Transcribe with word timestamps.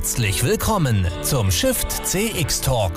Herzlich 0.00 0.42
willkommen 0.42 1.06
zum 1.20 1.50
Shift 1.50 1.90
CX 2.06 2.62
Talk. 2.62 2.92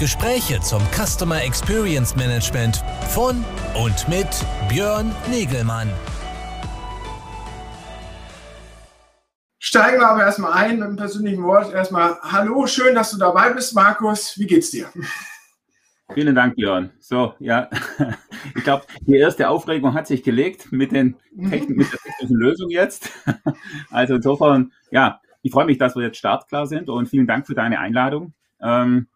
Gespräche 0.00 0.60
zum 0.60 0.82
Customer 0.90 1.40
Experience 1.40 2.16
Management 2.16 2.82
von 3.10 3.44
und 3.80 4.08
mit 4.08 4.26
Björn 4.68 5.14
Negelmann. 5.30 5.88
Steigen 9.60 10.00
wir 10.00 10.08
aber 10.08 10.24
erstmal 10.24 10.54
ein 10.54 10.78
mit 10.80 10.82
einem 10.82 10.96
persönlichen 10.96 11.44
Wort. 11.44 11.72
Erstmal 11.72 12.18
Hallo, 12.20 12.66
schön, 12.66 12.96
dass 12.96 13.12
du 13.12 13.18
dabei 13.18 13.50
bist, 13.50 13.72
Markus. 13.76 14.36
Wie 14.36 14.48
geht's 14.48 14.72
dir? 14.72 14.88
Vielen 16.14 16.34
Dank, 16.34 16.56
Björn. 16.56 16.90
So, 16.98 17.34
ja, 17.38 17.70
ich 18.56 18.64
glaube, 18.64 18.84
die 19.02 19.16
erste 19.16 19.48
Aufregung 19.48 19.94
hat 19.94 20.08
sich 20.08 20.22
gelegt 20.22 20.72
mit, 20.72 20.92
den 20.92 21.16
Techn 21.48 21.76
mit 21.76 21.92
der 21.92 21.98
technischen 22.00 22.36
Lösung 22.36 22.70
jetzt. 22.70 23.10
Also 23.90 24.14
insofern, 24.14 24.72
ja, 24.90 25.20
ich 25.42 25.52
freue 25.52 25.66
mich, 25.66 25.78
dass 25.78 25.96
wir 25.96 26.02
jetzt 26.02 26.18
startklar 26.18 26.66
sind 26.66 26.88
und 26.88 27.08
vielen 27.08 27.26
Dank 27.26 27.46
für 27.46 27.54
deine 27.54 27.78
Einladung. 27.78 28.34
Ähm, 28.60 29.08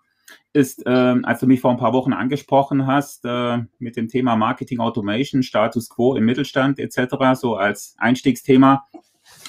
ist, 0.52 0.83
ähm, 0.87 1.25
als 1.25 1.41
du 1.41 1.47
mich 1.47 1.61
vor 1.61 1.73
ein 1.73 1.79
paar 1.79 1.93
Wochen 1.93 2.12
angesprochen 2.12 2.87
hast 2.87 3.24
äh, 3.24 3.59
mit 3.79 3.97
dem 3.97 4.09
Thema 4.09 4.37
Marketing 4.37 4.80
Automation, 4.80 5.43
Status 5.43 5.88
Quo 5.88 6.15
im 6.15 6.24
Mittelstand 6.24 6.79
etc., 6.79 7.16
so 7.35 7.57
als 7.57 7.97
Einstiegsthema, 7.99 8.87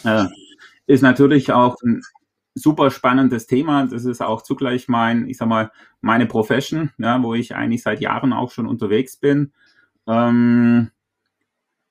äh, 0.03 0.25
ist 0.88 1.02
natürlich 1.02 1.52
auch 1.52 1.75
ein 1.84 2.02
super 2.55 2.90
spannendes 2.90 3.48
Thema. 3.48 3.86
Das 3.86 4.05
ist 4.05 4.22
auch 4.22 4.41
zugleich 4.41 4.88
mein, 4.88 5.27
ich 5.27 5.38
sag 5.38 5.48
mal, 5.48 5.72
meine 6.02 6.26
Profession, 6.26 6.91
ja, 6.98 7.22
wo 7.22 7.34
ich 7.34 7.54
eigentlich 7.54 7.84
seit 7.84 8.00
Jahren 8.00 8.34
auch 8.34 8.52
schon 8.52 8.66
unterwegs 8.66 9.18
bin. 9.18 9.52
Ähm, 10.08 10.90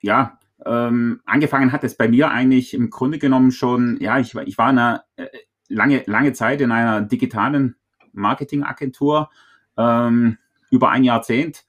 ja, 0.01 0.39
ähm, 0.65 1.21
angefangen 1.27 1.73
hat 1.73 1.85
es 1.85 1.97
bei 1.97 2.09
mir 2.09 2.31
eigentlich 2.31 2.75
im 2.75 2.91
Grunde 2.91 3.19
genommen 3.19 3.53
schon, 3.53 3.99
ja, 4.01 4.19
ich, 4.19 4.35
ich 4.35 4.59
war 4.59 4.69
eine 4.69 5.03
äh, 5.17 5.27
lange, 5.69 6.03
lange 6.07 6.33
Zeit 6.33 6.61
in 6.61 6.73
einer 6.73 7.03
digitalen 7.03 7.77
Marketingagentur, 8.13 9.31
ähm, 9.77 10.39
über 10.71 10.91
ein 10.91 11.05
Jahrzehnt. 11.05 11.65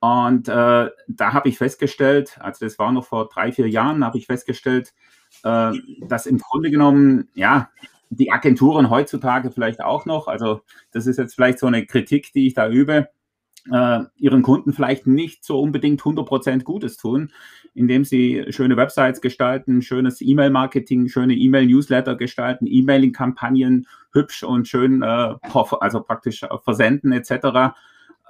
Und 0.00 0.48
äh, 0.48 0.90
da 1.08 1.32
habe 1.32 1.48
ich 1.48 1.58
festgestellt, 1.58 2.38
also 2.40 2.64
das 2.64 2.78
war 2.78 2.90
noch 2.90 3.06
vor 3.06 3.28
drei, 3.28 3.52
vier 3.52 3.68
Jahren, 3.68 4.04
habe 4.04 4.18
ich 4.18 4.26
festgestellt, 4.26 4.94
äh, 5.44 5.72
dass 6.08 6.26
im 6.26 6.38
Grunde 6.38 6.70
genommen, 6.70 7.28
ja, 7.34 7.70
die 8.10 8.32
Agenturen 8.32 8.90
heutzutage 8.90 9.50
vielleicht 9.50 9.80
auch 9.82 10.04
noch, 10.04 10.28
also 10.28 10.60
das 10.90 11.06
ist 11.06 11.16
jetzt 11.16 11.34
vielleicht 11.34 11.58
so 11.60 11.66
eine 11.66 11.86
Kritik, 11.86 12.32
die 12.32 12.48
ich 12.48 12.54
da 12.54 12.68
übe, 12.68 13.08
äh, 13.70 14.00
ihren 14.16 14.42
Kunden 14.42 14.72
vielleicht 14.72 15.06
nicht 15.06 15.44
so 15.44 15.60
unbedingt 15.60 16.02
100% 16.02 16.64
Gutes 16.64 16.96
tun, 16.96 17.30
indem 17.74 18.04
sie 18.04 18.46
schöne 18.48 18.76
Websites 18.76 19.20
gestalten, 19.20 19.80
schönes 19.82 20.20
E-Mail-Marketing, 20.20 21.08
schöne 21.08 21.34
E-Mail-Newsletter 21.34 22.16
gestalten, 22.16 22.66
E-Mailing-Kampagnen 22.66 23.86
hübsch 24.12 24.42
und 24.42 24.66
schön, 24.66 25.02
äh, 25.02 25.34
also 25.80 26.00
praktisch 26.02 26.44
versenden 26.64 27.12
etc. 27.12 27.76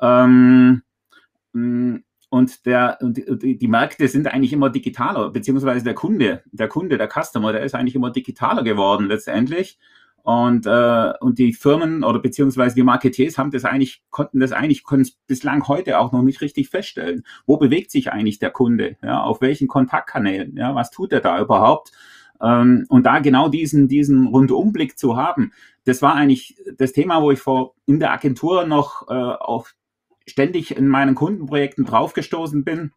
Ähm, 0.03 0.83
und 2.31 2.64
der, 2.64 2.97
die, 3.03 3.59
die 3.59 3.69
Märkte 3.69 4.06
sind 4.06 4.28
eigentlich 4.28 4.53
immer 4.53 4.70
digitaler, 4.70 5.31
beziehungsweise 5.31 5.84
der 5.84 5.95
Kunde, 5.95 6.42
der 6.53 6.69
Kunde, 6.69 6.97
der 6.97 7.09
Customer, 7.09 7.53
der 7.53 7.62
ist 7.62 7.75
eigentlich 7.75 7.97
immer 7.97 8.11
digitaler 8.11 8.62
geworden 8.62 9.06
letztendlich. 9.06 9.78
Und, 10.22 10.67
äh, 10.67 11.12
und 11.20 11.39
die 11.39 11.53
Firmen 11.53 12.05
oder 12.05 12.20
beziehungsweise 12.20 12.75
die 12.75 12.83
Marketeers 12.83 13.37
haben 13.37 13.50
das 13.50 13.64
eigentlich, 13.64 14.03
konnten 14.11 14.39
das 14.39 14.53
eigentlich, 14.53 14.84
können 14.84 15.03
es 15.03 15.12
bislang 15.12 15.67
heute 15.67 15.98
auch 15.98 16.12
noch 16.12 16.22
nicht 16.22 16.41
richtig 16.41 16.69
feststellen. 16.69 17.25
Wo 17.47 17.56
bewegt 17.56 17.91
sich 17.91 18.12
eigentlich 18.12 18.39
der 18.39 18.50
Kunde? 18.50 18.97
Ja, 19.03 19.22
auf 19.22 19.41
welchen 19.41 19.67
Kontaktkanälen? 19.67 20.56
Ja, 20.56 20.75
was 20.75 20.91
tut 20.91 21.12
er 21.12 21.20
da 21.20 21.41
überhaupt? 21.41 21.91
Ähm, 22.41 22.87
und 22.89 23.06
da 23.06 23.19
genau 23.19 23.48
diesen, 23.48 23.89
diesen 23.89 24.28
Rundumblick 24.28 24.98
zu 24.98 25.17
haben, 25.17 25.53
das 25.84 26.00
war 26.03 26.15
eigentlich 26.15 26.56
das 26.77 26.92
Thema, 26.92 27.22
wo 27.22 27.31
ich 27.31 27.41
vor 27.41 27.75
in 27.87 27.98
der 27.98 28.12
Agentur 28.12 28.66
noch 28.66 29.09
äh, 29.09 29.15
auf 29.15 29.75
ständig 30.26 30.76
in 30.76 30.88
meinen 30.88 31.14
Kundenprojekten 31.14 31.84
draufgestoßen 31.84 32.64
bin, 32.64 32.92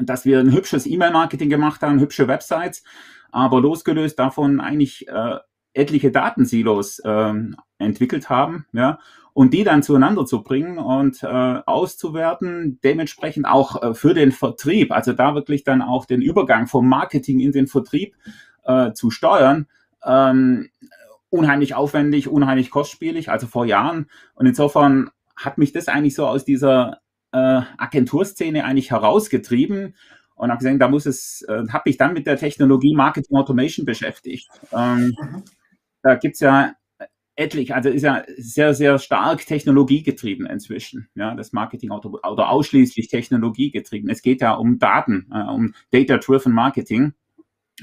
dass 0.00 0.24
wir 0.24 0.40
ein 0.40 0.52
hübsches 0.52 0.86
E-Mail-Marketing 0.86 1.48
gemacht 1.48 1.82
haben, 1.82 2.00
hübsche 2.00 2.28
Websites, 2.28 2.84
aber 3.30 3.60
losgelöst 3.60 4.18
davon 4.18 4.60
eigentlich 4.60 5.08
äh, 5.08 5.36
etliche 5.74 6.10
Datensilos 6.10 6.98
äh, 7.00 7.34
entwickelt 7.78 8.30
haben, 8.30 8.66
ja, 8.72 8.98
und 9.32 9.54
die 9.54 9.62
dann 9.62 9.84
zueinander 9.84 10.26
zu 10.26 10.42
bringen 10.42 10.78
und 10.78 11.22
äh, 11.22 11.26
auszuwerten, 11.26 12.80
dementsprechend 12.82 13.46
auch 13.46 13.82
äh, 13.82 13.94
für 13.94 14.12
den 14.12 14.32
Vertrieb, 14.32 14.90
also 14.90 15.12
da 15.12 15.34
wirklich 15.34 15.62
dann 15.62 15.80
auch 15.80 16.06
den 16.06 16.22
Übergang 16.22 16.66
vom 16.66 16.88
Marketing 16.88 17.38
in 17.40 17.52
den 17.52 17.68
Vertrieb 17.68 18.16
äh, 18.64 18.92
zu 18.92 19.10
steuern, 19.10 19.66
ähm, 20.04 20.70
unheimlich 21.30 21.74
aufwendig, 21.74 22.28
unheimlich 22.28 22.70
kostspielig, 22.70 23.30
also 23.30 23.46
vor 23.46 23.64
Jahren. 23.64 24.08
Und 24.34 24.46
insofern 24.46 25.10
hat 25.38 25.58
mich 25.58 25.72
das 25.72 25.88
eigentlich 25.88 26.14
so 26.14 26.26
aus 26.26 26.44
dieser 26.44 27.00
äh, 27.32 27.62
Agenturszene 27.78 28.64
eigentlich 28.64 28.90
herausgetrieben 28.90 29.94
und 30.34 30.50
habe 30.50 30.58
gesagt, 30.58 30.80
da 30.80 30.88
muss 30.88 31.06
es, 31.06 31.42
äh, 31.48 31.66
habe 31.68 31.82
mich 31.86 31.96
dann 31.96 32.14
mit 32.14 32.26
der 32.26 32.36
Technologie 32.36 32.94
Marketing 32.94 33.36
Automation 33.36 33.86
beschäftigt. 33.86 34.48
Ähm, 34.72 35.14
mhm. 35.20 35.42
Da 36.02 36.14
gibt 36.14 36.34
es 36.34 36.40
ja 36.40 36.72
etlich, 37.36 37.74
also 37.74 37.88
ist 37.88 38.02
ja 38.02 38.24
sehr, 38.36 38.74
sehr 38.74 38.98
stark 38.98 39.46
technologiegetrieben 39.46 40.46
inzwischen, 40.46 41.08
ja, 41.14 41.34
das 41.34 41.52
Marketing 41.52 41.90
Auto 41.90 42.18
oder 42.28 42.50
ausschließlich 42.50 43.08
technologiegetrieben. 43.08 44.10
Es 44.10 44.22
geht 44.22 44.40
ja 44.40 44.54
um 44.54 44.78
Daten, 44.78 45.30
äh, 45.32 45.42
um 45.42 45.74
Data-Driven 45.92 46.52
Marketing. 46.52 47.14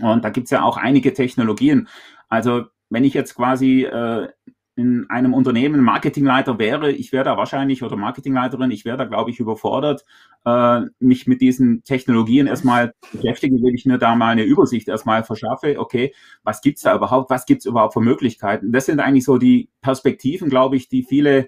Und 0.01 0.25
da 0.25 0.29
gibt 0.29 0.45
es 0.45 0.51
ja 0.51 0.63
auch 0.63 0.75
einige 0.75 1.13
Technologien. 1.13 1.87
Also 2.27 2.65
wenn 2.89 3.05
ich 3.05 3.13
jetzt 3.13 3.35
quasi 3.35 3.83
äh, 3.83 4.27
in 4.75 5.09
einem 5.09 5.33
Unternehmen 5.33 5.81
Marketingleiter 5.81 6.59
wäre, 6.59 6.91
ich 6.91 7.11
wäre 7.13 7.23
da 7.23 7.37
wahrscheinlich 7.37 7.81
oder 7.81 7.95
Marketingleiterin, 7.95 8.71
ich 8.71 8.83
wäre 8.83 8.97
da, 8.97 9.05
glaube 9.05 9.31
ich, 9.31 9.39
überfordert, 9.39 10.05
äh, 10.45 10.81
mich 10.99 11.27
mit 11.27 11.41
diesen 11.41 11.83
Technologien 11.83 12.47
erstmal 12.47 12.93
beschäftigen, 13.13 13.63
wenn 13.63 13.73
ich 13.73 13.85
mir 13.85 13.97
da 13.97 14.15
mal 14.15 14.31
eine 14.31 14.43
Übersicht 14.43 14.89
erstmal 14.89 15.23
verschaffe, 15.23 15.79
okay, 15.79 16.13
was 16.43 16.61
gibt's 16.61 16.81
da 16.81 16.95
überhaupt, 16.95 17.29
was 17.29 17.45
gibt's 17.45 17.65
überhaupt 17.65 17.93
für 17.93 18.01
Möglichkeiten? 18.01 18.73
Das 18.73 18.85
sind 18.85 18.99
eigentlich 18.99 19.23
so 19.25 19.37
die 19.37 19.69
Perspektiven, 19.81 20.49
glaube 20.49 20.75
ich, 20.75 20.89
die 20.89 21.03
viele 21.03 21.47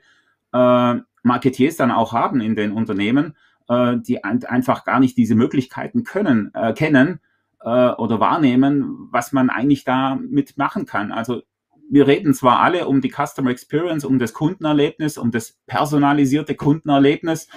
äh, 0.53 0.95
Marketiers 1.23 1.75
dann 1.75 1.91
auch 1.91 2.13
haben 2.13 2.39
in 2.39 2.55
den 2.55 2.71
Unternehmen, 2.71 3.35
äh, 3.67 3.97
die 3.97 4.23
ein 4.23 4.43
einfach 4.45 4.85
gar 4.85 5.01
nicht 5.01 5.17
diese 5.17 5.35
Möglichkeiten 5.35 6.03
können, 6.03 6.51
äh, 6.53 6.73
kennen 6.73 7.19
äh, 7.61 7.89
oder 7.91 8.21
wahrnehmen, 8.21 9.09
was 9.11 9.33
man 9.33 9.49
eigentlich 9.49 9.83
da 9.83 10.15
mitmachen 10.15 10.85
kann. 10.85 11.11
Also 11.11 11.41
wir 11.89 12.07
reden 12.07 12.33
zwar 12.33 12.59
alle 12.59 12.87
um 12.87 13.01
die 13.01 13.11
Customer 13.11 13.49
Experience, 13.49 14.05
um 14.05 14.19
das 14.19 14.33
Kundenerlebnis, 14.33 15.17
um 15.17 15.31
das 15.31 15.57
personalisierte 15.65 16.55
Kundenerlebnis 16.55 17.47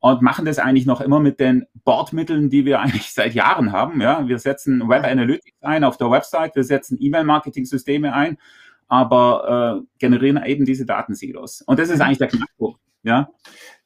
und 0.00 0.22
machen 0.22 0.44
das 0.44 0.58
eigentlich 0.58 0.86
noch 0.86 1.00
immer 1.00 1.20
mit 1.20 1.40
den 1.40 1.66
Bordmitteln, 1.84 2.50
die 2.50 2.64
wir 2.64 2.80
eigentlich 2.80 3.12
seit 3.12 3.34
Jahren 3.34 3.72
haben. 3.72 4.00
Ja, 4.00 4.26
wir 4.28 4.38
setzen 4.38 4.88
Web 4.88 5.04
Analytics 5.04 5.62
ein 5.62 5.84
auf 5.84 5.96
der 5.96 6.10
Website, 6.10 6.54
wir 6.54 6.64
setzen 6.64 6.98
E-Mail-Marketing-Systeme 7.00 8.12
ein, 8.12 8.38
aber 8.86 9.82
äh, 9.82 9.86
generieren 9.98 10.42
eben 10.44 10.64
diese 10.64 10.86
Datensilos. 10.86 11.62
Und 11.62 11.78
das 11.78 11.90
ist 11.90 12.00
eigentlich 12.00 12.18
der 12.18 12.28
Knackpunkt. 12.28 12.80
Ja. 13.04 13.28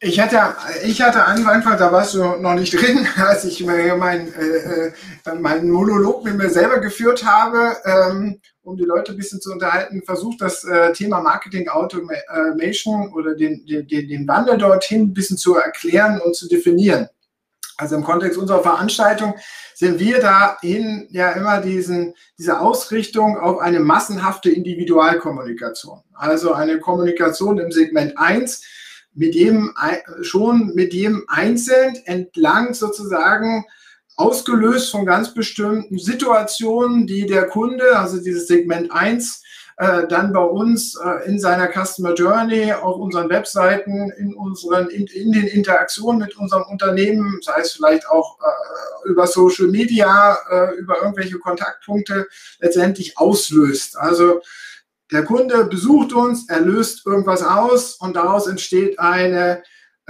Ich 0.00 0.19
hatte, 0.19 0.38
ich 0.84 1.00
hatte 1.02 1.24
Anfang, 1.24 1.78
da 1.78 1.92
warst 1.92 2.14
du 2.14 2.24
noch 2.40 2.54
nicht 2.54 2.72
drin, 2.72 3.06
als 3.16 3.44
ich 3.44 3.64
mein, 3.64 4.32
äh, 4.34 4.86
äh 4.88 5.34
meinen 5.38 5.70
Monolog 5.70 6.24
mit 6.24 6.36
mir 6.36 6.50
selber 6.50 6.80
geführt 6.80 7.24
habe, 7.24 7.76
ähm, 7.84 8.40
um 8.62 8.77
die 8.77 8.84
Leute 8.84 9.12
ein 9.12 9.19
bisschen 9.19 9.41
zu 9.41 9.53
unterhalten, 9.53 10.03
versucht 10.03 10.41
das 10.41 10.65
äh, 10.65 10.93
Thema 10.93 11.21
Marketing 11.21 11.69
Automation 11.69 13.12
oder 13.12 13.34
den, 13.34 13.67
den, 13.67 13.87
den 13.89 14.28
Wandel 14.28 14.59
dorthin 14.59 15.03
ein 15.03 15.15
bisschen 15.15 15.37
zu 15.37 15.56
erklären 15.56 16.21
und 16.21 16.37
zu 16.37 16.49
definieren. 16.49 17.09
Also 17.77 17.97
im 17.97 18.05
Kontext 18.05 18.39
unserer 18.39 18.62
Veranstaltung 18.62 19.34
sind 19.75 19.99
wir 19.99 20.21
dahin 20.21 21.09
ja 21.11 21.32
immer 21.32 21.61
diesen, 21.61 22.14
diese 22.38 22.61
Ausrichtung 22.61 23.38
auf 23.38 23.59
eine 23.59 23.81
massenhafte 23.81 24.50
Individualkommunikation. 24.50 26.00
Also 26.12 26.53
eine 26.53 26.79
Kommunikation 26.79 27.58
im 27.58 27.73
Segment 27.73 28.17
1, 28.17 28.62
mit 29.15 29.35
jedem, 29.35 29.75
schon 30.23 30.73
mit 30.75 30.94
jedem 30.94 31.25
einzeln 31.29 31.97
entlang 32.05 32.73
sozusagen 32.73 33.65
ausgelöst 34.17 34.91
von 34.91 35.06
ganz 35.06 35.35
bestimmten 35.35 35.99
Situationen, 35.99 37.06
die 37.06 37.26
der 37.26 37.47
Kunde, 37.49 37.97
also 37.97 38.19
dieses 38.23 38.47
Segment 38.47 38.93
1, 38.93 39.43
äh, 39.79 40.06
dann 40.06 40.32
bei 40.32 40.43
uns 40.43 40.97
äh, 40.97 41.26
in 41.26 41.38
seiner 41.38 41.69
Customer 41.69 42.14
Journey, 42.14 42.73
auf 42.73 42.97
unseren 42.99 43.31
Webseiten, 43.31 44.12
in 44.19 44.35
unseren, 44.35 44.91
in, 44.91 45.06
in 45.06 45.32
den 45.32 45.47
Interaktionen 45.47 46.20
mit 46.20 46.37
unserem 46.37 46.64
Unternehmen, 46.64 47.41
sei 47.43 47.61
es 47.61 47.73
vielleicht 47.73 48.06
auch 48.09 48.38
äh, 48.41 49.09
über 49.09 49.26
Social 49.26 49.69
Media, 49.69 50.37
äh, 50.50 50.75
über 50.76 50.99
irgendwelche 51.00 51.38
Kontaktpunkte 51.38 52.29
letztendlich 52.61 53.17
auslöst. 53.19 53.97
Also 53.97 54.43
der 55.11 55.25
Kunde 55.25 55.65
besucht 55.65 56.12
uns, 56.12 56.49
er 56.49 56.61
löst 56.61 57.06
irgendwas 57.06 57.43
aus 57.43 57.97
und 57.97 58.15
daraus 58.15 58.47
entsteht 58.47 58.99
eine 58.99 59.62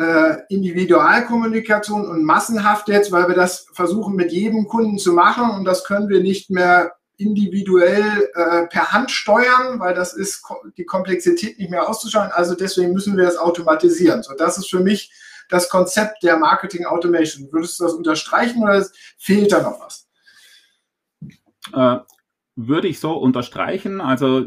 äh, 0.02 0.42
Individualkommunikation 0.48 2.06
und 2.06 2.24
massenhaft 2.24 2.88
jetzt, 2.88 3.12
weil 3.12 3.28
wir 3.28 3.34
das 3.34 3.66
versuchen 3.72 4.16
mit 4.16 4.32
jedem 4.32 4.66
Kunden 4.66 4.98
zu 4.98 5.12
machen 5.12 5.50
und 5.50 5.64
das 5.64 5.84
können 5.84 6.08
wir 6.08 6.20
nicht 6.20 6.50
mehr 6.50 6.92
individuell 7.16 8.30
äh, 8.34 8.66
per 8.66 8.92
Hand 8.92 9.10
steuern, 9.10 9.78
weil 9.78 9.94
das 9.94 10.14
ist 10.14 10.42
die 10.76 10.84
Komplexität 10.84 11.58
nicht 11.58 11.70
mehr 11.70 11.88
auszuschauen. 11.88 12.30
Also 12.32 12.54
deswegen 12.54 12.92
müssen 12.92 13.16
wir 13.16 13.24
das 13.24 13.36
automatisieren. 13.36 14.22
So, 14.22 14.34
das 14.34 14.58
ist 14.58 14.68
für 14.68 14.80
mich 14.80 15.12
das 15.48 15.68
Konzept 15.68 16.22
der 16.22 16.36
Marketing 16.38 16.86
Automation. 16.86 17.48
Würdest 17.52 17.78
du 17.78 17.84
das 17.84 17.92
unterstreichen 17.92 18.62
oder 18.62 18.84
fehlt 19.18 19.52
da 19.52 19.62
noch 19.62 19.80
was? 19.80 20.08
Äh, 21.72 22.04
würde 22.56 22.88
ich 22.88 22.98
so 22.98 23.12
unterstreichen. 23.12 24.00
Also 24.00 24.46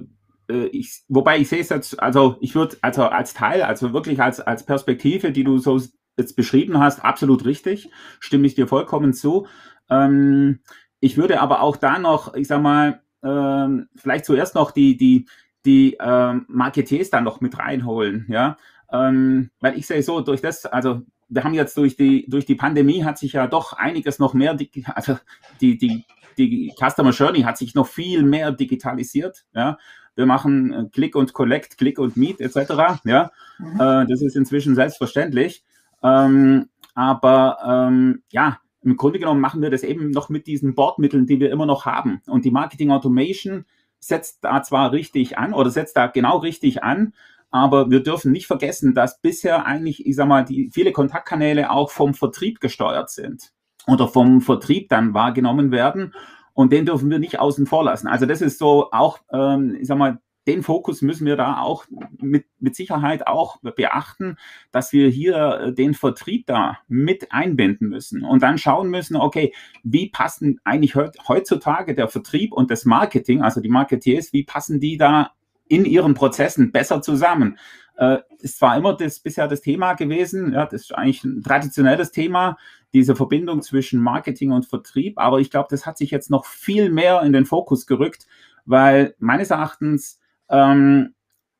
äh, 0.49 0.65
ich, 0.67 1.03
wobei 1.07 1.39
ich 1.39 1.49
sehe 1.49 1.61
es 1.61 1.69
jetzt, 1.69 2.01
also 2.01 2.37
ich 2.41 2.55
würde 2.55 2.77
also 2.81 3.03
als 3.03 3.33
Teil, 3.33 3.61
also 3.63 3.93
wirklich 3.93 4.21
als, 4.21 4.39
als 4.39 4.65
Perspektive, 4.65 5.31
die 5.31 5.43
du 5.43 5.57
so 5.57 5.81
jetzt 6.17 6.35
beschrieben 6.35 6.79
hast, 6.79 7.03
absolut 7.03 7.45
richtig, 7.45 7.89
stimme 8.19 8.47
ich 8.47 8.55
dir 8.55 8.67
vollkommen 8.67 9.13
zu. 9.13 9.47
Ähm, 9.89 10.59
ich 10.99 11.17
würde 11.17 11.41
aber 11.41 11.61
auch 11.61 11.77
da 11.77 11.99
noch, 11.99 12.33
ich 12.35 12.47
sag 12.47 12.61
mal, 12.61 13.01
ähm, 13.23 13.89
vielleicht 13.95 14.25
zuerst 14.25 14.55
noch 14.55 14.71
die, 14.71 14.97
die, 14.97 15.27
die 15.65 15.97
ähm, 15.99 16.45
Marketeers 16.47 17.09
dann 17.09 17.23
noch 17.23 17.41
mit 17.41 17.57
reinholen, 17.57 18.25
ja. 18.29 18.57
Ähm, 18.91 19.49
weil 19.59 19.77
ich 19.77 19.87
sehe 19.87 20.03
so, 20.03 20.21
durch 20.21 20.41
das, 20.41 20.65
also 20.65 21.01
wir 21.27 21.43
haben 21.43 21.55
jetzt 21.55 21.75
durch 21.77 21.97
die, 21.97 22.27
durch 22.29 22.45
die 22.45 22.55
Pandemie 22.55 23.03
hat 23.03 23.17
sich 23.17 23.33
ja 23.33 23.47
doch 23.47 23.73
einiges 23.73 24.19
noch 24.19 24.33
mehr, 24.33 24.57
also 24.93 25.17
die, 25.59 25.77
die, 25.77 26.05
die 26.37 26.71
Customer 26.77 27.11
Journey 27.11 27.41
hat 27.41 27.57
sich 27.57 27.73
noch 27.73 27.87
viel 27.87 28.23
mehr 28.23 28.51
digitalisiert, 28.51 29.45
ja. 29.53 29.77
Wir 30.15 30.25
machen 30.25 30.73
äh, 30.73 30.85
Click 30.91 31.15
und 31.15 31.33
Collect, 31.33 31.77
Click 31.77 31.99
und 31.99 32.17
Meet 32.17 32.41
etc. 32.41 33.01
Ja, 33.03 33.31
mhm. 33.59 33.79
äh, 33.79 34.05
das 34.07 34.21
ist 34.21 34.35
inzwischen 34.35 34.75
selbstverständlich. 34.75 35.63
Ähm, 36.03 36.69
aber 36.93 37.57
ähm, 37.67 38.23
ja, 38.31 38.59
im 38.81 38.97
Grunde 38.97 39.19
genommen 39.19 39.41
machen 39.41 39.61
wir 39.61 39.69
das 39.69 39.83
eben 39.83 40.11
noch 40.11 40.29
mit 40.29 40.47
diesen 40.47 40.75
Bordmitteln, 40.75 41.25
die 41.25 41.39
wir 41.39 41.51
immer 41.51 41.65
noch 41.65 41.85
haben. 41.85 42.21
Und 42.27 42.45
die 42.45 42.51
Marketing 42.51 42.91
Automation 42.91 43.65
setzt 43.99 44.43
da 44.43 44.61
zwar 44.61 44.91
richtig 44.91 45.37
an 45.37 45.53
oder 45.53 45.71
setzt 45.71 45.97
da 45.97 46.07
genau 46.07 46.37
richtig 46.37 46.83
an, 46.83 47.13
aber 47.49 47.89
wir 47.89 48.03
dürfen 48.03 48.31
nicht 48.31 48.47
vergessen, 48.47 48.93
dass 48.93 49.21
bisher 49.21 49.65
eigentlich, 49.65 50.05
ich 50.05 50.15
sag 50.15 50.27
mal, 50.27 50.45
die 50.45 50.69
viele 50.71 50.91
Kontaktkanäle 50.91 51.71
auch 51.71 51.89
vom 51.89 52.13
Vertrieb 52.13 52.59
gesteuert 52.59 53.09
sind 53.09 53.53
oder 53.87 54.07
vom 54.07 54.41
Vertrieb 54.41 54.89
dann 54.89 55.13
wahrgenommen 55.13 55.71
werden. 55.71 56.13
Und 56.55 56.71
den 56.71 56.85
dürfen 56.85 57.11
wir 57.11 57.19
nicht 57.19 57.39
außen 57.39 57.67
vor 57.67 57.83
lassen. 57.83 58.07
Also 58.07 58.25
das 58.25 58.41
ist 58.41 58.57
so 58.57 58.89
auch, 58.91 59.19
ähm, 59.31 59.77
ich 59.79 59.87
sag 59.87 59.97
mal, 59.97 60.19
den 60.47 60.63
Fokus 60.63 61.01
müssen 61.01 61.25
wir 61.25 61.35
da 61.35 61.59
auch 61.59 61.85
mit, 62.19 62.45
mit 62.59 62.75
Sicherheit 62.75 63.27
auch 63.27 63.57
beachten, 63.75 64.37
dass 64.71 64.93
wir 64.93 65.09
hier 65.09 65.35
äh, 65.35 65.73
den 65.73 65.93
Vertrieb 65.93 66.47
da 66.47 66.77
mit 66.87 67.31
einbinden 67.31 67.89
müssen 67.89 68.23
und 68.23 68.43
dann 68.43 68.57
schauen 68.57 68.89
müssen, 68.89 69.15
okay, 69.15 69.53
wie 69.83 70.09
passen 70.09 70.59
eigentlich 70.63 70.95
heutzutage 70.95 71.95
der 71.95 72.07
Vertrieb 72.07 72.53
und 72.53 72.71
das 72.71 72.85
Marketing, 72.85 73.41
also 73.41 73.59
die 73.59 73.69
Marketeers, 73.69 74.33
wie 74.33 74.43
passen 74.43 74.79
die 74.79 74.97
da 74.97 75.31
in 75.67 75.85
ihren 75.85 76.13
Prozessen 76.13 76.71
besser 76.71 77.01
zusammen? 77.01 77.57
Äh, 77.97 78.19
ist 78.39 78.59
zwar 78.59 78.77
immer 78.77 78.95
das 78.95 79.19
bisher 79.19 79.47
das 79.47 79.61
Thema 79.61 79.93
gewesen, 79.93 80.53
ja, 80.53 80.65
das 80.65 80.81
ist 80.81 80.95
eigentlich 80.95 81.23
ein 81.23 81.41
traditionelles 81.41 82.11
Thema, 82.11 82.57
diese 82.93 83.15
Verbindung 83.15 83.61
zwischen 83.61 84.01
Marketing 84.01 84.51
und 84.51 84.65
Vertrieb, 84.65 85.17
aber 85.17 85.39
ich 85.39 85.49
glaube, 85.49 85.67
das 85.69 85.85
hat 85.85 85.97
sich 85.97 86.11
jetzt 86.11 86.29
noch 86.29 86.45
viel 86.45 86.89
mehr 86.89 87.21
in 87.21 87.31
den 87.31 87.45
Fokus 87.45 87.87
gerückt, 87.87 88.27
weil 88.65 89.15
meines 89.19 89.51
Erachtens 89.51 90.19
ähm, 90.49 91.13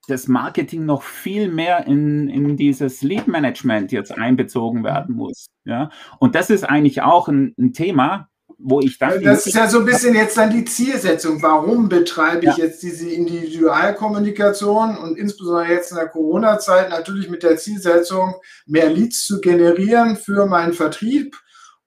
das 0.07 0.27
Marketing 0.27 0.85
noch 0.85 1.01
viel 1.01 1.49
mehr 1.49 1.87
in, 1.87 2.29
in 2.29 2.57
dieses 2.57 3.01
Lead-Management 3.01 3.91
jetzt 3.91 4.11
einbezogen 4.11 4.83
werden 4.83 5.15
muss. 5.15 5.47
Ja? 5.63 5.89
Und 6.19 6.35
das 6.35 6.49
ist 6.49 6.63
eigentlich 6.63 7.01
auch 7.01 7.27
ein, 7.27 7.55
ein 7.57 7.73
Thema, 7.73 8.29
wo 8.57 8.79
ich 8.79 8.97
dann. 8.97 9.21
Das 9.23 9.45
ist 9.45 9.55
ja 9.55 9.69
so 9.69 9.79
ein 9.79 9.85
bisschen 9.85 10.15
jetzt 10.15 10.37
dann 10.37 10.49
die 10.49 10.65
Zielsetzung. 10.65 11.41
Warum 11.41 11.89
betreibe 11.89 12.47
ich 12.47 12.57
ja. 12.57 12.65
jetzt 12.65 12.83
diese 12.83 13.09
Individualkommunikation 13.09 14.97
und 14.97 15.17
insbesondere 15.17 15.73
jetzt 15.73 15.91
in 15.91 15.97
der 15.97 16.07
Corona-Zeit 16.07 16.89
natürlich 16.89 17.29
mit 17.29 17.43
der 17.43 17.57
Zielsetzung, 17.57 18.35
mehr 18.65 18.89
Leads 18.89 19.25
zu 19.25 19.41
generieren 19.41 20.15
für 20.15 20.45
meinen 20.45 20.73
Vertrieb 20.73 21.35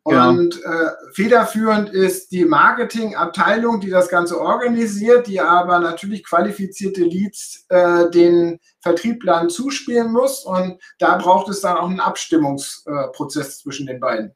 und 0.09 0.65
äh, 0.65 0.91
federführend 1.13 1.91
ist 1.91 2.33
die 2.33 2.47
Marketingabteilung, 2.47 3.79
die 3.81 3.91
das 3.91 4.09
Ganze 4.09 4.41
organisiert, 4.41 5.27
die 5.27 5.39
aber 5.39 5.81
natürlich 5.81 6.25
qualifizierte 6.25 7.03
Leads 7.03 7.67
äh, 7.69 8.09
den 8.11 8.59
Vertrieblern 8.81 9.51
zuspielen 9.51 10.11
muss. 10.11 10.47
Und 10.47 10.81
da 10.99 11.19
braucht 11.19 11.51
es 11.51 11.61
dann 11.61 11.77
auch 11.77 11.91
einen 11.91 12.01
Abstimmungsprozess 12.01 13.49
äh, 13.49 13.63
zwischen 13.63 13.87
den 13.87 14.01
beiden. 14.01 14.35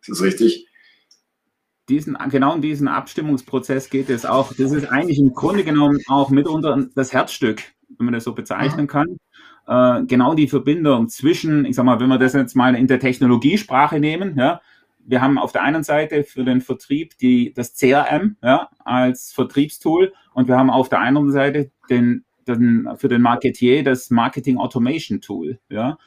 Ist 0.00 0.10
das 0.10 0.22
richtig? 0.22 0.67
Diesen, 1.88 2.16
genau 2.30 2.54
in 2.54 2.62
diesen 2.62 2.88
Abstimmungsprozess 2.88 3.90
geht 3.90 4.10
es 4.10 4.26
auch. 4.26 4.52
Das 4.52 4.72
ist 4.72 4.90
eigentlich 4.90 5.18
im 5.18 5.32
Grunde 5.32 5.64
genommen 5.64 5.98
auch 6.08 6.30
mitunter 6.30 6.86
das 6.94 7.12
Herzstück, 7.12 7.62
wenn 7.96 8.06
man 8.06 8.14
das 8.14 8.24
so 8.24 8.34
bezeichnen 8.34 8.86
kann. 8.86 9.18
Äh, 9.66 10.04
genau 10.04 10.34
die 10.34 10.48
Verbindung 10.48 11.08
zwischen, 11.08 11.64
ich 11.64 11.76
sag 11.76 11.84
mal, 11.84 12.00
wenn 12.00 12.08
wir 12.08 12.18
das 12.18 12.32
jetzt 12.32 12.56
mal 12.56 12.74
in 12.74 12.86
der 12.86 13.00
Technologiesprache 13.00 14.00
nehmen, 14.00 14.36
ja, 14.36 14.60
wir 15.08 15.22
haben 15.22 15.38
auf 15.38 15.52
der 15.52 15.62
einen 15.62 15.82
Seite 15.82 16.22
für 16.24 16.44
den 16.44 16.60
Vertrieb 16.60 17.16
die, 17.18 17.52
das 17.54 17.74
CRM 17.74 18.36
ja, 18.42 18.68
als 18.84 19.32
Vertriebstool 19.32 20.12
und 20.34 20.48
wir 20.48 20.56
haben 20.56 20.70
auf 20.70 20.90
der 20.90 21.00
anderen 21.00 21.32
Seite 21.32 21.70
den, 21.88 22.24
den, 22.46 22.88
für 22.96 23.08
den 23.08 23.22
Marketier 23.22 23.82
das 23.82 24.10
Marketing 24.10 24.58
Automation 24.58 25.20
Tool. 25.20 25.58
Ja. 25.70 25.98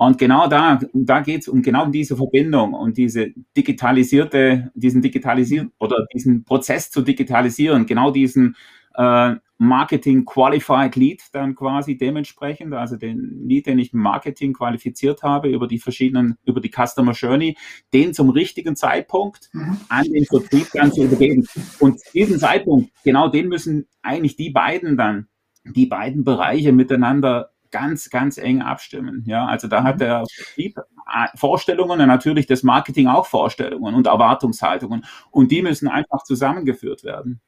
Und 0.00 0.16
genau 0.16 0.46
da, 0.46 0.80
da 0.94 1.20
geht 1.20 1.42
es 1.42 1.48
um 1.48 1.60
genau 1.60 1.84
diese 1.84 2.16
Verbindung 2.16 2.72
und 2.72 2.96
diese 2.96 3.34
digitalisierte, 3.54 4.70
diesen 4.74 5.02
digitalisieren 5.02 5.72
oder 5.78 6.06
diesen 6.14 6.42
Prozess 6.44 6.90
zu 6.90 7.02
digitalisieren, 7.02 7.84
genau 7.84 8.10
diesen 8.10 8.56
äh, 8.94 9.34
Marketing 9.58 10.24
Qualified 10.24 10.96
Lead 10.96 11.22
dann 11.32 11.54
quasi 11.54 11.98
dementsprechend, 11.98 12.72
also 12.72 12.96
den 12.96 13.46
Lead, 13.46 13.66
den 13.66 13.78
ich 13.78 13.92
im 13.92 14.00
Marketing 14.00 14.54
qualifiziert 14.54 15.22
habe 15.22 15.50
über 15.50 15.68
die 15.68 15.78
verschiedenen, 15.78 16.38
über 16.46 16.62
die 16.62 16.70
Customer 16.70 17.12
Journey, 17.12 17.58
den 17.92 18.14
zum 18.14 18.30
richtigen 18.30 18.76
Zeitpunkt 18.76 19.50
mhm. 19.52 19.76
an 19.90 20.04
den 20.04 20.24
Vertrieb 20.24 20.68
dann 20.72 20.92
zu 20.92 21.04
übergeben. 21.04 21.46
Und 21.78 22.00
diesen 22.14 22.38
Zeitpunkt, 22.38 22.90
genau 23.04 23.28
den 23.28 23.48
müssen 23.48 23.86
eigentlich 24.00 24.36
die 24.36 24.48
beiden 24.48 24.96
dann, 24.96 25.26
die 25.62 25.84
beiden 25.84 26.24
Bereiche 26.24 26.72
miteinander 26.72 27.50
ganz, 27.70 28.10
ganz 28.10 28.38
eng 28.38 28.62
abstimmen. 28.62 29.24
Ja, 29.26 29.46
also 29.46 29.68
da 29.68 29.82
hat 29.82 29.96
mhm. 29.96 30.00
der 30.00 30.24
Vertrieb 30.26 30.78
äh, 30.78 31.36
Vorstellungen 31.36 32.00
und 32.00 32.06
natürlich 32.06 32.46
das 32.46 32.62
Marketing 32.62 33.08
auch 33.08 33.26
Vorstellungen 33.26 33.94
und 33.94 34.06
Erwartungshaltungen. 34.06 35.04
Und 35.30 35.50
die 35.50 35.62
müssen 35.62 35.88
einfach 35.88 36.22
zusammengeführt 36.24 37.04
werden. 37.04 37.40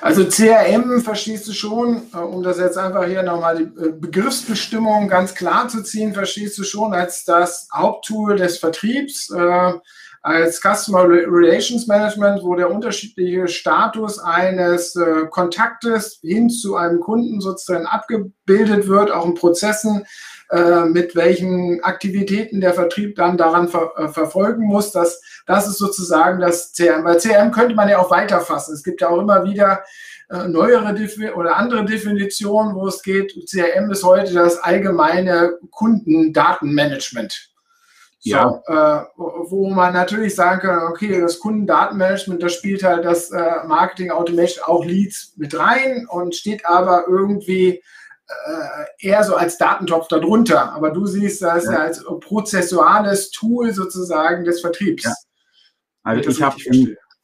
Also 0.00 0.24
CRM 0.24 1.02
verstehst 1.02 1.46
du 1.46 1.52
schon, 1.52 2.02
äh, 2.14 2.18
um 2.18 2.42
das 2.42 2.58
jetzt 2.58 2.78
einfach 2.78 3.04
hier 3.06 3.22
nochmal 3.22 3.56
die 3.56 3.80
äh, 3.80 3.92
Begriffsbestimmung 3.92 5.08
ganz 5.08 5.34
klar 5.34 5.68
zu 5.68 5.82
ziehen, 5.82 6.14
verstehst 6.14 6.56
du 6.58 6.64
schon 6.64 6.94
als 6.94 7.24
das 7.24 7.68
Haupttool 7.72 8.36
des 8.36 8.58
Vertriebs, 8.58 9.30
als 10.22 10.60
Customer 10.60 11.08
Relations 11.08 11.86
Management, 11.86 12.42
wo 12.42 12.54
der 12.54 12.70
unterschiedliche 12.70 13.48
Status 13.48 14.18
eines 14.18 14.94
Kontaktes 15.30 16.18
hin 16.20 16.50
zu 16.50 16.76
einem 16.76 17.00
Kunden 17.00 17.40
sozusagen 17.40 17.86
abgebildet 17.86 18.86
wird, 18.86 19.10
auch 19.10 19.24
in 19.24 19.34
Prozessen, 19.34 20.04
äh, 20.50 20.84
mit 20.86 21.14
welchen 21.14 21.80
Aktivitäten 21.84 22.60
der 22.60 22.74
Vertrieb 22.74 23.14
dann 23.14 23.36
daran 23.36 23.68
ver 23.68 23.92
äh, 23.96 24.08
verfolgen 24.08 24.66
muss. 24.66 24.90
Das, 24.90 25.22
das 25.46 25.68
ist 25.68 25.78
sozusagen 25.78 26.40
das 26.40 26.72
CRM. 26.72 27.04
Weil 27.04 27.18
CRM 27.18 27.52
könnte 27.52 27.76
man 27.76 27.88
ja 27.88 27.98
auch 27.98 28.10
weiterfassen. 28.10 28.74
Es 28.74 28.82
gibt 28.82 29.00
ja 29.00 29.10
auch 29.10 29.20
immer 29.20 29.44
wieder 29.44 29.84
äh, 30.28 30.48
neuere 30.48 30.92
Defi 30.92 31.30
oder 31.30 31.56
andere 31.56 31.84
Definitionen, 31.84 32.74
wo 32.74 32.88
es 32.88 33.00
geht. 33.04 33.32
CRM 33.48 33.92
ist 33.92 34.02
heute 34.02 34.34
das 34.34 34.58
allgemeine 34.58 35.56
Kundendatenmanagement. 35.70 37.49
So, 38.22 38.30
ja. 38.30 38.60
äh, 38.66 39.04
wo 39.16 39.70
man 39.70 39.94
natürlich 39.94 40.34
sagen 40.34 40.60
kann, 40.60 40.90
okay, 40.90 41.20
das 41.20 41.38
Kundendatenmanagement, 41.38 42.42
das 42.42 42.52
spielt 42.52 42.82
halt 42.82 43.06
das 43.06 43.30
äh, 43.30 43.66
Marketing 43.66 44.10
Automation 44.10 44.62
auch 44.66 44.84
Leads 44.84 45.32
mit 45.36 45.58
rein 45.58 46.06
und 46.06 46.34
steht 46.34 46.66
aber 46.66 47.04
irgendwie 47.08 47.82
äh, 48.28 49.06
eher 49.06 49.24
so 49.24 49.36
als 49.36 49.56
Datentopf 49.56 50.08
darunter. 50.08 50.72
Aber 50.74 50.90
du 50.90 51.06
siehst 51.06 51.40
das 51.40 51.64
ja, 51.64 51.72
ja 51.72 51.78
als 51.78 52.04
prozessuales 52.20 53.30
Tool 53.30 53.72
sozusagen 53.72 54.44
des 54.44 54.60
Vertriebs. 54.60 55.04
Ja. 55.04 55.14
Also 56.02 56.28
ich 56.28 56.42
habe, 56.42 56.56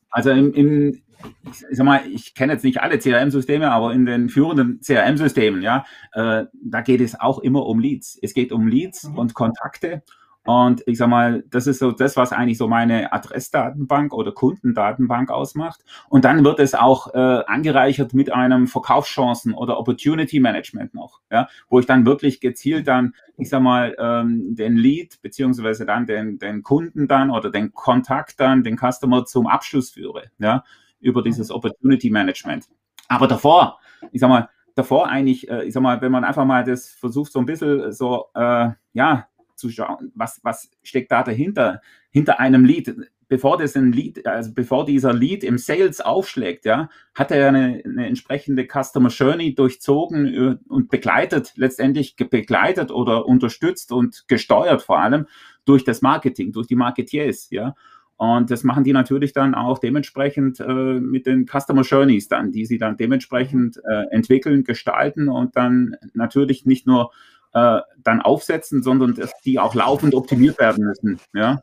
also 0.08 0.30
im, 0.30 0.54
im, 0.54 1.02
ich 1.42 1.76
sag 1.76 1.84
mal, 1.84 2.06
ich 2.06 2.34
kenne 2.34 2.54
jetzt 2.54 2.64
nicht 2.64 2.80
alle 2.80 2.98
CRM-Systeme, 2.98 3.70
aber 3.70 3.92
in 3.92 4.06
den 4.06 4.30
führenden 4.30 4.80
CRM-Systemen, 4.80 5.60
ja, 5.60 5.84
äh, 6.12 6.46
da 6.54 6.80
geht 6.80 7.02
es 7.02 7.20
auch 7.20 7.40
immer 7.40 7.66
um 7.66 7.80
Leads. 7.80 8.18
Es 8.22 8.32
geht 8.32 8.50
um 8.50 8.66
Leads 8.66 9.04
mhm. 9.04 9.18
und 9.18 9.34
Kontakte 9.34 10.02
und 10.46 10.82
ich 10.86 10.98
sag 10.98 11.08
mal, 11.08 11.44
das 11.50 11.66
ist 11.66 11.80
so 11.80 11.92
das, 11.92 12.16
was 12.16 12.32
eigentlich 12.32 12.58
so 12.58 12.68
meine 12.68 13.12
Adressdatenbank 13.12 14.12
oder 14.12 14.32
Kundendatenbank 14.32 15.30
ausmacht. 15.30 15.80
Und 16.08 16.24
dann 16.24 16.44
wird 16.44 16.60
es 16.60 16.74
auch 16.74 17.12
äh, 17.14 17.18
angereichert 17.46 18.14
mit 18.14 18.32
einem 18.32 18.66
Verkaufschancen 18.66 19.54
oder 19.54 19.78
Opportunity 19.78 20.40
Management 20.40 20.94
noch, 20.94 21.20
ja, 21.30 21.48
wo 21.68 21.80
ich 21.80 21.86
dann 21.86 22.06
wirklich 22.06 22.40
gezielt 22.40 22.88
dann, 22.88 23.14
ich 23.36 23.48
sag 23.48 23.60
mal, 23.60 23.94
ähm, 23.98 24.54
den 24.54 24.76
Lead 24.76 25.20
beziehungsweise 25.20 25.84
dann 25.84 26.06
den, 26.06 26.38
den 26.38 26.62
Kunden 26.62 27.08
dann 27.08 27.30
oder 27.30 27.50
den 27.50 27.72
Kontakt 27.72 28.40
dann, 28.40 28.62
den 28.62 28.78
Customer 28.78 29.24
zum 29.24 29.46
Abschluss 29.46 29.90
führe, 29.90 30.30
ja 30.38 30.64
über 31.00 31.22
dieses 31.22 31.50
Opportunity 31.50 32.10
Management. 32.10 32.68
Aber 33.08 33.26
davor, 33.26 33.78
ich 34.12 34.20
sag 34.20 34.28
mal, 34.28 34.48
davor 34.74 35.08
eigentlich, 35.08 35.48
äh, 35.48 35.64
ich 35.64 35.72
sag 35.72 35.82
mal, 35.82 36.00
wenn 36.00 36.12
man 36.12 36.24
einfach 36.24 36.44
mal 36.44 36.64
das 36.64 36.88
versucht, 36.88 37.32
so 37.32 37.38
ein 37.38 37.46
bisschen 37.46 37.92
so, 37.92 38.26
äh, 38.34 38.70
ja, 38.92 39.28
zu 39.56 39.70
schauen, 39.70 40.12
was, 40.14 40.40
was 40.42 40.70
steckt 40.82 41.12
da 41.12 41.22
dahinter, 41.22 41.80
hinter 42.10 42.40
einem 42.40 42.64
Lied. 42.64 42.94
Bevor 43.28 43.58
Lied, 43.60 44.24
also 44.26 44.52
bevor 44.54 44.86
dieser 44.86 45.12
Lied 45.12 45.42
im 45.42 45.58
Sales 45.58 46.00
aufschlägt, 46.00 46.64
ja, 46.64 46.88
hat 47.12 47.32
er 47.32 47.48
eine, 47.48 47.82
eine 47.84 48.06
entsprechende 48.06 48.66
Customer 48.66 49.08
Journey 49.08 49.54
durchzogen 49.54 50.26
äh, 50.26 50.56
und 50.68 50.90
begleitet, 50.90 51.52
letztendlich 51.56 52.14
begleitet 52.16 52.92
oder 52.92 53.26
unterstützt 53.26 53.90
und 53.90 54.28
gesteuert 54.28 54.82
vor 54.82 55.00
allem 55.00 55.26
durch 55.64 55.82
das 55.82 56.02
Marketing, 56.02 56.52
durch 56.52 56.68
die 56.68 56.76
Marketeers, 56.76 57.50
ja. 57.50 57.74
Und 58.18 58.50
das 58.50 58.64
machen 58.64 58.84
die 58.84 58.94
natürlich 58.94 59.34
dann 59.34 59.54
auch 59.54 59.78
dementsprechend 59.78 60.58
äh, 60.60 60.72
mit 60.72 61.26
den 61.26 61.46
Customer 61.46 61.82
Journeys 61.82 62.28
dann, 62.28 62.50
die 62.50 62.64
sie 62.64 62.78
dann 62.78 62.96
dementsprechend 62.96 63.78
äh, 63.84 64.04
entwickeln, 64.10 64.64
gestalten 64.64 65.28
und 65.28 65.54
dann 65.54 65.96
natürlich 66.14 66.64
nicht 66.64 66.86
nur 66.86 67.10
äh, 67.52 67.80
dann 68.02 68.22
aufsetzen, 68.22 68.82
sondern 68.82 69.14
dass 69.14 69.32
die 69.44 69.58
auch 69.58 69.74
laufend 69.74 70.14
optimiert 70.14 70.58
werden 70.58 70.84
müssen. 70.84 71.20
Ja. 71.34 71.60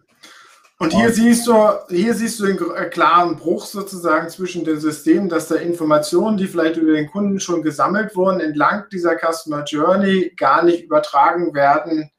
Und 0.80 0.94
hier 0.94 1.12
siehst 1.12 1.48
du, 1.48 1.54
hier 1.90 2.14
siehst 2.14 2.40
du 2.40 2.46
den 2.46 2.58
äh, 2.76 2.90
klaren 2.90 3.38
Bruch 3.38 3.66
sozusagen 3.66 4.28
zwischen 4.30 4.66
den 4.66 4.80
Systemen, 4.80 5.30
dass 5.30 5.48
da 5.48 5.56
Informationen, 5.56 6.36
die 6.36 6.48
vielleicht 6.48 6.78
über 6.78 6.94
den 6.94 7.08
Kunden 7.08 7.40
schon 7.40 7.62
gesammelt 7.62 8.16
wurden, 8.16 8.42
entlang 8.42 8.86
dieser 8.92 9.16
Customer 9.18 9.64
Journey 9.64 10.34
gar 10.36 10.64
nicht 10.66 10.84
übertragen 10.84 11.54
werden 11.54 12.10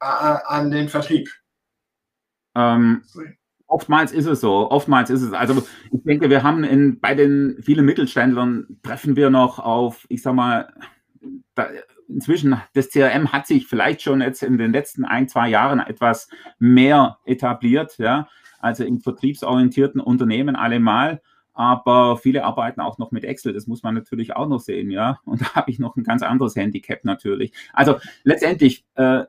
äh, 0.00 0.04
an 0.04 0.70
den 0.70 0.88
Vertrieb. 0.90 1.30
Ähm, 2.54 3.02
oftmals 3.66 4.12
ist 4.12 4.26
es 4.26 4.40
so. 4.40 4.70
Oftmals 4.70 5.08
ist 5.08 5.22
es. 5.22 5.32
Also 5.32 5.66
ich 5.90 6.02
denke, 6.04 6.28
wir 6.28 6.42
haben 6.42 6.64
in, 6.64 7.00
bei 7.00 7.14
den 7.14 7.62
vielen 7.62 7.86
Mittelständlern 7.86 8.78
treffen 8.82 9.16
wir 9.16 9.30
noch 9.30 9.58
auf, 9.58 10.04
ich 10.10 10.22
sag 10.22 10.34
mal, 10.34 10.70
da, 11.54 11.68
inzwischen, 12.08 12.60
das 12.74 12.90
CRM 12.90 13.32
hat 13.32 13.46
sich 13.46 13.66
vielleicht 13.66 14.02
schon 14.02 14.20
jetzt 14.20 14.42
in 14.42 14.58
den 14.58 14.72
letzten 14.72 15.04
ein, 15.04 15.28
zwei 15.28 15.48
Jahren 15.48 15.80
etwas 15.80 16.28
mehr 16.58 17.18
etabliert, 17.24 17.98
ja, 17.98 18.28
also 18.60 18.84
in 18.84 19.00
vertriebsorientierten 19.00 20.00
Unternehmen 20.00 20.56
allemal. 20.56 21.20
Aber 21.54 22.16
viele 22.16 22.44
arbeiten 22.44 22.80
auch 22.80 22.96
noch 22.96 23.10
mit 23.10 23.24
Excel, 23.24 23.52
das 23.52 23.66
muss 23.66 23.82
man 23.82 23.94
natürlich 23.94 24.34
auch 24.34 24.48
noch 24.48 24.60
sehen, 24.60 24.90
ja. 24.90 25.20
Und 25.24 25.42
da 25.42 25.54
habe 25.54 25.70
ich 25.70 25.78
noch 25.78 25.96
ein 25.96 26.04
ganz 26.04 26.22
anderes 26.22 26.56
Handicap 26.56 27.04
natürlich. 27.04 27.52
Also 27.74 27.96
letztendlich 28.24 28.86
äh, 28.94 29.24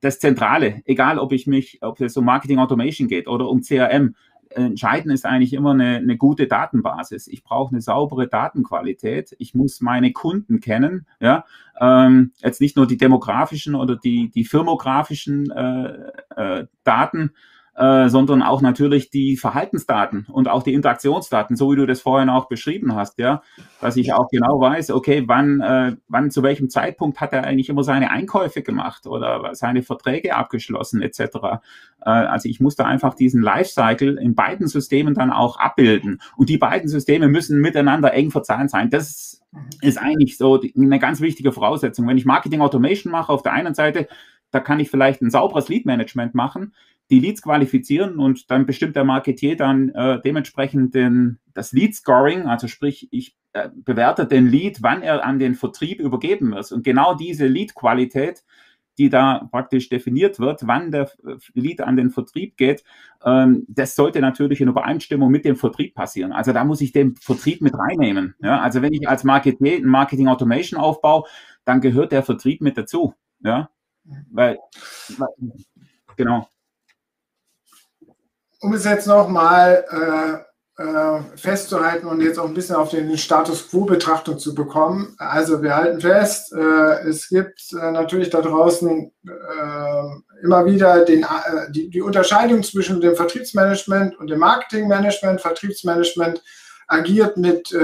das 0.00 0.18
Zentrale, 0.20 0.80
egal 0.86 1.18
ob 1.18 1.32
ich 1.32 1.46
mich, 1.46 1.78
ob 1.82 2.00
es 2.00 2.16
um 2.16 2.24
Marketing 2.24 2.58
Automation 2.58 3.08
geht 3.08 3.28
oder 3.28 3.48
um 3.48 3.60
CRM, 3.60 4.14
entscheidend 4.50 5.14
ist 5.14 5.24
eigentlich 5.26 5.52
immer 5.52 5.70
eine, 5.70 5.96
eine 5.96 6.16
gute 6.16 6.46
Datenbasis. 6.46 7.28
Ich 7.28 7.42
brauche 7.42 7.72
eine 7.72 7.80
saubere 7.80 8.28
Datenqualität. 8.28 9.34
Ich 9.38 9.54
muss 9.54 9.80
meine 9.80 10.12
Kunden 10.12 10.60
kennen. 10.60 11.06
Ja, 11.20 11.44
ähm, 11.80 12.32
jetzt 12.38 12.60
nicht 12.60 12.76
nur 12.76 12.86
die 12.86 12.96
demografischen 12.96 13.74
oder 13.74 13.96
die 13.96 14.30
die 14.30 14.44
firmografischen 14.44 15.50
äh, 15.50 16.10
äh, 16.36 16.66
Daten, 16.84 17.32
äh, 17.80 18.10
sondern 18.10 18.42
auch 18.42 18.60
natürlich 18.60 19.08
die 19.08 19.38
Verhaltensdaten 19.38 20.26
und 20.30 20.48
auch 20.48 20.62
die 20.62 20.74
Interaktionsdaten, 20.74 21.56
so 21.56 21.72
wie 21.72 21.76
du 21.76 21.86
das 21.86 22.02
vorhin 22.02 22.28
auch 22.28 22.46
beschrieben 22.46 22.94
hast, 22.94 23.18
ja, 23.18 23.42
dass 23.80 23.96
ich 23.96 24.12
auch 24.12 24.28
genau 24.30 24.60
weiß, 24.60 24.90
okay, 24.90 25.24
wann, 25.26 25.62
äh, 25.62 25.96
wann 26.06 26.30
zu 26.30 26.42
welchem 26.42 26.68
Zeitpunkt 26.68 27.22
hat 27.22 27.32
er 27.32 27.44
eigentlich 27.44 27.70
immer 27.70 27.82
seine 27.82 28.10
Einkäufe 28.10 28.60
gemacht 28.62 29.06
oder 29.06 29.54
seine 29.54 29.82
Verträge 29.82 30.36
abgeschlossen 30.36 31.00
etc. 31.00 31.20
Äh, 32.04 32.10
also 32.10 32.50
ich 32.50 32.60
muss 32.60 32.76
da 32.76 32.84
einfach 32.84 33.14
diesen 33.14 33.40
Lifecycle 33.40 34.18
in 34.18 34.34
beiden 34.34 34.66
Systemen 34.66 35.14
dann 35.14 35.32
auch 35.32 35.56
abbilden 35.56 36.20
und 36.36 36.50
die 36.50 36.58
beiden 36.58 36.86
Systeme 36.90 37.28
müssen 37.28 37.62
miteinander 37.62 38.12
eng 38.12 38.30
verzahnt 38.30 38.70
sein. 38.70 38.90
Das 38.90 39.42
ist 39.80 39.98
eigentlich 39.98 40.36
so 40.36 40.58
die, 40.58 40.74
eine 40.76 40.98
ganz 40.98 41.22
wichtige 41.22 41.50
Voraussetzung. 41.50 42.06
Wenn 42.06 42.18
ich 42.18 42.26
Marketing 42.26 42.60
Automation 42.60 43.10
mache 43.10 43.32
auf 43.32 43.42
der 43.42 43.54
einen 43.54 43.74
Seite, 43.74 44.06
da 44.50 44.60
kann 44.60 44.80
ich 44.80 44.90
vielleicht 44.90 45.22
ein 45.22 45.30
sauberes 45.30 45.68
Lead 45.68 45.86
Management 45.86 46.34
machen 46.34 46.72
die 47.10 47.18
Leads 47.18 47.42
qualifizieren 47.42 48.18
und 48.18 48.50
dann 48.50 48.66
bestimmt 48.66 48.94
der 48.94 49.04
Marketier 49.04 49.56
dann 49.56 49.88
äh, 49.90 50.20
dementsprechend 50.22 50.94
den, 50.94 51.38
das 51.54 51.72
Lead 51.72 51.94
Scoring, 51.94 52.42
also 52.42 52.68
sprich, 52.68 53.08
ich 53.10 53.36
äh, 53.52 53.68
bewerte 53.74 54.26
den 54.26 54.46
Lead, 54.46 54.82
wann 54.82 55.02
er 55.02 55.24
an 55.24 55.40
den 55.40 55.56
Vertrieb 55.56 55.98
übergeben 55.98 56.52
wird. 56.52 56.70
Und 56.70 56.84
genau 56.84 57.14
diese 57.14 57.48
Lead-Qualität, 57.48 58.44
die 58.96 59.08
da 59.08 59.48
praktisch 59.50 59.88
definiert 59.88 60.38
wird, 60.38 60.66
wann 60.68 60.92
der 60.92 61.10
Lead 61.54 61.80
an 61.80 61.96
den 61.96 62.10
Vertrieb 62.10 62.56
geht, 62.56 62.84
ähm, 63.24 63.64
das 63.66 63.96
sollte 63.96 64.20
natürlich 64.20 64.60
in 64.60 64.68
Übereinstimmung 64.68 65.32
mit 65.32 65.44
dem 65.44 65.56
Vertrieb 65.56 65.94
passieren. 65.94 66.30
Also 66.30 66.52
da 66.52 66.64
muss 66.64 66.80
ich 66.80 66.92
den 66.92 67.16
Vertrieb 67.16 67.60
mit 67.60 67.74
reinnehmen. 67.76 68.36
Ja? 68.40 68.60
Also 68.60 68.82
wenn 68.82 68.92
ich 68.92 69.08
als 69.08 69.24
Marketier 69.24 69.78
ein 69.78 69.86
Marketing 69.86 70.28
Automation 70.28 70.78
aufbaue, 70.78 71.24
dann 71.64 71.80
gehört 71.80 72.12
der 72.12 72.22
Vertrieb 72.22 72.60
mit 72.60 72.78
dazu. 72.78 73.14
Ja, 73.42 73.70
weil, 74.30 74.58
genau 76.16 76.48
um 78.60 78.74
es 78.74 78.84
jetzt 78.84 79.06
nochmal 79.06 79.84
äh, 79.90 80.82
äh, 80.82 81.20
festzuhalten 81.36 82.06
und 82.06 82.20
jetzt 82.20 82.38
auch 82.38 82.46
ein 82.46 82.54
bisschen 82.54 82.76
auf 82.76 82.90
den 82.90 83.16
Status 83.18 83.70
Quo-Betrachtung 83.70 84.38
zu 84.38 84.54
bekommen. 84.54 85.14
Also 85.18 85.62
wir 85.62 85.76
halten 85.76 86.00
fest, 86.00 86.52
äh, 86.52 87.08
es 87.08 87.28
gibt 87.28 87.72
äh, 87.72 87.90
natürlich 87.90 88.30
da 88.30 88.40
draußen 88.40 89.12
äh, 89.26 90.42
immer 90.42 90.64
wieder 90.66 91.04
den, 91.04 91.22
äh, 91.22 91.70
die, 91.70 91.90
die 91.90 92.02
Unterscheidung 92.02 92.62
zwischen 92.62 93.00
dem 93.00 93.16
Vertriebsmanagement 93.16 94.18
und 94.18 94.28
dem 94.28 94.38
Marketingmanagement. 94.38 95.40
Vertriebsmanagement 95.40 96.42
agiert 96.86 97.36
mit 97.36 97.74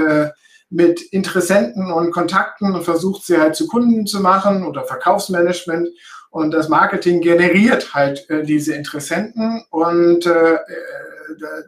mit 0.69 1.01
Interessenten 1.01 1.91
und 1.91 2.11
Kontakten 2.11 2.73
und 2.73 2.83
versucht 2.83 3.25
sie 3.25 3.37
halt 3.37 3.55
zu 3.55 3.67
Kunden 3.67 4.05
zu 4.05 4.19
machen 4.19 4.65
oder 4.65 4.83
Verkaufsmanagement. 4.83 5.87
Und 6.29 6.51
das 6.51 6.67
Marketing 6.67 7.21
generiert 7.21 7.93
halt 7.93 8.29
äh, 8.29 8.43
diese 8.43 8.75
Interessenten 8.75 9.63
und 9.69 10.25
äh, 10.25 10.55
äh 10.55 10.59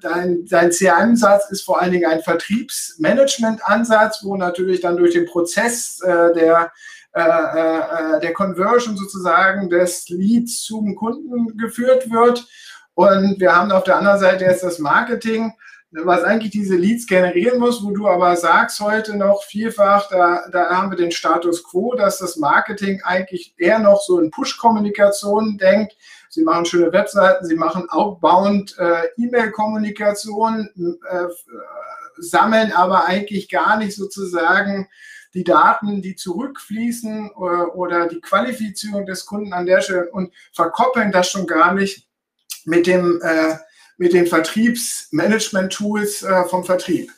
dein, 0.01 0.45
dein 0.45 0.71
CRM-Ansatz 0.71 1.51
ist 1.51 1.63
vor 1.63 1.81
allen 1.81 1.91
Dingen 1.91 2.09
ein 2.09 2.21
Vertriebsmanagement-Ansatz, 2.21 4.23
wo 4.23 4.37
natürlich 4.37 4.79
dann 4.81 4.97
durch 4.97 5.13
den 5.13 5.25
Prozess 5.25 5.99
äh, 6.01 6.33
der, 6.33 6.71
äh, 7.13 7.21
äh, 7.21 8.19
der 8.19 8.33
Conversion 8.33 8.97
sozusagen 8.97 9.69
des 9.69 10.09
Leads 10.09 10.63
zum 10.63 10.95
Kunden 10.95 11.55
geführt 11.57 12.11
wird. 12.11 12.47
Und 12.95 13.39
wir 13.39 13.55
haben 13.55 13.71
auf 13.71 13.83
der 13.83 13.97
anderen 13.97 14.19
Seite 14.19 14.45
jetzt 14.45 14.63
das 14.63 14.79
Marketing, 14.79 15.53
was 15.91 16.23
eigentlich 16.23 16.51
diese 16.51 16.75
Leads 16.75 17.07
generieren 17.07 17.59
muss, 17.59 17.83
wo 17.83 17.91
du 17.91 18.07
aber 18.07 18.35
sagst 18.35 18.79
heute 18.79 19.17
noch 19.17 19.43
vielfach, 19.43 20.07
da, 20.09 20.43
da 20.51 20.69
haben 20.69 20.91
wir 20.91 20.97
den 20.97 21.11
Status 21.11 21.63
quo, 21.63 21.95
dass 21.95 22.19
das 22.19 22.37
Marketing 22.37 23.01
eigentlich 23.03 23.55
eher 23.57 23.79
noch 23.79 24.01
so 24.01 24.19
in 24.19 24.29
Push-Kommunikation 24.29 25.57
denkt. 25.57 25.97
Sie 26.29 26.43
machen 26.43 26.65
schöne 26.65 26.93
Webseiten, 26.93 27.45
sie 27.45 27.55
machen 27.55 27.89
outbound 27.89 28.77
äh, 28.77 29.07
E-Mail-Kommunikation, 29.17 30.69
äh, 31.09 31.25
sammeln 32.17 32.71
aber 32.71 33.05
eigentlich 33.05 33.49
gar 33.49 33.77
nicht 33.77 33.95
sozusagen 33.95 34.87
die 35.33 35.43
Daten, 35.43 36.01
die 36.01 36.15
zurückfließen 36.15 37.31
oder, 37.31 37.63
äh, 37.63 37.65
oder 37.65 38.07
die 38.07 38.21
Qualifizierung 38.21 39.07
des 39.07 39.25
Kunden 39.25 39.53
an 39.53 39.65
der 39.65 39.81
Stelle 39.81 40.11
und 40.11 40.33
verkoppeln 40.53 41.11
das 41.11 41.29
schon 41.29 41.47
gar 41.47 41.73
nicht 41.73 42.07
mit 42.65 42.85
dem 42.85 43.19
äh, 43.23 43.55
mit 43.99 44.13
den 44.13 44.25
Vertriebsmanagement-Tools 44.25 46.23
äh, 46.23 46.45
vom 46.45 46.63
Vertrieb. 46.63 47.11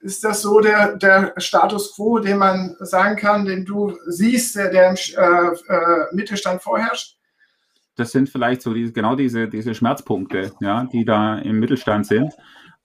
Ist 0.00 0.22
das 0.22 0.40
so 0.42 0.60
der, 0.60 0.96
der 0.96 1.34
Status 1.38 1.94
quo, 1.94 2.20
den 2.20 2.38
man 2.38 2.76
sagen 2.78 3.16
kann, 3.16 3.44
den 3.44 3.64
du 3.64 3.98
siehst, 4.06 4.54
der, 4.54 4.70
der 4.70 4.90
im 4.90 4.96
äh, 4.96 5.48
äh, 5.72 6.06
Mittelstand 6.12 6.62
vorherrscht? 6.62 7.18
Das 7.96 8.12
sind 8.12 8.28
vielleicht 8.28 8.62
so 8.62 8.72
diese, 8.72 8.92
genau 8.92 9.16
diese, 9.16 9.48
diese 9.48 9.74
Schmerzpunkte, 9.74 10.52
ja, 10.60 10.84
die 10.84 11.04
da 11.04 11.38
im 11.38 11.58
Mittelstand 11.58 12.06
sind. 12.06 12.32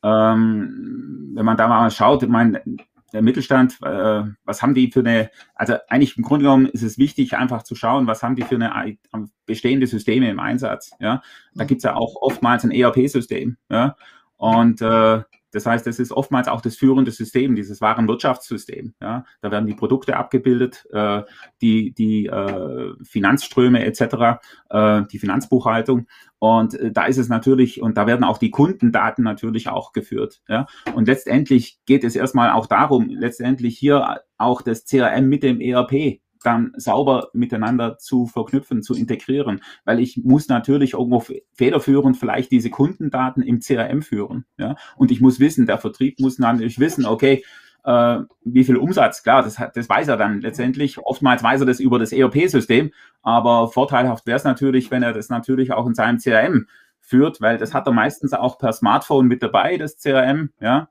Ähm, 0.02 1.32
wenn 1.36 1.46
man 1.46 1.58
da 1.58 1.68
mal 1.68 1.92
schaut, 1.92 2.24
ich 2.24 2.30
meine, 2.30 2.64
der 3.14 3.22
Mittelstand, 3.22 3.78
äh, 3.82 4.24
was 4.44 4.62
haben 4.62 4.74
die 4.74 4.92
für 4.92 5.00
eine, 5.00 5.32
also 5.56 5.76
eigentlich 5.88 6.18
im 6.18 6.24
Grunde 6.24 6.44
genommen 6.44 6.66
ist 6.68 6.84
es 6.84 6.98
wichtig, 6.98 7.36
einfach 7.36 7.64
zu 7.64 7.76
schauen, 7.76 8.08
was 8.08 8.24
haben 8.24 8.36
die 8.36 8.44
für 8.44 8.56
eine 8.56 9.00
bestehende 9.46 9.88
Systeme 9.88 10.30
im 10.30 10.40
Einsatz. 10.40 10.92
Ja? 11.00 11.22
Da 11.56 11.64
gibt's 11.66 11.84
ja 11.84 11.96
auch 11.96 12.16
oftmals 12.22 12.64
ein 12.64 12.72
ERP-System. 12.72 13.58
Ja? 13.70 13.96
Und 14.38 14.82
äh, 14.82 15.22
das 15.52 15.66
heißt, 15.66 15.86
das 15.88 16.00
ist 16.00 16.12
oftmals 16.12 16.48
auch 16.48 16.62
das 16.62 16.76
führende 16.76 17.12
System, 17.12 17.56
dieses 17.56 17.82
Warenwirtschaftssystem. 17.82 18.94
Ja, 19.02 19.26
da 19.42 19.52
werden 19.52 19.66
die 19.66 19.74
Produkte 19.74 20.18
abgebildet, 20.18 20.86
äh, 20.92 21.24
die 21.62 21.94
die 21.94 22.28
äh, 22.28 22.94
Finanzströme 23.04 23.84
etc., 23.86 24.40
äh, 24.70 25.04
die 25.12 25.20
Finanzbuchhaltung. 25.20 26.08
Und 26.40 26.76
äh, 26.76 26.92
da 26.92 27.06
ist 27.06 27.18
es 27.18 27.30
natürlich 27.30 27.82
und 27.82 27.98
da 27.98 28.08
werden 28.08 28.24
auch 28.24 28.38
die 28.38 28.52
Kundendaten 28.52 29.24
natürlich 29.24 29.70
auch 29.70 29.92
geführt. 29.92 30.42
Ja, 30.48 30.68
und 30.96 31.08
letztendlich 31.08 31.80
geht 31.86 32.04
es 32.04 32.16
erstmal 32.16 32.52
auch 32.52 32.68
darum, 32.68 33.10
letztendlich 33.10 33.78
hier 33.78 34.22
auch 34.38 34.62
das 34.62 34.86
CRM 34.86 35.28
mit 35.28 35.44
dem 35.44 35.60
ERP 35.60 36.22
dann 36.44 36.74
sauber 36.78 37.30
miteinander 37.34 37.98
zu 37.98 38.26
verknüpfen, 38.26 38.82
zu 38.82 38.96
integrieren, 38.96 39.62
weil 39.86 40.00
ich 40.00 40.22
muss 40.24 40.48
natürlich 40.48 40.94
irgendwo 40.94 41.24
federführend 41.54 42.18
vielleicht 42.18 42.52
diese 42.52 42.70
Kundendaten 42.70 43.44
im 43.44 43.60
CRM 43.60 44.02
führen, 44.02 44.46
ja, 44.58 44.76
und 44.96 45.12
ich 45.12 45.22
muss 45.22 45.40
wissen, 45.40 45.66
der 45.66 45.78
Vertrieb 45.78 46.20
muss 46.20 46.40
natürlich 46.40 46.80
wissen, 46.80 47.06
okay, 47.06 47.44
äh, 47.84 48.20
wie 48.44 48.64
viel 48.64 48.78
Umsatz, 48.78 49.24
klar, 49.24 49.44
das, 49.44 49.58
das 49.74 49.90
weiß 49.90 50.10
er 50.10 50.18
dann 50.18 50.42
letztendlich. 50.42 50.98
Oftmals 51.00 51.44
weiß 51.44 51.62
er 51.62 51.66
das 51.66 51.80
über 51.80 52.00
das 52.00 52.12
ERP-System, 52.12 52.92
aber 53.22 53.70
vorteilhaft 53.70 54.26
wäre 54.28 54.38
es 54.38 54.44
natürlich, 54.44 54.92
wenn 54.92 55.04
er 55.04 55.14
das 55.14 55.30
natürlich 55.30 55.72
auch 55.72 55.88
in 55.88 55.96
seinem 55.96 56.20
CRM 56.20 56.68
führt, 57.00 57.42
weil 57.42 57.58
das 57.58 57.74
hat 57.74 57.88
er 57.88 57.94
meistens 57.94 58.34
auch 58.34 58.58
per 58.58 58.74
Smartphone 58.74 59.28
mit 59.28 59.42
dabei, 59.42 59.78
das 59.78 59.98
CRM, 59.98 60.52
ja, 60.60 60.90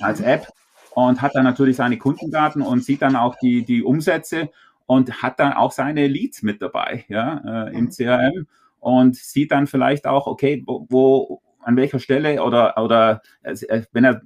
als 0.00 0.20
App. 0.20 0.48
Und 0.94 1.22
hat 1.22 1.34
dann 1.34 1.44
natürlich 1.44 1.76
seine 1.76 1.96
Kundendaten 1.96 2.60
und 2.60 2.84
sieht 2.84 3.00
dann 3.00 3.16
auch 3.16 3.34
die, 3.40 3.64
die 3.64 3.82
Umsätze 3.82 4.50
und 4.86 5.22
hat 5.22 5.40
dann 5.40 5.52
auch 5.52 5.72
seine 5.72 6.06
Leads 6.06 6.42
mit 6.42 6.62
dabei, 6.62 7.04
ja, 7.08 7.66
äh, 7.68 7.76
im 7.76 7.90
CRM 7.90 8.46
und 8.80 9.16
sieht 9.16 9.52
dann 9.52 9.66
vielleicht 9.66 10.06
auch, 10.06 10.26
okay, 10.26 10.62
wo, 10.66 10.86
wo 10.88 11.42
an 11.60 11.76
welcher 11.76 11.98
Stelle 11.98 12.42
oder, 12.42 12.76
oder 12.82 13.22
äh, 13.42 13.82
wenn 13.92 14.04
er 14.04 14.22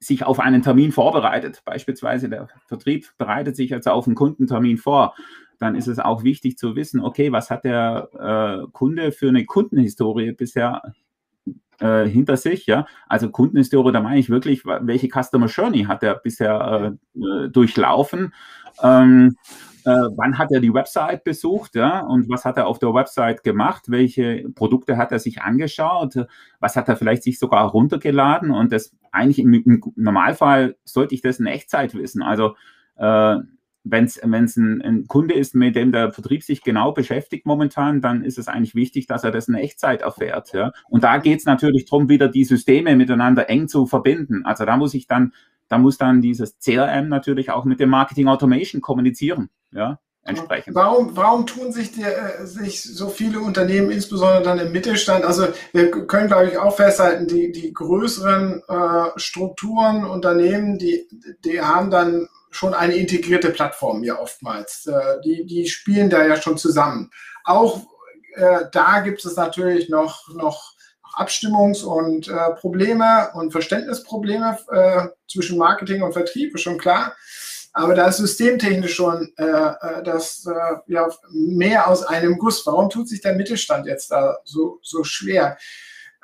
sich 0.00 0.24
auf 0.24 0.40
einen 0.40 0.62
Termin 0.62 0.92
vorbereitet, 0.92 1.62
beispielsweise 1.64 2.28
der 2.28 2.48
Vertrieb 2.66 3.06
bereitet 3.18 3.54
sich 3.54 3.70
jetzt 3.70 3.86
auf 3.86 4.06
einen 4.06 4.16
Kundentermin 4.16 4.78
vor, 4.78 5.14
dann 5.58 5.74
ist 5.74 5.88
es 5.88 5.98
auch 5.98 6.24
wichtig 6.24 6.56
zu 6.56 6.74
wissen, 6.74 7.00
okay, 7.00 7.32
was 7.32 7.50
hat 7.50 7.64
der 7.64 8.08
äh, 8.18 8.70
Kunde 8.72 9.12
für 9.12 9.28
eine 9.28 9.44
Kundenhistorie 9.44 10.32
bisher 10.32 10.80
äh, 11.80 12.06
hinter 12.06 12.38
sich, 12.38 12.66
ja. 12.66 12.86
Also 13.08 13.30
Kundenhistorie, 13.30 13.92
da 13.92 14.00
meine 14.00 14.18
ich 14.18 14.30
wirklich, 14.30 14.64
welche 14.64 15.08
Customer 15.08 15.46
Journey 15.46 15.84
hat 15.84 16.02
er 16.02 16.14
bisher 16.14 16.98
äh, 17.14 17.20
äh 17.20 17.48
durchlaufen? 17.50 18.32
Ähm, 18.82 19.36
äh, 19.84 20.08
wann 20.16 20.38
hat 20.38 20.52
er 20.52 20.60
die 20.60 20.72
Website 20.72 21.24
besucht, 21.24 21.74
ja, 21.74 22.00
und 22.00 22.28
was 22.28 22.44
hat 22.44 22.56
er 22.56 22.66
auf 22.66 22.78
der 22.78 22.94
Website 22.94 23.42
gemacht, 23.42 23.84
welche 23.88 24.48
Produkte 24.54 24.96
hat 24.96 25.12
er 25.12 25.18
sich 25.18 25.42
angeschaut, 25.42 26.14
was 26.58 26.76
hat 26.76 26.88
er 26.88 26.96
vielleicht 26.96 27.22
sich 27.22 27.38
sogar 27.38 27.68
runtergeladen 27.68 28.50
und 28.50 28.72
das 28.72 28.96
eigentlich 29.12 29.38
im, 29.38 29.54
im 29.54 29.80
Normalfall 29.96 30.76
sollte 30.84 31.14
ich 31.14 31.22
das 31.22 31.40
in 31.40 31.46
Echtzeit 31.46 31.94
wissen. 31.94 32.22
Also 32.22 32.54
äh, 32.96 33.36
wenn 33.84 34.04
es 34.04 34.22
ein, 34.22 34.82
ein 34.82 35.06
Kunde 35.06 35.34
ist, 35.34 35.54
mit 35.54 35.74
dem 35.74 35.92
der 35.92 36.12
Vertrieb 36.12 36.42
sich 36.42 36.62
genau 36.62 36.92
beschäftigt 36.92 37.46
momentan, 37.46 38.00
dann 38.00 38.24
ist 38.24 38.38
es 38.38 38.48
eigentlich 38.48 38.74
wichtig, 38.74 39.06
dass 39.06 39.24
er 39.24 39.30
das 39.30 39.48
in 39.48 39.54
Echtzeit 39.54 40.02
erfährt. 40.02 40.52
Ja? 40.52 40.72
Und 40.88 41.04
da 41.04 41.18
geht 41.18 41.38
es 41.38 41.46
natürlich 41.46 41.86
darum, 41.86 42.08
wieder 42.08 42.28
die 42.28 42.44
Systeme 42.44 42.94
miteinander 42.96 43.48
eng 43.48 43.68
zu 43.68 43.86
verbinden. 43.86 44.44
Also 44.44 44.64
da 44.64 44.76
muss 44.76 44.94
ich 44.94 45.06
dann, 45.06 45.32
da 45.70 45.78
muss 45.78 45.96
dann 45.96 46.20
dieses 46.20 46.58
CRM 46.58 47.08
natürlich 47.08 47.50
auch 47.50 47.64
mit 47.64 47.80
dem 47.80 47.88
Marketing 47.90 48.28
Automation 48.28 48.82
kommunizieren. 48.82 49.48
Ja? 49.72 50.00
Entsprechend. 50.22 50.74
Warum, 50.74 51.16
warum 51.16 51.46
tun 51.46 51.72
sich, 51.72 51.92
die, 51.92 52.02
äh, 52.02 52.44
sich 52.44 52.82
so 52.82 53.08
viele 53.08 53.40
Unternehmen, 53.40 53.90
insbesondere 53.90 54.42
dann 54.42 54.58
im 54.58 54.72
Mittelstand, 54.72 55.24
also 55.24 55.46
wir 55.72 55.90
können, 55.90 56.26
glaube 56.26 56.48
ich, 56.48 56.58
auch 56.58 56.76
festhalten, 56.76 57.26
die, 57.26 57.52
die 57.52 57.72
größeren 57.72 58.62
äh, 58.68 59.18
Strukturen, 59.18 60.04
Unternehmen, 60.04 60.76
die, 60.76 61.08
die 61.44 61.60
haben 61.62 61.90
dann 61.90 62.28
schon 62.50 62.74
eine 62.74 62.96
integrierte 62.96 63.50
Plattform 63.50 64.02
ja 64.02 64.18
oftmals. 64.20 64.86
Äh, 64.86 65.20
die, 65.24 65.46
die 65.46 65.68
spielen 65.68 66.10
da 66.10 66.26
ja 66.26 66.36
schon 66.36 66.58
zusammen. 66.58 67.10
Auch 67.44 67.86
äh, 68.34 68.64
da 68.72 69.00
gibt 69.00 69.24
es 69.24 69.36
natürlich 69.36 69.88
noch, 69.88 70.28
noch 70.34 70.74
Abstimmungs- 71.14 71.84
und 71.84 72.28
äh, 72.28 72.50
Probleme 72.58 73.30
und 73.34 73.52
Verständnisprobleme 73.52 74.58
äh, 74.70 75.08
zwischen 75.28 75.58
Marketing 75.58 76.02
und 76.02 76.12
Vertrieb, 76.12 76.54
ist 76.54 76.62
schon 76.62 76.78
klar. 76.78 77.14
Aber 77.72 77.94
da 77.94 78.08
ist 78.08 78.16
systemtechnisch 78.16 78.94
schon 78.94 79.32
äh, 79.36 79.44
äh, 79.44 80.02
das 80.02 80.48
ja 80.86 81.08
mehr 81.30 81.86
aus 81.86 82.02
einem 82.02 82.36
Guss. 82.36 82.66
Warum 82.66 82.90
tut 82.90 83.08
sich 83.08 83.20
der 83.20 83.36
Mittelstand 83.36 83.86
jetzt 83.86 84.10
da 84.10 84.38
so, 84.44 84.80
so 84.82 85.04
schwer? 85.04 85.56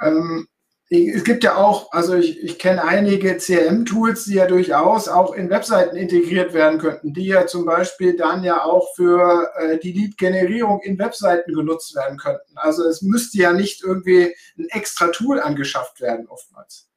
Ähm, 0.01 0.49
es 0.89 1.25
gibt 1.25 1.43
ja 1.43 1.57
auch, 1.57 1.93
also 1.93 2.15
ich, 2.15 2.43
ich 2.43 2.59
kenne 2.59 2.85
einige 2.85 3.37
CRM-Tools, 3.37 4.25
die 4.25 4.35
ja 4.35 4.47
durchaus 4.47 5.09
auch 5.09 5.35
in 5.35 5.51
Webseiten 5.51 5.97
integriert 5.97 6.55
werden 6.55 6.79
könnten, 6.79 7.13
die 7.13 7.27
ja 7.27 7.47
zum 7.47 7.65
Beispiel 7.65 8.17
dann 8.17 8.45
ja 8.45 8.63
auch 8.63 8.95
für 8.95 9.51
äh, 9.57 9.79
die 9.79 9.93
Lead-Generierung 9.93 10.81
in 10.83 10.97
Webseiten 10.99 11.53
genutzt 11.55 11.97
werden 11.97 12.19
könnten. 12.19 12.57
Also 12.57 12.85
es 12.85 13.03
müsste 13.03 13.39
ja 13.39 13.53
nicht 13.53 13.83
irgendwie 13.83 14.33
ein 14.57 14.69
extra 14.69 15.09
Tool 15.09 15.41
angeschafft 15.41 16.01
werden, 16.01 16.29
oftmals. 16.29 16.89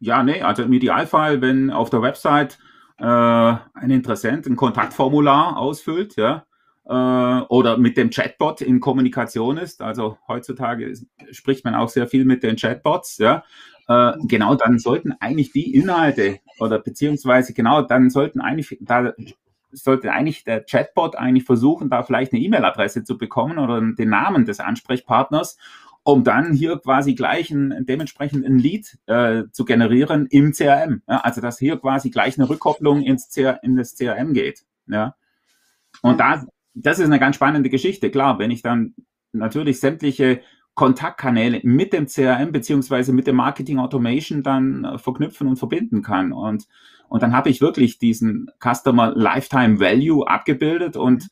Ja, 0.00 0.22
nee, 0.22 0.42
also 0.42 0.62
im 0.62 0.72
Idealfall, 0.74 1.40
wenn 1.40 1.70
auf 1.70 1.88
der 1.88 2.02
Website 2.02 2.58
äh, 2.98 3.04
ein 3.04 3.90
Interessent 3.90 4.44
ein 4.46 4.56
Kontaktformular 4.56 5.56
ausfüllt, 5.56 6.16
ja, 6.16 6.44
äh, 6.86 6.92
oder 6.92 7.76
mit 7.78 7.96
dem 7.96 8.10
Chatbot 8.10 8.60
in 8.60 8.80
Kommunikation 8.80 9.56
ist. 9.58 9.82
Also 9.82 10.18
heutzutage 10.28 10.94
spricht 11.30 11.64
man 11.64 11.74
auch 11.74 11.88
sehr 11.88 12.06
viel 12.06 12.24
mit 12.24 12.42
den 12.42 12.56
Chatbots, 12.56 13.18
ja. 13.18 13.44
Äh, 13.86 14.12
genau, 14.24 14.54
dann 14.54 14.78
sollten 14.78 15.12
eigentlich 15.20 15.52
die 15.52 15.74
Inhalte 15.74 16.38
oder 16.58 16.78
beziehungsweise 16.78 17.52
genau, 17.52 17.82
dann 17.82 18.08
sollten 18.08 18.40
eigentlich 18.40 18.78
da 18.80 19.12
sollte 19.76 20.12
eigentlich 20.12 20.44
der 20.44 20.64
Chatbot 20.64 21.16
eigentlich 21.16 21.44
versuchen, 21.44 21.90
da 21.90 22.02
vielleicht 22.02 22.32
eine 22.32 22.40
E-Mail-Adresse 22.42 23.04
zu 23.04 23.18
bekommen 23.18 23.58
oder 23.58 23.80
den 23.80 24.08
Namen 24.08 24.44
des 24.44 24.60
Ansprechpartners, 24.60 25.58
um 26.04 26.22
dann 26.22 26.52
hier 26.52 26.78
quasi 26.78 27.14
gleich 27.14 27.50
ein, 27.50 27.84
dementsprechend 27.86 28.46
ein 28.46 28.58
Lead 28.58 28.98
äh, 29.06 29.44
zu 29.50 29.64
generieren 29.64 30.26
im 30.30 30.52
CRM. 30.52 31.02
Ja, 31.08 31.18
also 31.18 31.40
dass 31.40 31.58
hier 31.58 31.78
quasi 31.78 32.10
gleich 32.10 32.38
eine 32.38 32.48
Rückkopplung 32.48 33.02
ins 33.02 33.28
CR, 33.30 33.58
in 33.62 33.76
das 33.76 33.96
CRM 33.96 34.32
geht. 34.32 34.64
Ja. 34.86 35.16
Und 36.02 36.20
da 36.20 36.44
das 36.74 36.98
ist 36.98 37.06
eine 37.06 37.18
ganz 37.18 37.36
spannende 37.36 37.70
Geschichte. 37.70 38.10
Klar, 38.10 38.38
wenn 38.38 38.50
ich 38.50 38.62
dann 38.62 38.94
natürlich 39.32 39.80
sämtliche 39.80 40.40
Kontaktkanäle 40.74 41.60
mit 41.62 41.92
dem 41.92 42.06
CRM 42.06 42.50
beziehungsweise 42.52 43.12
mit 43.12 43.26
dem 43.26 43.36
Marketing 43.36 43.78
Automation 43.78 44.42
dann 44.42 44.84
äh, 44.84 44.98
verknüpfen 44.98 45.46
und 45.46 45.56
verbinden 45.56 46.02
kann. 46.02 46.32
Und, 46.32 46.66
und 47.08 47.22
dann 47.22 47.32
habe 47.32 47.48
ich 47.48 47.60
wirklich 47.60 47.98
diesen 47.98 48.50
Customer 48.60 49.14
Lifetime 49.14 49.78
Value 49.78 50.26
abgebildet 50.26 50.96
und, 50.96 51.28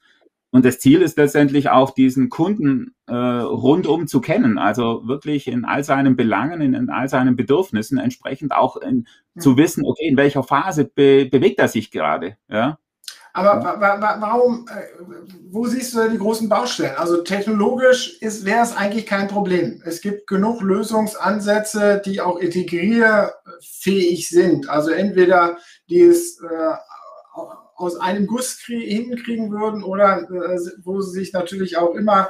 und 0.52 0.64
das 0.64 0.78
Ziel 0.78 1.02
ist 1.02 1.16
letztendlich 1.16 1.70
auch, 1.70 1.90
diesen 1.90 2.28
Kunden 2.28 2.94
äh, 3.06 3.14
rundum 3.14 4.06
zu 4.06 4.20
kennen, 4.20 4.58
also 4.58 5.08
wirklich 5.08 5.48
in 5.48 5.64
all 5.64 5.82
seinen 5.82 6.14
Belangen, 6.14 6.60
in, 6.60 6.74
in 6.74 6.90
all 6.90 7.08
seinen 7.08 7.36
Bedürfnissen 7.36 7.98
entsprechend 7.98 8.52
auch 8.52 8.76
in, 8.76 9.08
zu 9.38 9.56
wissen, 9.56 9.84
okay, 9.84 10.06
in 10.06 10.16
welcher 10.16 10.42
Phase 10.42 10.84
be 10.84 11.26
bewegt 11.26 11.58
er 11.58 11.68
sich 11.68 11.90
gerade. 11.90 12.36
Ja? 12.48 12.78
Aber 13.34 13.64
wa 13.64 14.00
wa 14.00 14.16
warum, 14.20 14.66
äh, 14.68 15.02
wo 15.50 15.66
siehst 15.66 15.94
du 15.94 16.10
die 16.10 16.18
großen 16.18 16.48
Baustellen? 16.48 16.96
Also 16.96 17.22
technologisch 17.22 18.18
wäre 18.20 18.62
es 18.62 18.76
eigentlich 18.76 19.06
kein 19.06 19.28
Problem. 19.28 19.82
Es 19.86 20.02
gibt 20.02 20.26
genug 20.26 20.60
Lösungsansätze, 20.60 22.02
die 22.04 22.20
auch 22.20 22.38
integrierfähig 22.38 24.28
sind. 24.28 24.68
Also 24.68 24.90
entweder 24.90 25.56
die 25.88 26.02
es 26.02 26.40
äh, 26.42 26.74
aus 27.74 27.96
einem 27.96 28.26
Guss 28.26 28.58
hinkriegen 28.66 29.50
würden 29.50 29.82
oder 29.82 30.22
äh, 30.22 30.58
wo 30.84 31.00
sie 31.00 31.18
sich 31.18 31.32
natürlich 31.32 31.78
auch 31.78 31.94
immer 31.94 32.28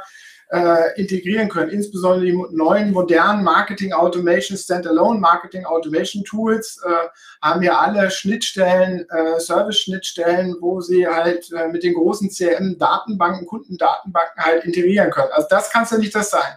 äh, 0.52 1.00
integrieren 1.00 1.48
können. 1.48 1.70
Insbesondere 1.70 2.26
die 2.26 2.44
neuen 2.50 2.92
modernen 2.92 3.42
Marketing 3.42 3.92
Automation, 3.94 4.58
Standalone 4.58 5.18
Marketing 5.18 5.64
Automation 5.64 6.24
Tools 6.24 6.78
äh, 6.84 7.08
haben 7.40 7.62
ja 7.62 7.78
alle 7.78 8.10
Schnittstellen, 8.10 9.08
äh, 9.08 9.40
Service-Schnittstellen, 9.40 10.56
wo 10.60 10.80
sie 10.82 11.06
halt 11.06 11.50
äh, 11.52 11.68
mit 11.68 11.82
den 11.82 11.94
großen 11.94 12.28
CRM-Datenbanken, 12.28 13.46
Kundendatenbanken 13.46 14.44
halt 14.44 14.64
integrieren 14.64 15.10
können. 15.10 15.32
Also 15.32 15.48
das 15.48 15.70
kann 15.70 15.84
es 15.84 15.90
ja 15.90 15.98
nicht 15.98 16.14
das 16.14 16.30
sein. 16.30 16.56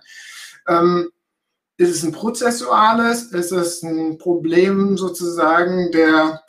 Ähm, 0.67 1.09
ist 1.77 1.91
es 1.91 2.03
ein 2.03 2.11
prozessuales? 2.11 3.31
Ist 3.31 3.51
es 3.51 3.81
ein 3.81 4.17
Problem 4.17 4.97
sozusagen 4.97 5.91
der 5.91 6.41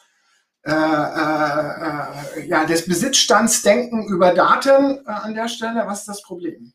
äh, 0.66 0.72
äh, 0.72 2.40
äh, 2.40 2.48
ja, 2.48 2.64
des 2.64 2.86
Besitzstandsdenken 2.86 4.08
über 4.08 4.34
Daten 4.34 4.98
äh, 5.06 5.10
an 5.10 5.34
der 5.34 5.46
Stelle? 5.46 5.84
Was 5.86 6.00
ist 6.00 6.08
das 6.08 6.22
Problem? 6.22 6.72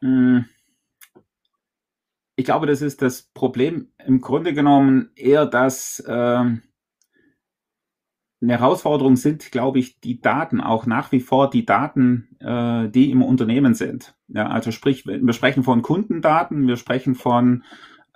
Hm. 0.00 0.44
Ich 2.36 2.44
glaube, 2.44 2.66
das 2.66 2.80
ist 2.80 3.02
das 3.02 3.22
Problem 3.34 3.92
im 4.04 4.20
Grunde 4.20 4.54
genommen 4.54 5.10
eher, 5.14 5.44
dass 5.44 6.02
ähm, 6.08 6.62
eine 8.42 8.58
Herausforderung 8.58 9.16
sind, 9.16 9.52
glaube 9.52 9.78
ich, 9.78 10.00
die 10.00 10.20
Daten, 10.20 10.60
auch 10.60 10.86
nach 10.86 11.12
wie 11.12 11.20
vor 11.20 11.50
die 11.50 11.66
Daten, 11.66 12.36
äh, 12.40 12.88
die 12.88 13.10
im 13.10 13.22
Unternehmen 13.22 13.74
sind. 13.74 14.14
Ja, 14.28 14.48
also 14.48 14.70
sprich, 14.70 15.04
wir 15.06 15.32
sprechen 15.34 15.62
von 15.62 15.82
Kundendaten, 15.82 16.66
wir 16.66 16.76
sprechen 16.76 17.14
von 17.14 17.64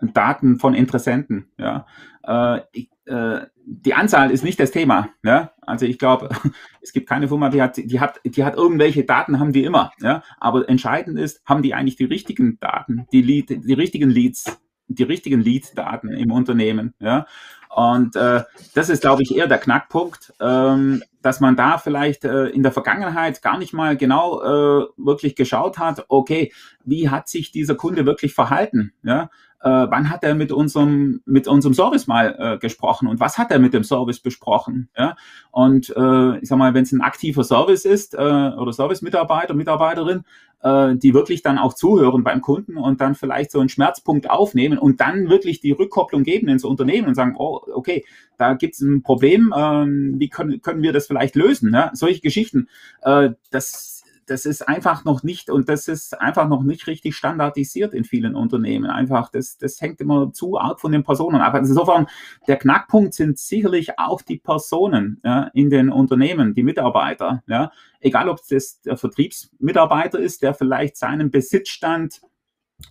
Daten 0.01 0.59
von 0.59 0.75
Interessenten. 0.75 1.53
Ja. 1.59 1.87
Äh, 2.23 2.63
ich, 2.73 2.91
äh, 2.91 2.94
die 3.07 3.95
Anzahl 3.95 4.31
ist 4.31 4.45
nicht 4.45 4.61
das 4.61 4.71
Thema. 4.71 5.09
Ja? 5.23 5.53
Also 5.63 5.87
ich 5.87 5.99
glaube, 5.99 6.31
es 6.81 6.93
gibt 6.93 7.09
keine 7.09 7.29
Firma, 7.29 7.49
die 7.51 7.63
hat, 7.63 7.77
die 7.77 8.01
hat, 8.01 8.21
die 8.25 8.45
hat 8.45 8.57
irgendwelche 8.57 9.05
Daten, 9.05 9.39
haben 9.39 9.53
die 9.53 9.65
immer. 9.65 9.93
Ja? 10.01 10.23
Aber 10.39 10.69
entscheidend 10.69 11.19
ist, 11.19 11.43
haben 11.47 11.63
die 11.63 11.75
eigentlich 11.75 11.97
die 11.97 12.05
richtigen 12.05 12.59
Daten, 12.61 13.07
die, 13.13 13.23
Lead, 13.23 13.49
die 13.51 13.75
richtigen 13.75 14.11
Leads, 14.11 14.61
die 14.89 15.03
richtigen 15.03 15.41
Lead-Daten 15.41 16.09
im 16.09 16.31
Unternehmen. 16.31 16.95
Ja? 16.99 17.27
Und 17.75 18.15
äh, 18.15 18.45
das 18.75 18.89
ist, 18.89 19.01
glaube 19.01 19.23
ich, 19.23 19.35
eher 19.35 19.49
der 19.49 19.59
Knackpunkt, 19.59 20.33
ähm, 20.41 21.03
dass 21.23 21.41
man 21.41 21.57
da 21.57 21.79
vielleicht 21.79 22.25
äh, 22.25 22.47
in 22.47 22.63
der 22.63 22.71
Vergangenheit 22.71 23.43
gar 23.43 23.59
nicht 23.59 23.73
mal 23.73 23.97
genau 23.97 24.43
äh, 24.43 24.87
wirklich 24.97 25.35
geschaut 25.35 25.79
hat, 25.79 26.05
okay, 26.09 26.53
wie 26.85 27.09
hat 27.09 27.29
sich 27.29 27.51
dieser 27.51 27.75
Kunde 27.75 28.07
wirklich 28.07 28.33
verhalten? 28.33 28.93
Ja? 29.03 29.29
Äh, 29.65 29.87
wann 29.89 30.11
hat 30.11 30.23
er 30.25 30.35
mit 30.35 30.53
unserem, 30.53 31.23
mit 31.25 31.49
unserem 31.49 31.73
Service 31.73 32.07
mal 32.07 32.37
äh, 32.39 32.59
gesprochen 32.59 33.09
und 33.09 33.19
was 33.19 33.39
hat 33.39 33.51
er 33.51 33.59
mit 33.59 33.73
dem 33.73 33.83
Service 33.83 34.21
besprochen? 34.21 34.91
Ja? 34.95 35.17
Und 35.53 35.89
äh, 35.97 36.39
ich 36.39 36.49
sag 36.51 36.59
mal, 36.59 36.75
wenn 36.75 36.83
es 36.83 36.93
ein 36.93 37.01
aktiver 37.01 37.45
Service 37.45 37.87
ist 37.87 38.13
äh, 38.13 38.19
oder 38.19 38.75
Service-Mitarbeiter, 38.75 39.55
Mitarbeiterin, 39.55 40.25
äh, 40.63 40.97
die 40.97 41.15
wirklich 41.15 41.43
dann 41.43 41.57
auch 41.57 41.73
zuhören 41.73 42.25
beim 42.25 42.43
Kunden 42.43 42.77
und 42.77 43.01
dann 43.01 43.15
vielleicht 43.15 43.51
so 43.51 43.61
einen 43.61 43.71
Schmerzpunkt 43.71 44.29
aufnehmen 44.29 44.77
und 44.77 45.01
dann 45.01 45.31
wirklich 45.31 45.61
die 45.61 45.73
Rückkopplung 45.73 46.25
geben 46.25 46.49
ins 46.49 46.65
Unternehmen 46.65 47.09
und 47.09 47.15
sagen, 47.15 47.35
oh, 47.39 47.61
okay, 47.73 48.05
da 48.37 48.53
gibt 48.53 48.75
es 48.75 48.83
ein 48.83 49.03
Problem, 49.03 49.51
äh, 49.57 49.87
wie 50.19 50.29
können, 50.29 50.61
können 50.61 50.83
wir 50.83 50.93
das 50.93 51.07
vielleicht 51.07 51.37
lösen? 51.37 51.73
Ja? 51.73 51.91
Solche 51.95 52.21
Geschichten, 52.21 52.69
äh, 53.01 53.31
das 53.51 53.94
das 54.27 54.47
ist 54.47 54.67
einfach 54.67 55.05
noch 55.05 55.23
nicht 55.23 55.51
und 55.51 55.69
das 55.69 55.89
ist 55.89 56.21
einfach 56.21 56.49
noch 56.49 56.63
nicht 56.63 56.87
richtig 56.87 57.17
standardisiert 57.17 57.95
in 57.95 58.05
vielen 58.05 58.35
Unternehmen. 58.35 58.91
Einfach, 58.91 59.31
das, 59.31 59.59
das 59.59 59.81
hängt 59.81 60.01
immer 60.01 60.33
zu 60.33 60.59
arg 60.59 60.81
von 60.81 60.93
den 60.93 61.05
Personen 61.05 61.41
ab. 61.41 61.55
Also 61.55 61.73
insofern, 61.73 62.07
der 62.47 62.57
Knackpunkt 62.57 63.15
sind 63.15 63.39
sicherlich 63.39 63.99
auch 63.99 64.23
die 64.23 64.39
Personen 64.39 65.21
ja, 65.25 65.51
in 65.55 65.71
den 65.71 65.91
Unternehmen, 65.91 66.55
die 66.55 66.63
Mitarbeiter. 66.63 67.43
Ja. 67.47 67.73
Egal, 68.01 68.29
ob 68.29 68.41
es 68.49 68.81
der 68.83 68.97
Vertriebsmitarbeiter 68.97 70.19
ist, 70.19 70.43
der 70.43 70.55
vielleicht 70.55 70.97
seinen 70.97 71.31
Besitzstand 71.31 72.21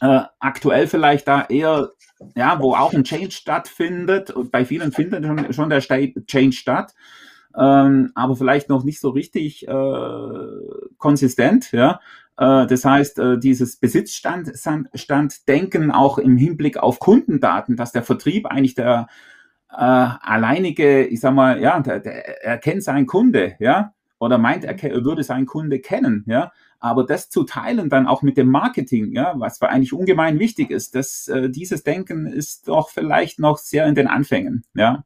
äh, 0.02 0.22
aktuell 0.40 0.88
vielleicht 0.88 1.28
da 1.28 1.46
eher, 1.46 1.92
ja, 2.36 2.60
wo 2.60 2.74
auch 2.74 2.94
ein 2.94 3.04
Change 3.04 3.32
stattfindet. 3.32 4.32
Und 4.32 4.52
bei 4.52 4.66
vielen 4.66 4.92
findet 4.92 5.26
schon, 5.26 5.54
schon 5.54 5.70
der 5.70 5.82
Change 5.82 6.54
statt 6.54 6.94
ähm, 7.58 8.12
aber 8.16 8.36
vielleicht 8.36 8.70
noch 8.70 8.84
nicht 8.84 9.00
so 9.00 9.10
richtig 9.10 9.68
äh, 9.68 10.38
konsistent, 10.98 11.72
ja. 11.72 12.00
Äh, 12.38 12.68
das 12.68 12.86
heißt, 12.86 13.20
äh, 13.20 13.40
dieses 13.40 13.78
Besitzstanddenken 13.78 15.92
auch 15.92 16.18
im 16.18 16.38
Hinblick 16.38 16.78
auf 16.78 17.00
Kundendaten, 17.00 17.76
dass 17.76 17.92
der 17.92 18.04
Vertrieb 18.04 18.48
eigentlich 18.48 18.76
der 18.76 19.08
äh, 19.70 19.76
alleinige, 19.76 21.06
ich 21.06 21.20
sag 21.20 21.34
mal, 21.34 21.62
ja, 21.62 21.80
der, 21.80 22.00
der, 22.00 22.44
er 22.44 22.58
kennt 22.58 22.84
seinen 22.84 23.06
Kunde, 23.06 23.56
ja, 23.60 23.94
oder 24.20 24.38
meint, 24.38 24.64
er, 24.64 24.82
er 24.82 25.04
würde 25.04 25.24
seinen 25.24 25.46
Kunde 25.46 25.80
kennen, 25.80 26.24
ja, 26.28 26.52
aber 26.80 27.06
das 27.06 27.30
zu 27.30 27.44
teilen 27.44 27.90
dann 27.90 28.08
auch 28.08 28.22
mit 28.22 28.38
dem 28.38 28.50
Marketing, 28.50 29.14
ja, 29.14 29.34
was 29.38 29.62
eigentlich 29.62 29.94
ungemein 29.94 30.40
wichtig 30.40 30.72
ist, 30.72 30.96
dass 30.96 31.28
äh, 31.28 31.50
dieses 31.50 31.84
Denken 31.84 32.26
ist 32.26 32.68
doch 32.68 32.90
vielleicht 32.90 33.40
noch 33.40 33.58
sehr 33.58 33.86
in 33.86 33.96
den 33.96 34.08
Anfängen, 34.08 34.64
ja. 34.74 35.04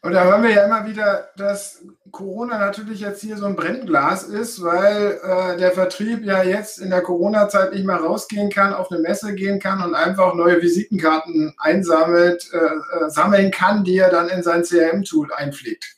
Und 0.00 0.12
da 0.12 0.24
hören 0.24 0.44
wir 0.44 0.50
ja 0.50 0.64
immer 0.64 0.86
wieder, 0.86 1.30
dass 1.36 1.84
Corona 2.12 2.58
natürlich 2.58 3.00
jetzt 3.00 3.20
hier 3.20 3.36
so 3.36 3.46
ein 3.46 3.56
Brennglas 3.56 4.22
ist, 4.22 4.62
weil 4.62 5.18
äh, 5.22 5.56
der 5.56 5.72
Vertrieb 5.72 6.24
ja 6.24 6.44
jetzt 6.44 6.78
in 6.78 6.90
der 6.90 7.02
Corona-Zeit 7.02 7.72
nicht 7.72 7.84
mehr 7.84 7.96
rausgehen 7.96 8.48
kann, 8.48 8.72
auf 8.72 8.92
eine 8.92 9.00
Messe 9.00 9.34
gehen 9.34 9.58
kann 9.58 9.82
und 9.82 9.96
einfach 9.96 10.34
neue 10.34 10.62
Visitenkarten 10.62 11.52
einsammelt, 11.58 12.48
äh, 12.52 12.56
äh, 12.56 13.10
sammeln 13.10 13.50
kann, 13.50 13.82
die 13.82 13.98
er 13.98 14.10
dann 14.10 14.28
in 14.28 14.44
sein 14.44 14.62
CRM-Tool 14.62 15.32
einpflegt. 15.32 15.96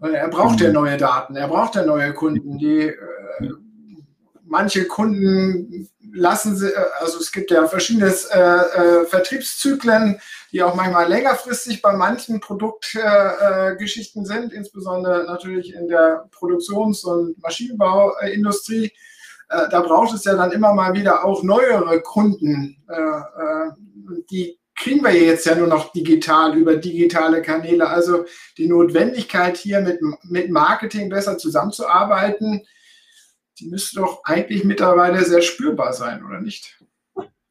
Er 0.00 0.28
braucht 0.28 0.60
ja 0.60 0.68
mhm. 0.68 0.74
neue 0.74 0.96
Daten, 0.96 1.34
er 1.34 1.48
braucht 1.48 1.74
ja 1.74 1.84
neue 1.84 2.14
Kunden, 2.14 2.56
die 2.56 2.82
äh, 2.82 2.96
manche 4.44 4.86
Kunden 4.86 5.88
lassen 6.12 6.56
sie, 6.56 6.68
äh, 6.68 6.84
also 7.00 7.18
es 7.18 7.32
gibt 7.32 7.50
ja 7.50 7.66
verschiedene 7.66 8.12
äh, 8.32 8.38
äh, 8.38 9.04
Vertriebszyklen, 9.06 10.20
die 10.52 10.62
auch 10.62 10.74
manchmal 10.74 11.08
längerfristig 11.08 11.82
bei 11.82 11.92
manchen 11.92 12.40
Produktgeschichten 12.40 14.22
äh, 14.22 14.26
sind, 14.26 14.52
insbesondere 14.52 15.24
natürlich 15.24 15.74
in 15.74 15.88
der 15.88 16.28
Produktions- 16.30 17.04
und 17.04 17.40
Maschinenbauindustrie. 17.42 18.92
Äh, 19.48 19.68
da 19.70 19.80
braucht 19.80 20.14
es 20.14 20.24
ja 20.24 20.34
dann 20.34 20.52
immer 20.52 20.74
mal 20.74 20.94
wieder 20.94 21.24
auch 21.24 21.42
neuere 21.42 22.00
Kunden. 22.00 22.82
Äh, 22.88 24.20
die 24.30 24.58
kriegen 24.78 25.02
wir 25.02 25.12
jetzt 25.12 25.44
ja 25.44 25.54
nur 25.56 25.66
noch 25.66 25.92
digital 25.92 26.56
über 26.56 26.76
digitale 26.76 27.42
Kanäle. 27.42 27.88
Also 27.88 28.24
die 28.56 28.68
Notwendigkeit 28.68 29.56
hier 29.56 29.80
mit, 29.80 30.00
mit 30.22 30.50
Marketing 30.50 31.08
besser 31.08 31.36
zusammenzuarbeiten, 31.36 32.64
die 33.60 33.68
müsste 33.68 34.00
doch 34.00 34.22
eigentlich 34.24 34.64
mittlerweile 34.64 35.24
sehr 35.24 35.42
spürbar 35.42 35.92
sein, 35.92 36.24
oder 36.24 36.40
nicht? 36.40 36.82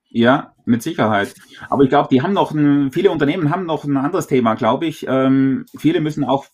Ja, 0.09 0.53
mit 0.65 0.81
Sicherheit. 0.83 1.35
Aber 1.69 1.83
ich 1.83 1.89
glaube, 1.89 2.09
die 2.09 2.21
haben 2.21 2.33
noch 2.33 2.51
ein, 2.51 2.91
viele 2.91 3.11
Unternehmen 3.11 3.51
haben 3.51 3.65
noch 3.65 3.83
ein 3.83 3.97
anderes 3.97 4.27
Thema, 4.27 4.55
glaube 4.55 4.85
ich. 4.85 5.05
Ähm, 5.07 5.65
viele 5.77 6.01
müssen 6.01 6.23
auch 6.23 6.45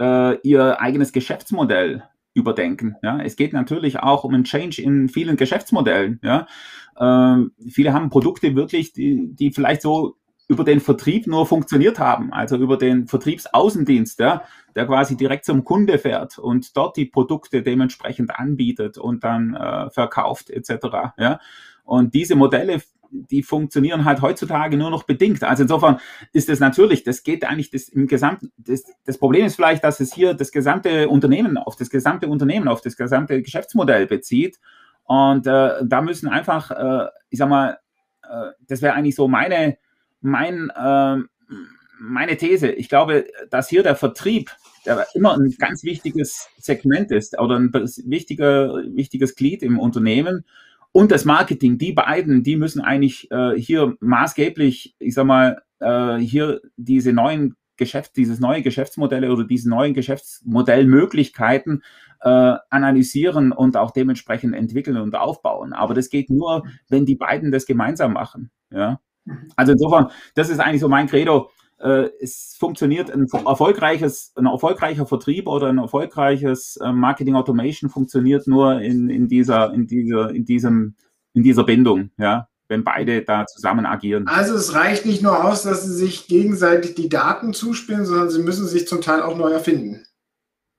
äh, 0.00 0.38
ihr 0.42 0.80
eigenes 0.80 1.12
Geschäftsmodell 1.12 2.04
überdenken. 2.34 2.96
Ja, 3.02 3.20
es 3.20 3.36
geht 3.36 3.52
natürlich 3.52 4.00
auch 4.00 4.24
um 4.24 4.34
einen 4.34 4.44
Change 4.44 4.80
in 4.80 5.08
vielen 5.08 5.36
Geschäftsmodellen. 5.36 6.20
Ja, 6.22 6.46
ähm, 6.98 7.52
viele 7.68 7.92
haben 7.92 8.10
Produkte 8.10 8.54
wirklich, 8.54 8.92
die, 8.92 9.34
die 9.34 9.52
vielleicht 9.52 9.82
so 9.82 10.16
über 10.50 10.64
den 10.64 10.80
Vertrieb 10.80 11.28
nur 11.28 11.46
funktioniert 11.46 12.00
haben, 12.00 12.32
also 12.32 12.56
über 12.56 12.76
den 12.76 13.06
Vertriebsaußendienst, 13.06 14.18
ja, 14.18 14.42
der 14.74 14.84
quasi 14.84 15.16
direkt 15.16 15.44
zum 15.44 15.62
Kunde 15.62 15.96
fährt 15.96 16.38
und 16.38 16.76
dort 16.76 16.96
die 16.96 17.04
Produkte 17.04 17.62
dementsprechend 17.62 18.36
anbietet 18.36 18.98
und 18.98 19.22
dann 19.22 19.54
äh, 19.54 19.90
verkauft 19.90 20.50
etc. 20.50 21.12
Ja. 21.18 21.38
Und 21.84 22.14
diese 22.14 22.34
Modelle, 22.34 22.82
die 23.12 23.44
funktionieren 23.44 24.04
halt 24.04 24.22
heutzutage 24.22 24.76
nur 24.76 24.90
noch 24.90 25.04
bedingt. 25.04 25.44
Also 25.44 25.62
insofern 25.62 26.00
ist 26.32 26.48
es 26.48 26.58
natürlich, 26.58 27.04
das 27.04 27.22
geht 27.22 27.44
eigentlich 27.44 27.70
das 27.70 27.88
im 27.88 28.08
Gesamten, 28.08 28.50
das, 28.56 28.82
das 29.04 29.18
Problem 29.18 29.46
ist 29.46 29.54
vielleicht, 29.54 29.84
dass 29.84 30.00
es 30.00 30.12
hier 30.12 30.34
das 30.34 30.50
gesamte 30.50 31.08
Unternehmen 31.08 31.58
auf 31.58 31.76
das 31.76 31.90
gesamte 31.90 32.26
Unternehmen, 32.26 32.66
auf 32.66 32.80
das 32.80 32.96
gesamte 32.96 33.40
Geschäftsmodell 33.40 34.08
bezieht. 34.08 34.58
Und 35.04 35.46
äh, 35.46 35.74
da 35.84 36.02
müssen 36.02 36.28
einfach, 36.28 36.72
äh, 36.72 37.08
ich 37.28 37.38
sag 37.38 37.48
mal, 37.48 37.78
äh, 38.24 38.50
das 38.66 38.82
wäre 38.82 38.94
eigentlich 38.94 39.14
so 39.14 39.28
meine, 39.28 39.76
mein, 40.20 40.70
äh, 40.70 41.16
meine 42.00 42.36
These. 42.36 42.70
Ich 42.70 42.88
glaube, 42.88 43.26
dass 43.50 43.68
hier 43.68 43.82
der 43.82 43.96
Vertrieb, 43.96 44.50
der 44.86 45.06
immer 45.14 45.34
ein 45.34 45.54
ganz 45.58 45.84
wichtiges 45.84 46.48
Segment 46.58 47.10
ist 47.10 47.38
oder 47.38 47.58
ein 47.58 47.72
wichtiger, 47.72 48.82
wichtiges 48.94 49.34
Glied 49.34 49.62
im 49.62 49.78
Unternehmen, 49.78 50.44
und 50.92 51.12
das 51.12 51.24
Marketing, 51.24 51.78
die 51.78 51.92
beiden, 51.92 52.42
die 52.42 52.56
müssen 52.56 52.80
eigentlich 52.80 53.30
äh, 53.30 53.52
hier 53.56 53.96
maßgeblich, 54.00 54.96
ich 54.98 55.14
sag 55.14 55.24
mal, 55.24 55.62
äh, 55.78 56.16
hier 56.16 56.60
diese 56.76 57.12
neuen 57.12 57.54
Geschäft, 57.76 58.16
dieses 58.16 58.40
neue 58.40 58.62
Geschäftsmodelle 58.62 59.32
oder 59.32 59.44
diese 59.44 59.70
neuen 59.70 59.94
Geschäftsmodellmöglichkeiten 59.94 61.82
äh, 62.22 62.54
analysieren 62.70 63.52
und 63.52 63.76
auch 63.76 63.92
dementsprechend 63.92 64.54
entwickeln 64.54 64.96
und 64.96 65.14
aufbauen. 65.14 65.72
Aber 65.72 65.94
das 65.94 66.10
geht 66.10 66.28
nur, 66.28 66.64
wenn 66.88 67.06
die 67.06 67.14
beiden 67.14 67.52
das 67.52 67.66
gemeinsam 67.66 68.12
machen. 68.12 68.50
Ja. 68.70 69.00
Also 69.56 69.72
insofern, 69.72 70.10
das 70.34 70.48
ist 70.48 70.58
eigentlich 70.58 70.80
so 70.80 70.88
mein 70.88 71.06
Credo 71.06 71.50
äh, 71.80 72.10
es 72.20 72.56
funktioniert 72.58 73.10
ein 73.10 73.26
erfolgreiches, 73.46 74.32
ein 74.36 74.46
erfolgreicher 74.46 75.06
Vertrieb 75.06 75.48
oder 75.48 75.68
ein 75.68 75.78
erfolgreiches 75.78 76.76
äh, 76.76 76.92
Marketing 76.92 77.34
Automation 77.34 77.90
funktioniert 77.90 78.46
nur 78.46 78.80
in, 78.80 79.08
in 79.08 79.28
dieser, 79.28 79.72
in 79.72 79.86
dieser, 79.86 80.30
in 80.30 80.44
diesem, 80.44 80.94
in 81.32 81.42
dieser 81.42 81.64
Bindung, 81.64 82.10
ja, 82.18 82.48
wenn 82.68 82.84
beide 82.84 83.22
da 83.22 83.46
zusammen 83.46 83.86
agieren. 83.86 84.26
Also 84.28 84.54
es 84.54 84.74
reicht 84.74 85.06
nicht 85.06 85.22
nur 85.22 85.44
aus, 85.44 85.62
dass 85.62 85.84
sie 85.84 85.94
sich 85.94 86.28
gegenseitig 86.28 86.94
die 86.94 87.08
Daten 87.08 87.54
zuspielen, 87.54 88.04
sondern 88.04 88.30
sie 88.30 88.42
müssen 88.42 88.66
sich 88.66 88.86
zum 88.86 89.00
Teil 89.00 89.22
auch 89.22 89.36
neu 89.36 89.50
erfinden. 89.50 90.04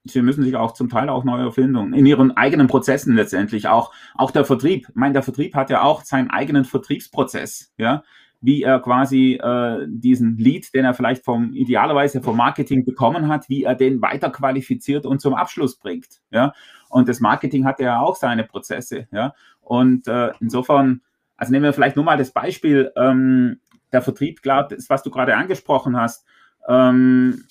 Sie 0.04 0.22
müssen 0.24 0.44
sich 0.44 0.56
auch 0.56 0.74
zum 0.74 0.90
Teil 0.90 1.10
auch 1.10 1.24
neu 1.24 1.40
erfinden. 1.40 1.94
In 1.94 2.08
ihren 2.08 2.36
eigenen 2.36 2.66
Prozessen 2.68 3.16
letztendlich 3.16 3.68
auch. 3.68 3.94
Auch 4.16 4.32
der 4.32 4.46
Vertrieb. 4.46 4.88
Ich 4.90 4.96
meine, 4.96 5.14
der 5.14 5.22
Vertrieb 5.22 5.54
hat 5.54 5.70
ja 5.70 5.84
auch 5.84 6.04
seinen 6.04 6.32
eigenen 6.32 6.66
Vertriebsprozess. 6.66 7.72
Ja, 7.78 8.04
wie 8.42 8.64
er 8.64 8.80
quasi 8.80 9.40
äh, 9.42 9.86
diesen 9.88 10.38
Lead, 10.38 10.74
den 10.74 10.84
er 10.84 10.96
vielleicht 10.96 11.24
vom 11.24 11.54
idealerweise 11.54 12.22
vom 12.22 12.36
Marketing 12.36 12.84
bekommen 12.84 13.28
hat, 13.28 13.48
wie 13.50 13.64
er 13.64 13.76
den 13.76 14.02
weiter 14.02 14.32
qualifiziert 14.32 15.06
und 15.06 15.22
zum 15.22 15.36
Abschluss 15.36 15.78
bringt. 15.78 16.22
Ja, 16.32 16.54
und 16.90 17.08
das 17.08 17.20
Marketing 17.20 17.66
hat 17.66 17.80
ja 17.80 18.00
auch 18.00 18.16
seine 18.16 18.44
Prozesse. 18.44 19.08
Ja, 19.12 19.34
und 19.62 20.08
äh, 20.08 20.32
insofern, 20.40 21.02
also 21.38 21.52
nehmen 21.52 21.66
wir 21.66 21.74
vielleicht 21.74 21.96
nur 21.96 22.06
mal 22.06 22.18
das 22.18 22.32
Beispiel 22.32 22.92
ähm, 22.96 23.60
der 23.92 24.02
Vertrieb, 24.02 24.42
klar, 24.42 24.68
das, 24.68 24.90
was 24.90 25.04
du 25.04 25.12
gerade 25.12 25.36
angesprochen 25.36 25.96
hast. 25.96 26.26
Ähm, 26.68 27.44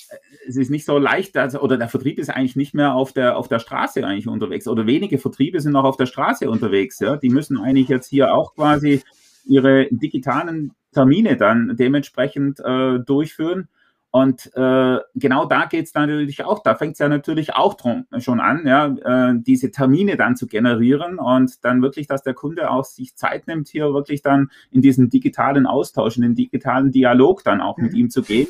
es 0.47 0.57
ist 0.57 0.71
nicht 0.71 0.85
so 0.85 0.99
leicht, 0.99 1.37
also, 1.37 1.61
oder 1.61 1.77
der 1.77 1.89
Vertrieb 1.89 2.19
ist 2.19 2.31
eigentlich 2.31 2.57
nicht 2.57 2.75
mehr 2.75 2.95
auf 2.95 3.13
der, 3.13 3.37
auf 3.37 3.49
der 3.49 3.59
Straße 3.59 4.05
eigentlich 4.05 4.29
unterwegs 4.29 4.69
oder 4.69 4.87
wenige 4.87 5.19
Vertriebe 5.19 5.61
sind 5.61 5.73
noch 5.73 5.85
auf 5.85 5.97
der 5.97 6.07
Straße 6.07 6.49
unterwegs. 6.49 7.01
Ja? 7.01 7.17
Die 7.17 7.29
müssen 7.29 7.59
eigentlich 7.59 7.89
jetzt 7.89 8.09
hier 8.09 8.33
auch 8.35 8.55
quasi 8.55 9.03
ihre 9.45 9.89
digitalen 9.91 10.73
Termine 10.93 11.37
dann 11.37 11.77
dementsprechend 11.77 12.61
äh, 12.61 12.99
durchführen. 12.99 13.69
Und 14.13 14.51
äh, 14.57 14.99
genau 15.15 15.45
da 15.45 15.67
geht 15.67 15.87
es 15.87 15.95
natürlich 15.95 16.45
auch, 16.45 16.65
da 16.65 16.75
fängt 16.75 16.95
es 16.95 16.99
ja 16.99 17.09
natürlich 17.09 17.55
auch 17.55 17.75
drum 17.75 18.07
schon 18.19 18.41
an, 18.41 18.67
ja, 18.67 18.87
äh, 18.87 19.35
diese 19.37 19.71
Termine 19.71 20.17
dann 20.17 20.35
zu 20.35 20.49
generieren 20.49 21.21
und 21.21 21.65
dann 21.65 21.81
wirklich, 21.81 22.09
dass 22.09 22.25
der 22.25 22.35
Kunde 22.35 22.71
auch 22.73 22.85
sich 22.85 23.15
Zeit 23.15 23.47
nimmt, 23.47 23.69
hier 23.69 23.95
wirklich 23.95 24.21
dann 24.23 24.51
in 24.73 24.83
diesen 24.83 25.11
digitalen 25.11 25.65
Austausch, 25.65 26.17
in 26.17 26.23
den 26.23 26.35
digitalen 26.35 26.91
Dialog 26.91 27.45
dann 27.45 27.61
auch 27.61 27.77
mhm. 27.77 27.85
mit 27.85 27.95
ihm 27.95 28.11
zu 28.11 28.23
gehen. 28.23 28.49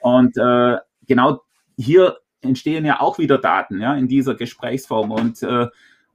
Und 0.00 0.36
äh, 0.36 0.76
genau 1.06 1.40
hier 1.78 2.18
entstehen 2.42 2.84
ja 2.84 3.00
auch 3.00 3.18
wieder 3.18 3.38
Daten, 3.38 3.80
ja, 3.80 3.94
in 3.94 4.06
dieser 4.06 4.34
Gesprächsform 4.34 5.12
und 5.12 5.42
äh, 5.42 5.68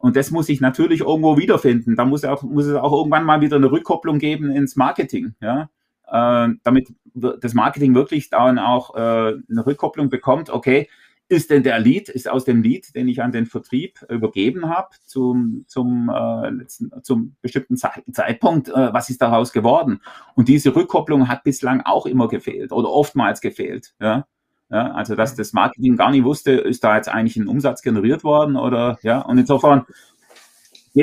und 0.06 0.15
das 0.15 0.30
muss 0.30 0.50
ich 0.50 0.62
natürlich 0.62 1.00
irgendwo 1.00 1.36
wiederfinden. 1.36 1.96
Da 1.96 2.06
muss, 2.06 2.24
auch, 2.26 2.44
muss 2.44 2.68
es 2.68 2.76
auch 2.76 2.94
irgendwann 2.94 3.24
mal 3.24 3.41
wieder 3.41 3.56
eine 3.56 3.72
Rückkopplung 3.72 4.20
geben 4.20 4.52
ins 4.52 4.76
Marketing, 4.76 5.34
ja, 5.41 5.72
äh, 6.06 6.54
damit 6.62 6.94
das 7.15 7.56
Marketing 7.56 7.96
wirklich 7.96 8.30
dann 8.30 8.60
auch 8.60 8.94
äh, 8.94 9.00
eine 9.00 9.65
Rückkopplung 9.65 10.12
bekommt. 10.12 10.52
Okay, 10.52 10.89
ist 11.28 11.50
denn 11.50 11.63
der 11.63 11.80
Lead, 11.80 12.10
ist 12.10 12.30
aus 12.30 12.46
dem 12.46 12.62
Lead, 12.62 12.94
den 12.94 13.08
ich 13.08 13.24
an 13.24 13.32
den 13.32 13.48
Vertrieb 13.48 14.06
übergeben 14.08 14.70
habe, 14.70 14.89
zum, 15.06 15.65
zum, 15.65 16.12
äh, 16.13 16.52
letzten, 16.52 16.91
zum 17.02 17.36
bestimmten 17.41 17.76
Zeitpunkt, 17.76 18.70
äh, 18.70 18.94
was 18.94 19.10
ist 19.10 19.24
daraus 19.24 19.54
geworden? 19.54 20.02
Und 20.36 20.50
diese 20.50 20.76
Rückkopplung 20.76 21.30
hat 21.30 21.44
bislang 21.44 21.82
auch 21.82 22.06
immer 22.06 22.28
gefehlt 22.28 22.72
oder 22.72 22.91
oftmals 22.91 23.41
gefehlt. 23.41 23.96
Ja? 24.00 24.28
Ja, 24.69 24.93
also 24.93 25.15
dass 25.15 25.36
das 25.36 25.54
Marketing 25.54 25.95
gar 25.95 26.12
nicht 26.12 26.23
wusste, 26.23 26.51
ist 26.54 26.84
da 26.84 26.95
jetzt 26.95 27.08
eigentlich 27.08 27.38
ein 27.38 27.47
Umsatz 27.47 27.82
generiert 27.82 28.23
worden 28.23 28.56
oder 28.56 28.97
ja, 29.04 29.21
und 29.21 29.38
insofern 29.38 29.86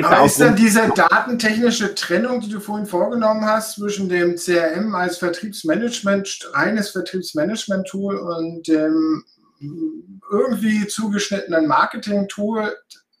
aber 0.01 0.25
ist 0.25 0.39
dann 0.39 0.55
diese 0.55 0.89
datentechnische 0.89 1.93
Trennung, 1.93 2.41
die 2.41 2.49
du 2.49 2.59
vorhin 2.59 2.87
vorgenommen 2.87 3.45
hast, 3.45 3.75
zwischen 3.75 4.09
dem 4.09 4.37
CRM 4.37 4.95
als 4.95 5.19
Vertriebsmanagement, 5.19 6.49
reines 6.53 6.89
Vertriebsmanagement-Tool 6.89 8.17
und 8.17 8.67
dem 8.67 9.23
irgendwie 10.31 10.87
zugeschnittenen 10.87 11.67
Marketing-Tool, 11.67 12.75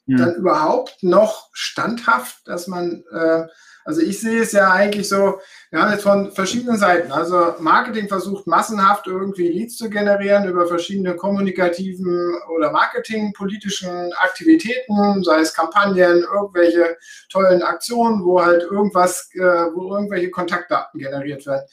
hm. 0.07 0.17
dann 0.17 0.35
überhaupt 0.35 1.03
noch 1.03 1.49
standhaft, 1.53 2.39
dass 2.45 2.67
man 2.67 3.03
äh, 3.11 3.43
also 3.85 4.01
ich 4.01 4.19
sehe 4.19 4.41
es 4.41 4.51
ja 4.51 4.71
eigentlich 4.71 5.09
so, 5.09 5.39
wir 5.71 5.81
haben 5.81 5.91
jetzt 5.91 6.03
von 6.03 6.31
verschiedenen 6.31 6.77
Seiten. 6.77 7.11
Also 7.11 7.55
Marketing 7.59 8.07
versucht 8.07 8.47
massenhaft 8.47 9.07
irgendwie 9.07 9.47
Leads 9.47 9.77
zu 9.77 9.89
generieren 9.89 10.47
über 10.47 10.67
verschiedene 10.67 11.15
kommunikativen 11.15 12.35
oder 12.55 12.71
marketingpolitischen 12.71 14.13
Aktivitäten, 14.13 15.23
sei 15.23 15.39
es 15.39 15.53
Kampagnen, 15.53 16.23
irgendwelche 16.23 16.97
tollen 17.29 17.63
Aktionen, 17.63 18.23
wo 18.23 18.43
halt 18.43 18.63
irgendwas, 18.63 19.29
äh, 19.33 19.39
wo 19.39 19.95
irgendwelche 19.95 20.29
Kontaktdaten 20.29 20.99
generiert 20.99 21.45
werden 21.45 21.67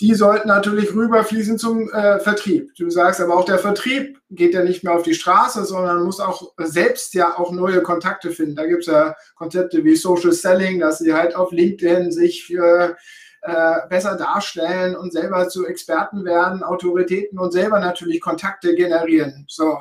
die 0.00 0.14
sollten 0.14 0.48
natürlich 0.48 0.94
rüberfließen 0.94 1.58
zum 1.58 1.90
äh, 1.90 2.18
Vertrieb. 2.20 2.74
Du 2.76 2.88
sagst 2.88 3.20
aber 3.20 3.36
auch, 3.36 3.44
der 3.44 3.58
Vertrieb 3.58 4.18
geht 4.30 4.54
ja 4.54 4.64
nicht 4.64 4.82
mehr 4.82 4.94
auf 4.94 5.02
die 5.02 5.14
Straße, 5.14 5.64
sondern 5.64 6.04
muss 6.04 6.20
auch 6.20 6.52
selbst 6.56 7.12
ja 7.12 7.38
auch 7.38 7.52
neue 7.52 7.82
Kontakte 7.82 8.30
finden. 8.30 8.56
Da 8.56 8.66
gibt 8.66 8.80
es 8.80 8.86
ja 8.86 9.14
Konzepte 9.34 9.84
wie 9.84 9.96
Social 9.96 10.32
Selling, 10.32 10.80
dass 10.80 10.98
sie 10.98 11.12
halt 11.12 11.36
auf 11.36 11.52
LinkedIn 11.52 12.12
sich 12.12 12.50
äh, 12.54 12.94
äh, 13.42 13.88
besser 13.90 14.16
darstellen 14.16 14.96
und 14.96 15.12
selber 15.12 15.48
zu 15.48 15.66
Experten 15.66 16.24
werden, 16.24 16.62
Autoritäten 16.62 17.38
und 17.38 17.52
selber 17.52 17.78
natürlich 17.78 18.22
Kontakte 18.22 18.74
generieren. 18.74 19.44
So. 19.48 19.76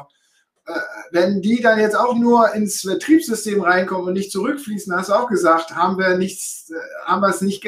Äh, 0.65 0.73
wenn 1.12 1.41
die 1.41 1.62
dann 1.62 1.79
jetzt 1.79 1.97
auch 1.97 2.15
nur 2.15 2.53
ins 2.53 2.82
Vertriebssystem 2.82 3.62
reinkommen 3.62 4.08
und 4.08 4.13
nicht 4.13 4.32
zurückfließen, 4.34 4.93
hast 4.93 5.10
du 5.10 5.13
auch 5.13 5.27
gesagt, 5.27 5.75
haben 5.75 5.97
wir 5.97 6.17
nichts, 6.17 6.71
äh, 6.71 7.05
haben 7.05 7.21
wir 7.21 7.29
es 7.29 7.39
nicht 7.39 7.65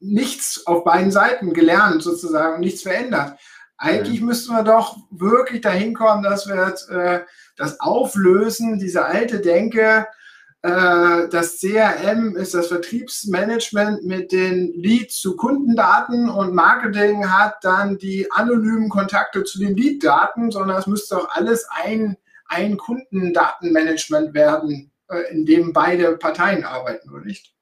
nichts 0.00 0.66
auf 0.66 0.84
beiden 0.84 1.10
Seiten 1.10 1.52
gelernt 1.52 2.02
sozusagen 2.02 2.54
und 2.54 2.60
nichts 2.60 2.82
verändert. 2.82 3.38
Eigentlich 3.76 4.20
ja. 4.20 4.26
müssten 4.26 4.52
wir 4.52 4.62
doch 4.62 4.96
wirklich 5.10 5.60
dahin 5.60 5.94
kommen, 5.94 6.22
dass 6.22 6.46
wir 6.46 6.74
äh, 6.90 7.20
das 7.56 7.80
auflösen, 7.80 8.78
diese 8.78 9.04
alte 9.04 9.40
Denke, 9.40 10.06
äh, 10.62 11.28
das 11.30 11.58
CRM 11.58 12.36
ist 12.36 12.52
das 12.52 12.68
Vertriebsmanagement 12.68 14.04
mit 14.04 14.32
den 14.32 14.72
Leads 14.74 15.18
zu 15.18 15.34
Kundendaten 15.36 16.28
und 16.28 16.54
Marketing 16.54 17.30
hat 17.30 17.56
dann 17.62 17.96
die 17.96 18.30
anonymen 18.30 18.90
Kontakte 18.90 19.44
zu 19.44 19.58
den 19.58 19.74
Lead-Daten, 19.74 20.50
sondern 20.50 20.76
es 20.76 20.86
müsste 20.86 21.14
doch 21.14 21.30
alles 21.30 21.66
ein, 21.82 22.18
ein 22.46 22.76
Kundendatenmanagement 22.76 24.34
werden, 24.34 24.92
äh, 25.08 25.32
in 25.32 25.46
dem 25.46 25.72
beide 25.72 26.18
Parteien 26.18 26.64
arbeiten, 26.64 27.10
oder 27.10 27.24
nicht? 27.24 27.54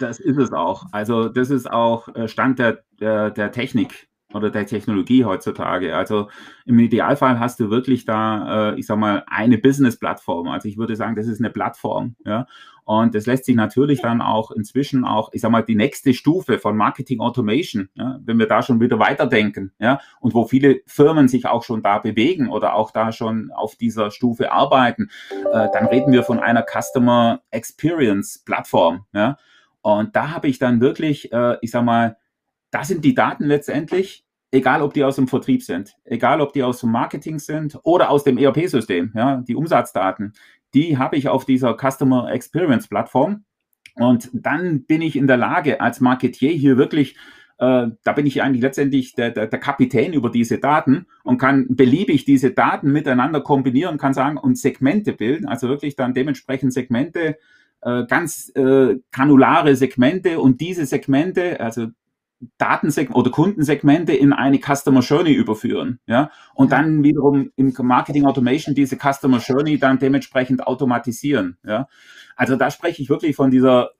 Das 0.00 0.18
ist 0.18 0.38
es 0.38 0.52
auch. 0.52 0.86
Also 0.92 1.28
das 1.28 1.50
ist 1.50 1.70
auch 1.70 2.08
äh, 2.14 2.26
Stand 2.26 2.58
der, 2.58 2.78
der, 2.98 3.30
der 3.30 3.52
Technik 3.52 4.08
oder 4.32 4.50
der 4.50 4.66
Technologie 4.66 5.24
heutzutage. 5.24 5.94
Also 5.94 6.28
im 6.64 6.78
Idealfall 6.78 7.38
hast 7.38 7.60
du 7.60 7.68
wirklich 7.68 8.04
da, 8.06 8.70
äh, 8.70 8.78
ich 8.78 8.86
sag 8.86 8.98
mal, 8.98 9.24
eine 9.26 9.58
Business-Plattform. 9.58 10.48
Also 10.48 10.68
ich 10.68 10.78
würde 10.78 10.96
sagen, 10.96 11.16
das 11.16 11.26
ist 11.26 11.40
eine 11.40 11.50
Plattform. 11.50 12.16
Ja? 12.24 12.46
Und 12.84 13.14
das 13.14 13.26
lässt 13.26 13.44
sich 13.44 13.56
natürlich 13.56 14.00
dann 14.00 14.22
auch 14.22 14.50
inzwischen 14.52 15.04
auch, 15.04 15.30
ich 15.32 15.42
sag 15.42 15.50
mal, 15.50 15.62
die 15.62 15.74
nächste 15.74 16.14
Stufe 16.14 16.58
von 16.58 16.76
Marketing 16.76 17.20
Automation, 17.20 17.90
ja? 17.94 18.18
wenn 18.24 18.38
wir 18.38 18.46
da 18.46 18.62
schon 18.62 18.80
wieder 18.80 18.98
weiterdenken, 18.98 19.72
ja, 19.78 20.00
und 20.20 20.34
wo 20.34 20.46
viele 20.46 20.80
Firmen 20.86 21.28
sich 21.28 21.46
auch 21.46 21.62
schon 21.62 21.82
da 21.82 21.98
bewegen 21.98 22.48
oder 22.48 22.74
auch 22.74 22.90
da 22.90 23.12
schon 23.12 23.50
auf 23.52 23.76
dieser 23.76 24.10
Stufe 24.10 24.50
arbeiten, 24.50 25.10
äh, 25.52 25.68
dann 25.72 25.86
reden 25.86 26.12
wir 26.12 26.22
von 26.22 26.40
einer 26.40 26.64
Customer 26.64 27.42
Experience 27.50 28.42
Plattform, 28.44 29.04
ja. 29.12 29.36
Und 29.82 30.14
da 30.14 30.30
habe 30.30 30.48
ich 30.48 30.58
dann 30.58 30.80
wirklich, 30.80 31.32
äh, 31.32 31.56
ich 31.60 31.70
sag 31.70 31.84
mal, 31.84 32.16
das 32.70 32.88
sind 32.88 33.04
die 33.04 33.14
Daten 33.14 33.44
letztendlich, 33.44 34.24
egal 34.52 34.82
ob 34.82 34.94
die 34.94 35.04
aus 35.04 35.16
dem 35.16 35.28
Vertrieb 35.28 35.62
sind, 35.62 35.96
egal 36.04 36.40
ob 36.40 36.52
die 36.52 36.62
aus 36.62 36.80
dem 36.80 36.90
Marketing 36.90 37.38
sind 37.38 37.78
oder 37.82 38.10
aus 38.10 38.24
dem 38.24 38.38
ERP-System, 38.38 39.12
ja, 39.14 39.36
die 39.36 39.56
Umsatzdaten, 39.56 40.34
die 40.74 40.98
habe 40.98 41.16
ich 41.16 41.28
auf 41.28 41.44
dieser 41.44 41.76
Customer 41.76 42.30
Experience 42.30 42.88
Plattform. 42.88 43.44
Und 43.96 44.30
dann 44.32 44.84
bin 44.84 45.02
ich 45.02 45.16
in 45.16 45.26
der 45.26 45.36
Lage, 45.36 45.80
als 45.80 46.00
Marketier 46.00 46.50
hier 46.52 46.76
wirklich 46.76 47.16
äh, 47.60 47.90
da 48.04 48.12
bin 48.12 48.24
ich 48.24 48.42
eigentlich 48.42 48.62
letztendlich 48.62 49.14
der, 49.14 49.30
der, 49.30 49.46
der 49.46 49.58
Kapitän 49.60 50.14
über 50.14 50.30
diese 50.30 50.58
Daten 50.58 51.06
und 51.24 51.36
kann 51.36 51.66
beliebig 51.68 52.24
diese 52.24 52.52
Daten 52.52 52.90
miteinander 52.90 53.42
kombinieren, 53.42 53.98
kann 53.98 54.14
sagen 54.14 54.38
und 54.38 54.56
Segmente 54.56 55.12
bilden, 55.12 55.46
also 55.46 55.68
wirklich 55.68 55.94
dann 55.94 56.14
dementsprechend 56.14 56.72
Segmente 56.72 57.36
äh, 57.82 58.04
ganz 58.06 58.50
äh, 58.54 58.96
granulare 59.12 59.76
Segmente 59.76 60.40
und 60.40 60.60
diese 60.60 60.86
Segmente, 60.86 61.60
also 61.60 61.88
Datensegmente 62.56 63.18
oder 63.18 63.30
Kundensegmente 63.30 64.14
in 64.14 64.32
eine 64.32 64.58
Customer 64.58 65.00
Journey 65.00 65.32
überführen, 65.32 66.00
ja, 66.06 66.30
und 66.54 66.72
dann 66.72 67.02
wiederum 67.02 67.52
im 67.56 67.74
Marketing 67.82 68.24
Automation 68.24 68.74
diese 68.74 68.96
Customer 68.96 69.38
Journey 69.38 69.78
dann 69.78 69.98
dementsprechend 69.98 70.66
automatisieren, 70.66 71.58
ja. 71.64 71.88
Also 72.36 72.56
da 72.56 72.70
spreche 72.70 73.02
ich 73.02 73.10
wirklich 73.10 73.36
von 73.36 73.50
dieser 73.50 73.90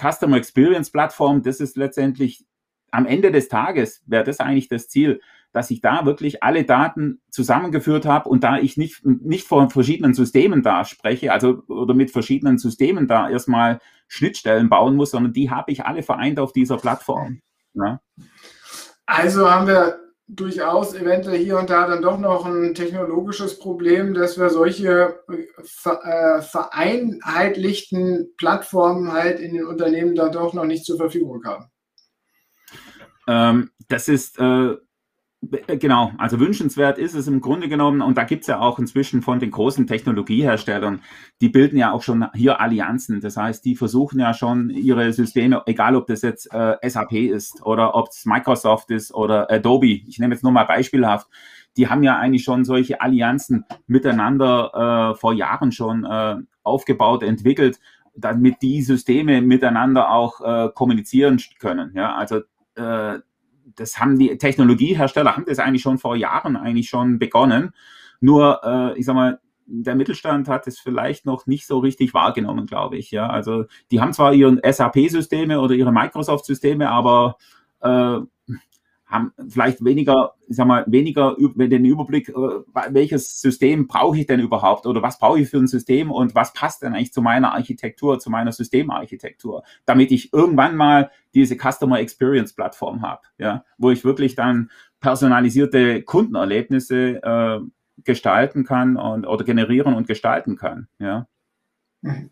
Customer 0.00 0.36
Experience 0.36 0.90
Plattform. 0.90 1.42
Das 1.42 1.60
ist 1.60 1.76
letztendlich 1.76 2.44
am 2.90 3.06
Ende 3.06 3.30
des 3.30 3.48
Tages 3.48 4.02
wäre 4.06 4.24
das 4.24 4.40
eigentlich 4.40 4.68
das 4.68 4.88
Ziel, 4.88 5.20
dass 5.52 5.70
ich 5.70 5.80
da 5.80 6.06
wirklich 6.06 6.42
alle 6.42 6.64
Daten 6.64 7.20
zusammengeführt 7.30 8.06
habe 8.06 8.28
und 8.28 8.42
da 8.42 8.58
ich 8.58 8.76
nicht, 8.76 9.04
nicht 9.04 9.46
von 9.46 9.70
verschiedenen 9.70 10.14
Systemen 10.14 10.62
da 10.62 10.84
spreche, 10.84 11.32
also 11.32 11.62
oder 11.68 11.94
mit 11.94 12.10
verschiedenen 12.10 12.58
Systemen 12.58 13.06
da 13.06 13.28
erstmal 13.28 13.78
Schnittstellen 14.08 14.68
bauen 14.68 14.96
muss, 14.96 15.10
sondern 15.10 15.32
die 15.32 15.50
habe 15.50 15.70
ich 15.72 15.84
alle 15.84 16.02
vereint 16.02 16.40
auf 16.40 16.52
dieser 16.52 16.76
Plattform. 16.78 17.40
Ja. 17.74 18.00
Also 19.06 19.50
haben 19.50 19.66
wir 19.66 19.98
durchaus 20.28 20.94
eventuell 20.94 21.38
hier 21.38 21.58
und 21.58 21.68
da 21.68 21.86
dann 21.86 22.00
doch 22.00 22.18
noch 22.18 22.46
ein 22.46 22.74
technologisches 22.74 23.58
Problem, 23.58 24.14
dass 24.14 24.38
wir 24.38 24.48
solche 24.50 25.22
äh, 25.28 26.40
vereinheitlichten 26.40 28.32
Plattformen 28.38 29.12
halt 29.12 29.40
in 29.40 29.52
den 29.54 29.66
Unternehmen 29.66 30.14
da 30.14 30.30
doch 30.30 30.54
noch 30.54 30.64
nicht 30.64 30.86
zur 30.86 30.96
Verfügung 30.96 31.44
haben. 31.44 31.66
Ähm, 33.28 33.70
das 33.88 34.08
ist 34.08 34.38
äh, 34.38 34.76
genau, 35.42 36.12
also 36.18 36.38
wünschenswert 36.38 36.98
ist 36.98 37.14
es 37.14 37.26
im 37.26 37.40
Grunde 37.40 37.68
genommen, 37.68 38.00
und 38.00 38.16
da 38.16 38.24
gibt's 38.24 38.46
ja 38.46 38.60
auch 38.60 38.78
inzwischen 38.78 39.22
von 39.22 39.40
den 39.40 39.50
großen 39.50 39.86
Technologieherstellern, 39.86 41.00
die 41.40 41.48
bilden 41.48 41.76
ja 41.76 41.92
auch 41.92 42.02
schon 42.02 42.26
hier 42.34 42.60
Allianzen. 42.60 43.20
Das 43.20 43.36
heißt, 43.36 43.64
die 43.64 43.74
versuchen 43.74 44.20
ja 44.20 44.34
schon 44.34 44.70
ihre 44.70 45.12
Systeme, 45.12 45.62
egal 45.66 45.96
ob 45.96 46.06
das 46.06 46.22
jetzt 46.22 46.52
äh, 46.52 46.76
SAP 46.88 47.12
ist 47.12 47.64
oder 47.64 47.94
ob 47.94 48.08
es 48.08 48.24
Microsoft 48.24 48.90
ist 48.90 49.12
oder 49.12 49.50
Adobe, 49.50 49.86
ich 49.86 50.18
nehme 50.18 50.34
jetzt 50.34 50.44
nur 50.44 50.52
mal 50.52 50.64
beispielhaft, 50.64 51.26
die 51.76 51.88
haben 51.88 52.02
ja 52.02 52.18
eigentlich 52.18 52.44
schon 52.44 52.64
solche 52.64 53.00
Allianzen 53.00 53.64
miteinander 53.86 55.12
äh, 55.12 55.18
vor 55.18 55.32
Jahren 55.32 55.72
schon 55.72 56.04
äh, 56.04 56.36
aufgebaut, 56.62 57.22
entwickelt, 57.22 57.80
damit 58.14 58.60
die 58.62 58.82
Systeme 58.82 59.40
miteinander 59.40 60.10
auch 60.10 60.40
äh, 60.40 60.68
kommunizieren 60.74 61.40
können. 61.58 61.92
Ja, 61.94 62.14
also 62.14 62.42
äh, 62.74 63.18
das 63.76 63.98
haben 63.98 64.18
die 64.18 64.36
Technologiehersteller 64.38 65.36
haben 65.36 65.44
das 65.46 65.58
eigentlich 65.58 65.82
schon 65.82 65.98
vor 65.98 66.16
Jahren 66.16 66.56
eigentlich 66.56 66.88
schon 66.88 67.18
begonnen. 67.18 67.72
Nur, 68.20 68.60
äh, 68.64 68.98
ich 68.98 69.06
sag 69.06 69.14
mal, 69.14 69.40
der 69.66 69.94
Mittelstand 69.94 70.48
hat 70.48 70.66
es 70.66 70.78
vielleicht 70.78 71.24
noch 71.24 71.46
nicht 71.46 71.66
so 71.66 71.78
richtig 71.78 72.14
wahrgenommen, 72.14 72.66
glaube 72.66 72.96
ich. 72.96 73.10
Ja, 73.10 73.28
also 73.28 73.64
die 73.90 74.00
haben 74.00 74.12
zwar 74.12 74.34
ihre 74.34 74.60
SAP-Systeme 74.70 75.60
oder 75.60 75.74
ihre 75.74 75.92
Microsoft-Systeme, 75.92 76.90
aber 76.90 77.36
äh, 77.80 78.18
haben 79.12 79.32
vielleicht 79.48 79.84
weniger 79.84 80.34
ich 80.52 80.56
sag 80.56 80.66
mal, 80.66 80.84
weniger 80.86 81.34
den 81.38 81.84
Überblick, 81.86 82.28
äh, 82.28 82.32
welches 82.90 83.40
System 83.40 83.86
brauche 83.86 84.18
ich 84.18 84.26
denn 84.26 84.38
überhaupt 84.38 84.86
oder 84.86 85.00
was 85.00 85.18
brauche 85.18 85.40
ich 85.40 85.48
für 85.48 85.56
ein 85.56 85.66
System 85.66 86.10
und 86.10 86.34
was 86.34 86.52
passt 86.52 86.82
denn 86.82 86.94
eigentlich 86.94 87.12
zu 87.12 87.22
meiner 87.22 87.54
Architektur, 87.54 88.18
zu 88.18 88.28
meiner 88.28 88.52
Systemarchitektur, 88.52 89.62
damit 89.86 90.12
ich 90.12 90.32
irgendwann 90.32 90.76
mal 90.76 91.10
diese 91.34 91.56
Customer 91.56 92.00
Experience 92.00 92.52
Plattform 92.52 93.00
habe, 93.00 93.22
ja, 93.38 93.64
wo 93.78 93.90
ich 93.90 94.04
wirklich 94.04 94.34
dann 94.34 94.70
personalisierte 95.00 96.02
Kundenerlebnisse 96.02 97.22
äh, 97.22 97.60
gestalten 98.04 98.64
kann 98.64 98.96
und 98.98 99.26
oder 99.26 99.44
generieren 99.44 99.94
und 99.94 100.06
gestalten 100.06 100.56
kann, 100.56 100.88
ja. 100.98 101.26
Mhm. 102.02 102.28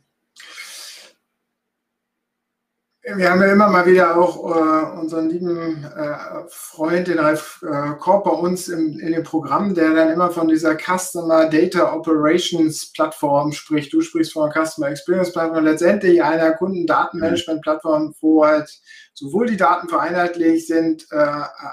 Wir 3.03 3.31
haben 3.31 3.41
ja 3.41 3.51
immer 3.51 3.69
mal 3.69 3.87
wieder 3.87 4.15
auch 4.19 4.37
äh, 4.45 5.01
unseren 5.01 5.31
lieben 5.31 5.85
äh, 5.85 6.17
Freund, 6.49 7.09
den 7.09 7.19
Ralf 7.19 7.65
äh, 7.67 7.95
Korb, 7.99 8.25
bei 8.25 8.31
uns 8.31 8.69
im, 8.69 8.99
in 8.99 9.13
dem 9.13 9.23
Programm, 9.23 9.75
der 9.75 9.95
dann 9.95 10.11
immer 10.11 10.31
von 10.31 10.49
dieser 10.49 10.77
Customer 10.77 11.49
Data 11.49 11.95
Operations 11.95 12.93
Plattform 12.93 13.53
spricht. 13.53 13.91
Du 13.95 14.03
sprichst 14.03 14.35
von 14.35 14.51
einer 14.51 14.67
Customer 14.67 14.91
Experience 14.91 15.33
Plattform, 15.33 15.65
letztendlich 15.65 16.23
einer 16.23 16.53
Kundendatenmanagement 16.53 17.63
Plattform, 17.63 18.15
wo 18.21 18.45
halt 18.45 18.69
sowohl 19.15 19.47
die 19.47 19.57
Daten 19.57 19.89
vereinheitlicht 19.89 20.67
sind, 20.67 21.07
äh, 21.11 21.17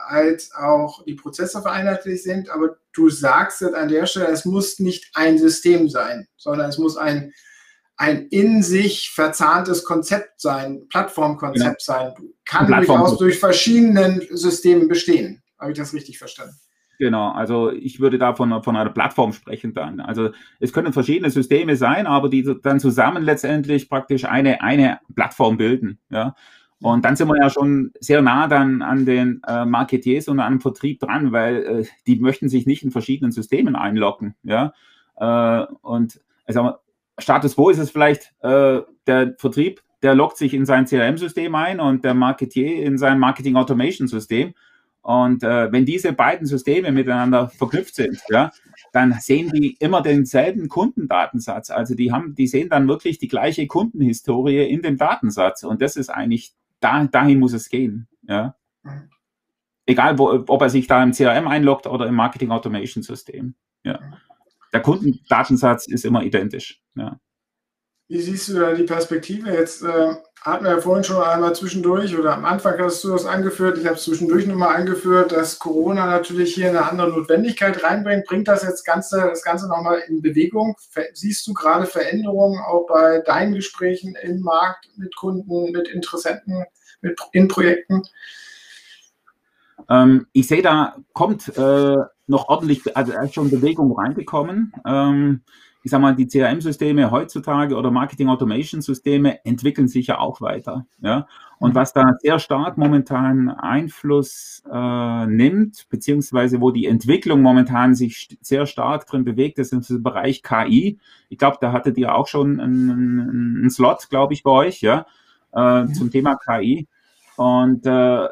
als 0.08 0.54
auch 0.56 1.04
die 1.04 1.16
Prozesse 1.16 1.62
vereinheitlicht 1.62 2.24
sind. 2.24 2.50
Aber 2.50 2.78
du 2.94 3.10
sagst 3.10 3.60
jetzt 3.60 3.76
an 3.76 3.90
der 3.90 4.06
Stelle, 4.06 4.28
es 4.28 4.46
muss 4.46 4.80
nicht 4.80 5.12
ein 5.14 5.38
System 5.38 5.90
sein, 5.90 6.26
sondern 6.38 6.70
es 6.70 6.78
muss 6.78 6.96
ein 6.96 7.34
ein 7.98 8.28
in 8.28 8.62
sich 8.62 9.10
verzahntes 9.10 9.84
Konzept 9.84 10.40
sein, 10.40 10.88
Plattformkonzept 10.90 11.86
genau. 11.86 12.00
sein, 12.00 12.14
kann 12.46 12.68
Plattform 12.68 13.00
durchaus 13.00 13.18
durch 13.18 13.40
verschiedenen 13.40 14.22
Systemen 14.32 14.88
bestehen. 14.88 15.42
Habe 15.60 15.72
ich 15.72 15.78
das 15.78 15.94
richtig 15.94 16.20
verstanden? 16.20 16.56
Genau, 17.00 17.32
also 17.32 17.72
ich 17.72 18.00
würde 18.00 18.18
da 18.18 18.34
von, 18.34 18.64
von 18.64 18.76
einer 18.76 18.90
Plattform 18.90 19.34
sprechen 19.34 19.74
dann. 19.74 20.00
Also 20.00 20.32
es 20.60 20.74
können 20.74 20.94
verschiedene 20.94 21.30
Systeme 21.30 21.76
sein, 21.76 22.08
aber 22.08 22.30
die 22.30 22.44
dann 22.64 22.80
zusammen 22.80 23.24
letztendlich 23.24 23.88
praktisch 23.90 24.26
eine, 24.26 24.62
eine 24.62 25.00
Plattform 25.16 25.58
bilden. 25.58 26.00
Ja. 26.10 26.36
Und 26.80 27.06
dann 27.06 27.16
sind 27.16 27.28
wir 27.28 27.38
ja 27.38 27.50
schon 27.50 27.92
sehr 28.00 28.22
nah 28.22 28.48
dann 28.48 28.82
an 28.82 29.06
den 29.06 29.42
äh, 29.48 29.66
Marketiers 29.66 30.28
und 30.28 30.40
an 30.40 30.54
dem 30.54 30.62
Vertrieb 30.62 31.00
dran, 31.00 31.32
weil 31.32 31.56
äh, 31.64 31.86
die 32.06 32.20
möchten 32.20 32.50
sich 32.50 32.68
nicht 32.68 32.84
in 32.84 32.92
verschiedenen 32.92 33.32
Systemen 33.32 33.76
einloggen. 33.76 34.36
Ja. 34.44 34.74
Äh, 35.18 35.66
und 35.82 36.20
also 36.46 36.74
Status 37.20 37.56
quo 37.56 37.70
ist 37.70 37.80
es 37.80 37.90
vielleicht 37.90 38.34
äh, 38.42 38.82
der 39.08 39.36
Vertrieb, 39.38 39.82
der 40.04 40.16
loggt 40.16 40.38
sich 40.38 40.54
in 40.54 40.66
sein 40.66 40.86
CRM-System 40.86 41.56
ein 41.56 41.80
und 41.80 42.04
der 42.06 42.14
Marketier 42.14 42.84
in 42.84 42.98
sein 42.98 43.20
Marketing-Automation-System. 43.20 44.54
Und 45.02 45.42
äh, 45.42 45.72
wenn 45.72 45.86
diese 45.86 46.12
beiden 46.14 46.46
Systeme 46.46 46.92
miteinander 46.92 47.48
verknüpft 47.48 47.96
sind, 47.96 48.22
ja, 48.30 48.52
dann 48.92 49.14
sehen 49.14 49.52
die 49.52 49.78
immer 49.80 50.02
denselben 50.02 50.68
Kundendatensatz. 50.68 51.70
Also 51.70 51.96
die 51.96 52.12
haben, 52.12 52.36
die 52.36 52.48
sehen 52.48 52.70
dann 52.70 52.88
wirklich 52.88 53.18
die 53.18 53.30
gleiche 53.30 53.68
Kundenhistorie 53.68 54.68
in 54.68 54.82
dem 54.82 54.98
Datensatz. 54.98 55.64
Und 55.64 55.82
das 55.82 55.96
ist 55.96 56.10
eigentlich, 56.10 56.54
da, 56.82 57.06
dahin 57.06 57.40
muss 57.40 57.54
es 57.54 57.70
gehen. 57.70 58.08
Ja. 58.28 58.56
Egal, 59.86 60.20
wo, 60.20 60.44
ob 60.46 60.62
er 60.62 60.70
sich 60.70 60.88
da 60.88 61.02
im 61.02 61.14
CRM 61.14 61.48
einloggt 61.48 61.88
oder 61.88 62.06
im 62.06 62.16
Marketing 62.16 62.52
Automation 62.52 63.02
System. 63.02 63.56
Ja 63.84 64.00
der 64.78 64.84
Kundendatensatz 64.84 65.88
ist 65.88 66.06
immer 66.06 66.22
identisch. 66.22 66.80
Ja. 66.96 67.20
Wie 68.10 68.22
siehst 68.22 68.48
du 68.48 68.54
da 68.54 68.74
die 68.74 68.84
Perspektive? 68.84 69.52
Jetzt 69.52 69.82
äh, 69.82 70.14
hatten 70.42 70.66
wir 70.66 70.72
ja 70.72 70.80
vorhin 70.80 71.04
schon 71.04 71.22
einmal 71.22 71.56
zwischendurch 71.56 72.16
oder 72.16 72.36
am 72.36 72.46
Anfang 72.46 72.78
hast 72.80 73.04
du 73.04 73.10
das 73.10 73.26
angeführt, 73.26 73.80
ich 73.80 73.86
habe 73.86 73.96
es 73.96 74.04
zwischendurch 74.04 74.46
nochmal 74.46 74.76
angeführt, 74.76 75.32
dass 75.32 75.58
Corona 75.58 76.06
natürlich 76.06 76.54
hier 76.54 76.70
eine 76.70 76.88
andere 76.88 77.10
Notwendigkeit 77.10 77.84
reinbringt. 77.84 78.26
Bringt 78.28 78.48
das 78.48 78.62
jetzt 78.62 78.86
Ganze, 78.86 79.20
das 79.22 79.44
Ganze 79.44 79.68
nochmal 79.68 80.04
in 80.08 80.22
Bewegung? 80.22 80.76
Siehst 81.14 81.48
du 81.48 81.54
gerade 81.54 81.88
Veränderungen 81.88 82.60
auch 82.60 82.86
bei 82.86 83.22
deinen 83.26 83.56
Gesprächen 83.56 84.16
im 84.22 84.42
Markt 84.42 84.90
mit 84.96 85.16
Kunden, 85.16 85.72
mit 85.72 85.88
Interessenten, 85.88 86.66
mit, 87.02 87.20
in 87.32 87.48
Projekten? 87.48 88.04
Ähm, 89.90 90.28
ich 90.34 90.48
sehe, 90.48 90.62
da 90.62 90.98
kommt 91.14 91.50
äh, 91.58 91.96
noch 92.28 92.50
ordentlich, 92.50 92.96
also 92.96 93.14
ist 93.14 93.34
schon 93.34 93.50
Bewegung 93.50 93.98
reingekommen. 93.98 94.74
Ähm, 94.86 95.42
ich 95.84 95.92
sage 95.92 96.02
mal, 96.02 96.16
die 96.16 96.28
CRM-Systeme 96.28 97.12
heutzutage 97.12 97.76
oder 97.76 97.92
Marketing-Automation-Systeme 97.92 99.46
entwickeln 99.46 99.88
sich 99.88 100.08
ja 100.08 100.20
auch 100.20 100.42
weiter. 100.42 100.86
Ja? 101.02 101.28
Und 101.60 101.76
was 101.76 101.94
da 101.94 102.04
sehr 102.20 102.40
stark 102.40 102.78
momentan 102.78 103.50
Einfluss 103.50 104.64
äh, 104.70 105.26
nimmt, 105.28 105.88
beziehungsweise 105.90 106.60
wo 106.60 106.72
die 106.72 106.88
Entwicklung 106.88 107.42
momentan 107.42 107.96
sich 107.96 108.38
sehr 108.42 108.66
stark 108.66 109.08
drin 109.08 109.24
bewegt, 109.24 109.60
ist 109.60 109.72
im 109.72 110.04
Bereich 110.04 110.44
KI. 110.44 111.00
Ich 111.30 111.38
glaube, 111.38 111.58
da 111.62 111.72
hattet 111.72 111.98
ihr 111.98 112.14
auch 112.14 112.28
schon 112.28 112.60
einen, 112.60 113.22
einen 113.60 113.70
Slot, 113.70 114.10
glaube 114.10 114.34
ich, 114.34 114.44
bei 114.44 114.52
euch, 114.52 114.82
ja, 114.82 115.06
äh, 115.54 115.84
mhm. 115.84 115.94
zum 115.94 116.12
Thema 116.12 116.36
KI. 116.36 116.88
Und 117.38 117.86
äh, 117.86 118.28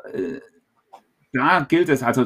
da 1.32 1.60
gilt 1.68 1.88
es, 1.90 2.04
also 2.04 2.26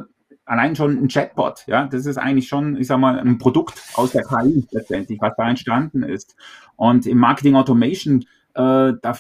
allein 0.50 0.76
schon 0.76 0.98
ein 0.98 1.08
Chatbot, 1.08 1.64
ja, 1.68 1.86
das 1.86 2.08
ist 2.08 2.18
eigentlich 2.18 2.48
schon, 2.48 2.76
ich 2.76 2.88
sag 2.88 2.98
mal, 2.98 3.20
ein 3.20 3.38
Produkt 3.38 3.84
aus 3.94 4.14
der 4.14 4.24
KI 4.24 4.66
letztendlich, 4.72 5.22
was 5.22 5.36
da 5.38 5.48
entstanden 5.48 6.02
ist. 6.02 6.36
Und 6.76 7.06
im 7.06 7.20
Marketing 7.20 7.56
Automation, 7.56 8.26
äh, 8.56 8.94
da 9.00 9.16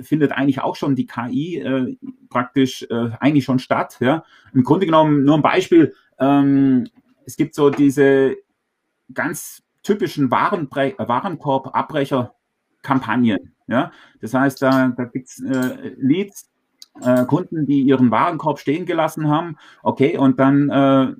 findet 0.00 0.32
eigentlich 0.32 0.60
auch 0.60 0.74
schon 0.74 0.96
die 0.96 1.06
KI 1.06 1.60
äh, 1.60 1.96
praktisch 2.30 2.82
äh, 2.90 3.10
eigentlich 3.20 3.44
schon 3.44 3.60
statt. 3.60 3.98
Ja. 4.00 4.24
Im 4.52 4.64
Grunde 4.64 4.86
genommen 4.86 5.22
nur 5.22 5.36
ein 5.36 5.42
Beispiel. 5.42 5.94
Ähm, 6.18 6.88
es 7.26 7.36
gibt 7.36 7.54
so 7.54 7.70
diese 7.70 8.38
ganz 9.14 9.62
typischen 9.84 10.32
Warenbre 10.32 10.94
Warenkorb-Abbrecher-Kampagnen. 10.98 13.54
Ja. 13.68 13.92
Das 14.20 14.34
heißt, 14.34 14.60
da, 14.62 14.88
da 14.88 15.04
gibt 15.04 15.28
es 15.28 15.40
äh, 15.40 15.94
Leads, 15.96 16.50
äh, 17.00 17.24
Kunden, 17.24 17.66
die 17.66 17.82
ihren 17.82 18.10
Warenkorb 18.10 18.58
stehen 18.58 18.86
gelassen 18.86 19.28
haben. 19.28 19.56
Okay, 19.82 20.16
und 20.16 20.38
dann 20.38 20.68
äh, 20.68 21.14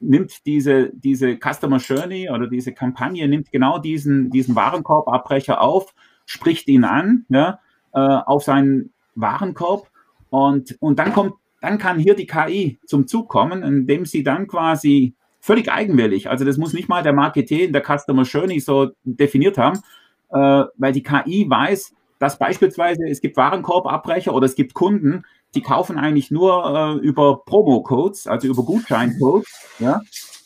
nimmt 0.00 0.46
diese, 0.46 0.90
diese 0.94 1.36
Customer 1.36 1.78
Journey 1.78 2.28
oder 2.28 2.48
diese 2.48 2.72
Kampagne 2.72 3.28
nimmt 3.28 3.52
genau 3.52 3.78
diesen, 3.78 4.30
diesen 4.30 4.56
Warenkorbabbrecher 4.56 5.60
auf, 5.60 5.94
spricht 6.26 6.68
ihn 6.68 6.84
an 6.84 7.24
ja, 7.28 7.60
äh, 7.92 7.98
auf 7.98 8.42
seinen 8.42 8.92
Warenkorb 9.14 9.88
und, 10.30 10.76
und 10.80 10.98
dann 10.98 11.12
kommt, 11.12 11.34
dann 11.60 11.78
kann 11.78 11.98
hier 11.98 12.14
die 12.14 12.26
KI 12.26 12.78
zum 12.86 13.06
Zug 13.06 13.28
kommen, 13.28 13.62
indem 13.62 14.06
sie 14.06 14.24
dann 14.24 14.48
quasi 14.48 15.14
völlig 15.40 15.70
eigenwillig, 15.70 16.30
also 16.30 16.44
das 16.44 16.56
muss 16.56 16.72
nicht 16.72 16.88
mal 16.88 17.02
der 17.02 17.12
Marketer 17.12 17.56
in 17.56 17.72
der 17.72 17.82
Customer 17.82 18.22
Journey 18.22 18.60
so 18.60 18.90
definiert 19.04 19.58
haben, 19.58 19.78
äh, 20.30 20.64
weil 20.76 20.92
die 20.92 21.02
KI 21.02 21.46
weiß, 21.48 21.94
dass 22.22 22.38
beispielsweise 22.38 23.02
es 23.08 23.20
gibt 23.20 23.36
Warenkorbabbrecher 23.36 24.32
oder 24.32 24.46
es 24.46 24.54
gibt 24.54 24.74
Kunden, 24.74 25.24
die 25.56 25.60
kaufen 25.60 25.98
eigentlich 25.98 26.30
nur 26.30 27.00
äh, 27.02 27.04
über 27.04 27.44
Promo-Codes, 27.44 28.28
also 28.28 28.46
über 28.46 28.62
Gutscheincodes, 28.62 29.48
ja, 29.80 30.00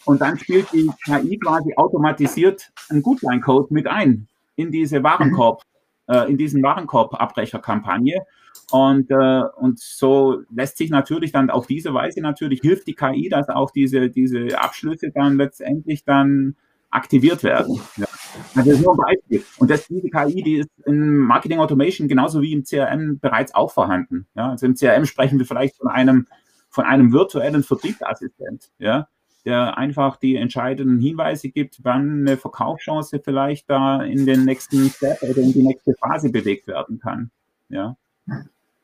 und 0.07 0.23
dann 0.23 0.39
spielt 0.39 0.73
die 0.73 0.91
KI 1.05 1.39
quasi 1.39 1.75
automatisiert 1.77 2.71
einen 2.89 3.03
Gutscheincode 3.03 3.71
mit 3.73 3.89
ein 3.89 4.27
in 4.55 4.71
diese 4.71 5.03
Warenkorb, 5.03 5.65
mhm. 6.07 6.15
äh, 6.15 6.31
in 6.31 6.39
diesen 6.39 6.63
Warenkorbabbrecherkampagne. 6.63 8.23
Und, 8.71 9.11
äh, 9.11 9.43
und 9.57 9.79
so 9.79 10.41
lässt 10.51 10.79
sich 10.79 10.89
natürlich 10.89 11.31
dann 11.31 11.51
auf 11.51 11.67
diese 11.67 11.93
Weise 11.93 12.23
natürlich 12.23 12.63
hilft 12.63 12.87
die 12.87 12.95
KI, 12.95 13.29
dass 13.29 13.51
auch 13.51 13.71
diese, 13.71 14.09
diese 14.09 14.59
Abschlüsse 14.59 15.11
dann 15.11 15.37
letztendlich 15.37 16.05
dann 16.05 16.57
aktiviert 16.91 17.43
werden. 17.43 17.79
Ja. 17.99 18.07
Also 18.55 18.71
das 18.71 18.79
ist 18.79 18.85
nur 18.85 18.95
ein 18.95 19.17
Beispiel. 19.17 19.45
Und 19.59 19.71
das, 19.71 19.87
diese 19.87 20.09
KI, 20.09 20.43
die 20.43 20.57
ist 20.57 20.71
im 20.85 21.19
Marketing 21.19 21.59
Automation 21.59 22.09
genauso 22.09 22.43
wie 22.43 22.53
im 22.53 22.65
CRM 22.65 23.19
bereits 23.19 23.55
auch 23.55 23.73
vorhanden. 23.73 24.27
Ja, 24.35 24.51
also 24.51 24.67
im 24.67 24.75
CRM 24.75 25.07
sprechen 25.07 25.39
wir 25.39 25.47
vielleicht 25.47 25.77
von 25.77 25.89
einem, 25.89 26.27
von 26.69 26.85
einem 26.85 27.13
virtuellen 27.13 27.63
Vertriebsassistent, 27.63 28.71
ja, 28.79 29.09
der 29.45 29.79
einfach 29.79 30.17
die 30.17 30.37
entscheidenden 30.37 31.01
Hinweise 31.01 31.51
gibt, 31.51 31.85
wann 31.85 32.27
eine 32.27 32.37
Verkaufschance 32.37 33.21
vielleicht 33.23 33.71
da 33.71 34.03
in 34.03 34.27
den 34.27 34.45
nächsten 34.45 34.91
Step 34.91 35.23
oder 35.23 35.39
in 35.39 35.53
die 35.53 35.63
nächste 35.63 35.95
Phase 35.95 36.31
bewegt 36.31 36.67
werden 36.67 36.99
kann. 36.99 37.31
Ja. 37.69 37.97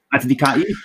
Also 0.08 0.28
die 0.28 0.36
KI 0.36 0.76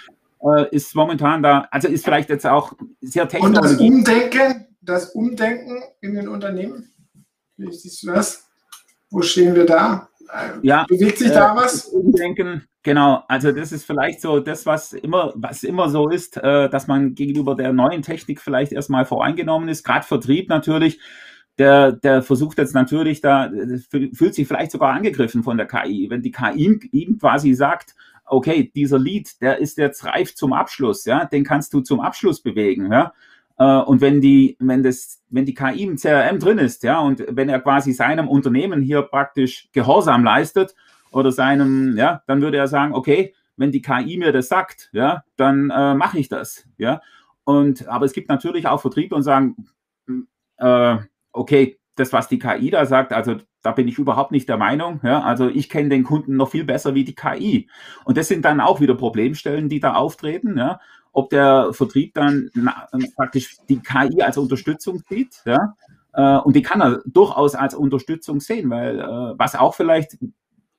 äh, 0.41 0.75
ist 0.75 0.95
momentan 0.95 1.43
da, 1.43 1.67
also 1.71 1.87
ist 1.87 2.05
vielleicht 2.05 2.29
jetzt 2.29 2.45
auch 2.45 2.73
sehr 3.01 3.27
technisch. 3.27 3.47
Und 3.47 3.57
das 3.57 3.77
Umdenken, 3.77 4.67
das 4.81 5.09
Umdenken 5.11 5.83
in 6.01 6.15
den 6.15 6.27
Unternehmen? 6.27 6.89
Wie 7.57 7.71
siehst 7.71 8.03
du 8.03 8.07
das? 8.07 8.46
Wo 9.09 9.21
stehen 9.21 9.55
wir 9.55 9.65
da? 9.65 10.09
Ja, 10.61 10.85
Bewegt 10.87 11.19
sich 11.19 11.31
da 11.31 11.53
äh, 11.53 11.55
was? 11.55 11.85
Umdenken, 11.85 12.67
genau. 12.83 13.23
Also 13.27 13.51
das 13.51 13.71
ist 13.71 13.85
vielleicht 13.85 14.21
so 14.21 14.39
das, 14.39 14.65
was 14.65 14.93
immer, 14.93 15.33
was 15.35 15.63
immer 15.63 15.89
so 15.89 16.09
ist, 16.09 16.37
äh, 16.37 16.69
dass 16.69 16.87
man 16.87 17.15
gegenüber 17.15 17.55
der 17.55 17.71
neuen 17.71 18.01
Technik 18.01 18.41
vielleicht 18.41 18.73
erstmal 18.73 19.05
voreingenommen 19.05 19.69
ist. 19.69 19.83
Gerade 19.83 20.05
Vertrieb 20.05 20.49
natürlich. 20.49 20.99
Der, 21.57 21.91
der 21.91 22.21
versucht 22.21 22.59
jetzt 22.59 22.75
natürlich 22.75 23.21
da, 23.21 23.49
fühlt 23.89 24.35
sich 24.35 24.47
vielleicht 24.47 24.71
sogar 24.71 24.93
angegriffen 24.93 25.41
von 25.43 25.57
der 25.57 25.65
KI. 25.65 26.07
Wenn 26.09 26.21
die 26.21 26.31
KI 26.31 26.79
ihm 26.91 27.17
quasi 27.17 27.53
sagt, 27.55 27.95
okay, 28.25 28.71
dieser 28.75 28.99
Lead, 28.99 29.41
der 29.41 29.57
ist 29.57 29.77
jetzt 29.79 30.05
reif 30.05 30.35
zum 30.35 30.53
Abschluss, 30.53 31.05
ja, 31.05 31.25
den 31.25 31.43
kannst 31.43 31.73
du 31.73 31.81
zum 31.81 31.99
Abschluss 31.99 32.43
bewegen, 32.43 32.91
ja 32.91 33.05
Äh, 33.05 33.11
und 33.63 34.01
wenn 34.01 34.21
die, 34.21 34.55
wenn 34.59 34.83
das, 34.83 35.23
wenn 35.29 35.45
die 35.45 35.53
KI 35.53 35.83
im 35.83 35.97
CRM 35.97 36.39
drin 36.39 36.59
ist, 36.59 36.83
ja, 36.83 36.99
und 36.99 37.23
wenn 37.29 37.49
er 37.49 37.59
quasi 37.59 37.91
seinem 37.91 38.27
Unternehmen 38.27 38.81
hier 38.81 39.01
praktisch 39.01 39.69
Gehorsam 39.73 40.23
leistet 40.23 40.75
oder 41.11 41.31
seinem, 41.31 41.97
ja, 41.97 42.21
dann 42.27 42.41
würde 42.41 42.57
er 42.57 42.67
sagen, 42.67 42.93
okay, 42.93 43.33
wenn 43.55 43.71
die 43.71 43.81
KI 43.81 44.17
mir 44.17 44.31
das 44.31 44.47
sagt, 44.47 44.89
ja, 44.91 45.23
dann 45.35 45.71
äh, 45.71 45.95
mache 45.95 46.19
ich 46.19 46.29
das, 46.29 46.67
ja. 46.77 47.01
Und 47.43 47.87
aber 47.87 48.05
es 48.05 48.13
gibt 48.13 48.29
natürlich 48.29 48.67
auch 48.67 48.81
Vertriebe 48.81 49.15
und 49.15 49.23
sagen, 49.23 49.55
äh, 50.57 50.97
okay, 51.31 51.79
das, 51.95 52.13
was 52.13 52.27
die 52.27 52.39
KI 52.39 52.69
da 52.69 52.85
sagt, 52.85 53.11
also 53.11 53.37
da 53.63 53.71
bin 53.71 53.87
ich 53.87 53.97
überhaupt 53.97 54.31
nicht 54.31 54.47
der 54.47 54.57
Meinung. 54.57 54.99
Ja? 55.03 55.21
Also 55.21 55.49
ich 55.49 55.69
kenne 55.69 55.89
den 55.89 56.03
Kunden 56.03 56.37
noch 56.37 56.51
viel 56.51 56.63
besser 56.63 56.95
wie 56.95 57.03
die 57.03 57.15
KI. 57.15 57.69
Und 58.05 58.17
das 58.17 58.27
sind 58.27 58.45
dann 58.45 58.61
auch 58.61 58.79
wieder 58.79 58.95
Problemstellen, 58.95 59.67
die 59.67 59.79
da 59.79 59.95
auftreten. 59.95 60.57
Ja? 60.57 60.79
Ob 61.11 61.29
der 61.29 61.73
Vertrieb 61.73 62.13
dann 62.13 62.49
na, 62.53 62.87
praktisch 63.15 63.57
die 63.69 63.79
KI 63.79 64.21
als 64.21 64.37
Unterstützung 64.37 65.01
sieht. 65.09 65.41
Ja? 65.45 65.75
Äh, 66.13 66.37
und 66.39 66.55
die 66.55 66.61
kann 66.61 66.81
er 66.81 67.01
durchaus 67.05 67.55
als 67.55 67.75
Unterstützung 67.75 68.39
sehen, 68.39 68.69
weil 68.69 68.99
äh, 68.99 69.03
was 69.37 69.55
auch 69.55 69.75
vielleicht 69.75 70.17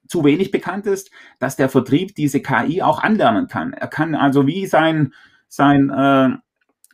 zu 0.06 0.24
wenig 0.24 0.50
bekannt 0.50 0.86
ist, 0.86 1.10
dass 1.38 1.56
der 1.56 1.68
Vertrieb 1.68 2.14
diese 2.14 2.40
KI 2.40 2.82
auch 2.82 3.02
anlernen 3.02 3.46
kann. 3.46 3.72
Er 3.72 3.88
kann 3.88 4.14
also 4.14 4.46
wie 4.46 4.66
sein, 4.66 5.12
sein, 5.48 5.90
äh, 5.90 6.30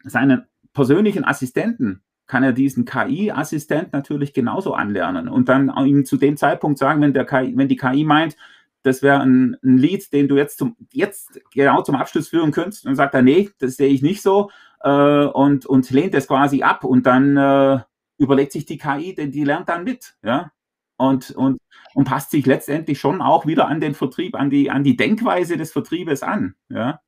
seinen 0.03 0.47
persönlichen 0.73 1.25
Assistenten 1.25 2.03
kann 2.27 2.43
er 2.43 2.53
diesen 2.53 2.85
KI-Assistent 2.85 3.93
natürlich 3.93 4.33
genauso 4.33 4.75
anlernen 4.75 5.29
und 5.29 5.49
dann 5.49 5.73
ihm 5.85 6.05
zu 6.05 6.17
dem 6.17 6.37
Zeitpunkt 6.37 6.79
sagen, 6.79 7.03
wenn, 7.03 7.13
der 7.13 7.27
KI, 7.27 7.53
wenn 7.57 7.69
die 7.69 7.77
KI 7.77 8.05
meint, 8.05 8.37
das 8.85 9.03
wäre 9.03 9.21
ein, 9.21 9.57
ein 9.65 9.79
Lied, 9.79 10.13
den 10.13 10.29
du 10.29 10.37
jetzt, 10.37 10.59
zum, 10.59 10.77
jetzt 10.93 11.41
genau 11.53 11.83
zum 11.83 11.97
Abschluss 11.97 12.29
führen 12.29 12.53
könntest, 12.53 12.87
dann 12.87 12.95
sagt 12.95 13.15
er, 13.15 13.23
nee, 13.23 13.51
das 13.59 13.77
sehe 13.77 13.89
ich 13.89 14.03
nicht 14.03 14.23
so. 14.23 14.51
Äh, 14.81 15.25
und, 15.25 15.67
und 15.67 15.91
lehnt 15.91 16.15
das 16.15 16.29
quasi 16.29 16.63
ab. 16.63 16.85
Und 16.85 17.07
dann 17.07 17.37
äh, 17.37 17.81
überlegt 18.19 18.53
sich 18.53 18.67
die 18.67 18.79
KI, 18.79 19.15
denn 19.15 19.33
die 19.33 19.45
lernt 19.45 19.71
dann 19.71 19.85
mit, 19.85 20.17
ja, 20.23 20.53
und, 20.97 21.31
und, 21.33 21.59
und 21.95 22.05
passt 22.05 22.31
sich 22.31 22.47
letztendlich 22.47 23.01
schon 23.01 23.21
auch 23.21 23.47
wieder 23.47 23.67
an 23.67 23.81
den 23.81 23.95
Vertrieb, 23.95 24.37
an 24.37 24.51
die, 24.51 24.71
an 24.71 24.85
die 24.85 24.97
Denkweise 24.97 25.57
des 25.57 25.73
Vertriebes 25.73 26.23
an, 26.23 26.55
ja. 26.69 27.01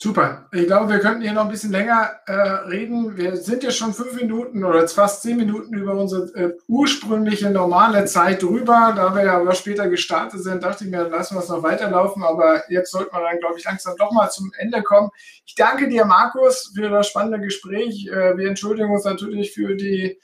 Super. 0.00 0.46
Ich 0.52 0.66
glaube, 0.68 0.92
wir 0.92 1.00
könnten 1.00 1.22
hier 1.22 1.32
noch 1.32 1.46
ein 1.46 1.50
bisschen 1.50 1.72
länger 1.72 2.20
äh, 2.26 2.32
reden. 2.32 3.16
Wir 3.16 3.36
sind 3.36 3.64
ja 3.64 3.72
schon 3.72 3.92
fünf 3.92 4.14
Minuten 4.14 4.62
oder 4.62 4.86
fast 4.86 5.22
zehn 5.22 5.36
Minuten 5.36 5.74
über 5.74 5.94
unsere 5.94 6.22
äh, 6.36 6.56
ursprüngliche 6.68 7.50
normale 7.50 8.04
Zeit 8.04 8.40
drüber. 8.44 8.92
Da 8.94 9.12
wir 9.16 9.24
ja 9.24 9.40
aber 9.40 9.56
später 9.56 9.88
gestartet 9.88 10.40
sind, 10.40 10.62
dachte 10.62 10.84
ich 10.84 10.90
mir, 10.90 10.98
dann 10.98 11.10
lassen 11.10 11.34
wir 11.34 11.42
es 11.42 11.48
noch 11.48 11.64
weiterlaufen. 11.64 12.22
Aber 12.22 12.62
jetzt 12.70 12.92
sollte 12.92 13.10
man 13.12 13.24
dann, 13.24 13.40
glaube 13.40 13.58
ich, 13.58 13.64
langsam 13.64 13.96
doch 13.96 14.12
mal 14.12 14.30
zum 14.30 14.52
Ende 14.56 14.84
kommen. 14.84 15.10
Ich 15.44 15.56
danke 15.56 15.88
dir, 15.88 16.04
Markus, 16.04 16.72
für 16.76 16.90
das 16.90 17.08
spannende 17.08 17.40
Gespräch. 17.40 18.06
Äh, 18.06 18.36
wir 18.36 18.48
entschuldigen 18.48 18.92
uns 18.92 19.02
natürlich 19.02 19.52
für 19.52 19.74
die 19.74 20.16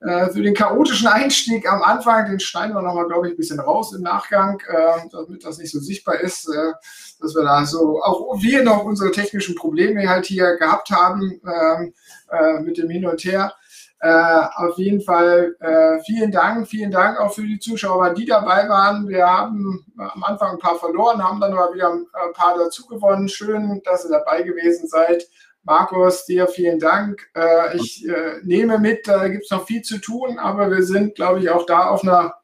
äh, 0.00 0.28
für 0.28 0.42
den 0.42 0.54
chaotischen 0.54 1.08
Einstieg 1.08 1.70
am 1.70 1.82
Anfang, 1.82 2.26
den 2.26 2.40
schneiden 2.40 2.74
wir 2.74 2.82
nochmal, 2.82 3.06
glaube 3.06 3.28
ich, 3.28 3.34
ein 3.34 3.36
bisschen 3.36 3.60
raus 3.60 3.94
im 3.94 4.02
Nachgang, 4.02 4.60
äh, 4.68 5.08
damit 5.10 5.44
das 5.44 5.58
nicht 5.58 5.72
so 5.72 5.80
sichtbar 5.80 6.20
ist, 6.20 6.48
äh, 6.48 6.72
dass 7.20 7.34
wir 7.34 7.44
da 7.44 7.64
so, 7.64 8.02
auch 8.02 8.40
wir 8.40 8.62
noch 8.62 8.84
unsere 8.84 9.10
technischen 9.10 9.54
Probleme 9.54 10.06
halt 10.08 10.26
hier 10.26 10.56
gehabt 10.56 10.90
haben 10.90 11.40
ähm, 11.46 11.94
äh, 12.30 12.60
mit 12.60 12.76
dem 12.76 12.90
Hin 12.90 13.06
und 13.06 13.24
Her. 13.24 13.54
Äh, 14.00 14.42
auf 14.56 14.76
jeden 14.76 15.00
Fall 15.00 15.56
vielen 16.04 16.30
Dank, 16.30 16.68
vielen 16.68 16.90
Dank 16.90 17.18
auch 17.18 17.32
für 17.32 17.42
die 17.42 17.58
Zuschauer, 17.58 18.12
die 18.12 18.26
dabei 18.26 18.68
waren. 18.68 19.08
Wir 19.08 19.26
haben 19.26 19.86
am 19.96 20.22
Anfang 20.22 20.52
ein 20.52 20.58
paar 20.58 20.78
verloren, 20.78 21.24
haben 21.24 21.40
dann 21.40 21.54
aber 21.54 21.72
wieder 21.74 21.90
ein 21.90 22.32
paar 22.34 22.58
dazu 22.58 22.86
gewonnen. 22.86 23.26
Schön, 23.26 23.80
dass 23.84 24.04
ihr 24.04 24.10
dabei 24.10 24.42
gewesen 24.42 24.86
seid. 24.86 25.26
Markus, 25.66 26.24
dir 26.26 26.46
vielen 26.46 26.78
Dank. 26.78 27.28
Äh, 27.34 27.76
ich 27.76 28.08
äh, 28.08 28.38
nehme 28.44 28.78
mit, 28.78 29.08
da 29.08 29.26
gibt 29.26 29.44
es 29.44 29.50
noch 29.50 29.66
viel 29.66 29.82
zu 29.82 29.98
tun, 29.98 30.38
aber 30.38 30.70
wir 30.70 30.84
sind, 30.84 31.16
glaube 31.16 31.40
ich, 31.40 31.50
auch 31.50 31.66
da 31.66 31.88
auf 31.88 32.04
einer 32.04 32.34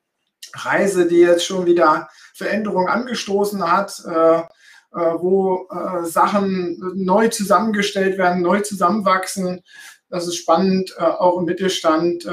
Reise, 0.53 1.07
die 1.07 1.21
jetzt 1.21 1.47
schon 1.47 1.65
wieder 1.65 2.09
Veränderungen 2.35 2.89
angestoßen 2.89 3.71
hat, 3.71 4.03
äh, 4.05 4.43
wo 4.93 5.67
Sachen 6.03 6.79
neu 6.95 7.29
zusammengestellt 7.29 8.19
werden, 8.19 8.43
neu 8.43 8.61
zusammenwachsen. 8.61 9.63
Das 10.11 10.27
ist 10.27 10.37
spannend, 10.37 10.95
auch 10.99 11.39
im 11.39 11.47
Mittelstand. 11.47 12.27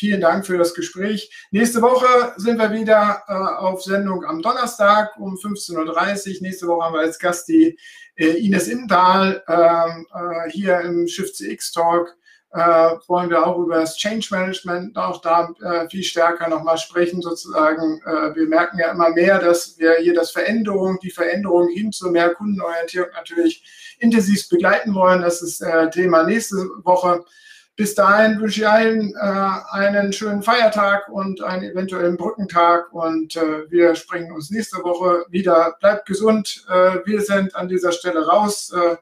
Vielen 0.00 0.22
Dank 0.22 0.46
für 0.46 0.56
das 0.56 0.74
Gespräch. 0.74 1.30
Nächste 1.50 1.82
Woche 1.82 2.32
sind 2.38 2.58
wir 2.58 2.72
wieder 2.72 3.22
auf 3.60 3.82
Sendung 3.82 4.24
am 4.24 4.40
Donnerstag 4.40 5.10
um 5.18 5.34
15.30 5.34 5.76
Uhr. 5.76 6.36
Nächste 6.40 6.66
Woche 6.68 6.86
haben 6.86 6.94
wir 6.94 7.00
als 7.00 7.18
Gast 7.18 7.46
die 7.48 7.78
äh, 8.16 8.44
Ines 8.44 8.66
Imdahl 8.68 9.44
ähm, 9.46 10.06
äh, 10.14 10.50
hier 10.50 10.80
im 10.80 11.06
Shift 11.06 11.36
CX 11.36 11.72
Talk 11.72 12.16
äh, 12.52 12.58
wollen 13.06 13.30
wir 13.30 13.46
auch 13.46 13.58
über 13.58 13.76
das 13.76 13.96
Change 13.96 14.26
Management 14.30 14.96
auch 14.96 15.20
da 15.20 15.52
äh, 15.62 15.88
viel 15.88 16.02
stärker 16.02 16.48
nochmal 16.48 16.78
sprechen, 16.78 17.22
sozusagen. 17.22 18.00
Äh, 18.04 18.34
wir 18.34 18.48
merken 18.48 18.78
ja 18.78 18.90
immer 18.90 19.10
mehr, 19.10 19.38
dass 19.38 19.78
wir 19.78 19.96
hier 20.00 20.14
das 20.14 20.30
Veränderung, 20.32 20.98
die 21.00 21.10
Veränderung 21.10 21.68
hin 21.68 21.92
zu 21.92 22.10
mehr 22.10 22.34
Kundenorientierung 22.34 23.10
natürlich 23.14 23.62
intensiv 24.00 24.48
begleiten 24.48 24.94
wollen. 24.94 25.20
Das 25.20 25.42
ist 25.42 25.60
äh, 25.60 25.90
Thema 25.90 26.24
nächste 26.24 26.56
Woche. 26.82 27.24
Bis 27.80 27.94
dahin 27.94 28.38
wünsche 28.38 28.60
ich 28.60 28.68
allen 28.68 29.14
äh, 29.14 29.50
einen 29.70 30.12
schönen 30.12 30.42
Feiertag 30.42 31.08
und 31.08 31.42
einen 31.42 31.62
eventuellen 31.62 32.18
Brückentag 32.18 32.92
und 32.92 33.34
äh, 33.36 33.70
wir 33.70 33.94
sprechen 33.94 34.32
uns 34.32 34.50
nächste 34.50 34.84
Woche 34.84 35.24
wieder. 35.30 35.78
Bleibt 35.80 36.04
gesund. 36.04 36.62
Äh, 36.68 36.98
wir 37.06 37.22
sind 37.22 37.56
an 37.56 37.68
dieser 37.68 37.92
Stelle 37.92 38.26
raus. 38.26 38.70
Äh, 38.70 38.96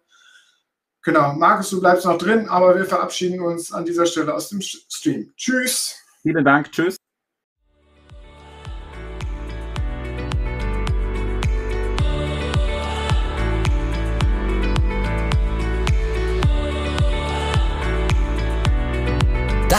genau, 1.03 1.33
Markus, 1.33 1.71
du 1.71 1.81
bleibst 1.81 2.07
noch 2.07 2.19
drin, 2.19 2.49
aber 2.49 2.77
wir 2.77 2.85
verabschieden 2.85 3.41
uns 3.41 3.73
an 3.73 3.85
dieser 3.85 4.07
Stelle 4.07 4.33
aus 4.33 4.51
dem 4.51 4.61
Stream. 4.61 5.33
Tschüss. 5.37 5.97
Vielen 6.23 6.45
Dank. 6.45 6.71
Tschüss. 6.71 6.99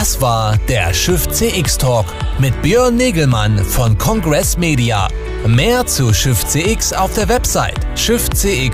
Das 0.00 0.18
war 0.18 0.56
der 0.66 0.94
Schiff 0.94 1.28
CX 1.28 1.76
Talk 1.76 2.06
mit 2.38 2.62
Björn 2.62 2.96
Negelmann 2.96 3.58
von 3.58 3.98
Congress 3.98 4.56
Media. 4.56 5.08
Mehr 5.46 5.84
zu 5.84 6.14
Schiff 6.14 6.42
CX 6.46 6.94
auf 6.94 7.12
der 7.12 7.28
Website 7.28 7.86
schiffcx.de. 7.96 8.70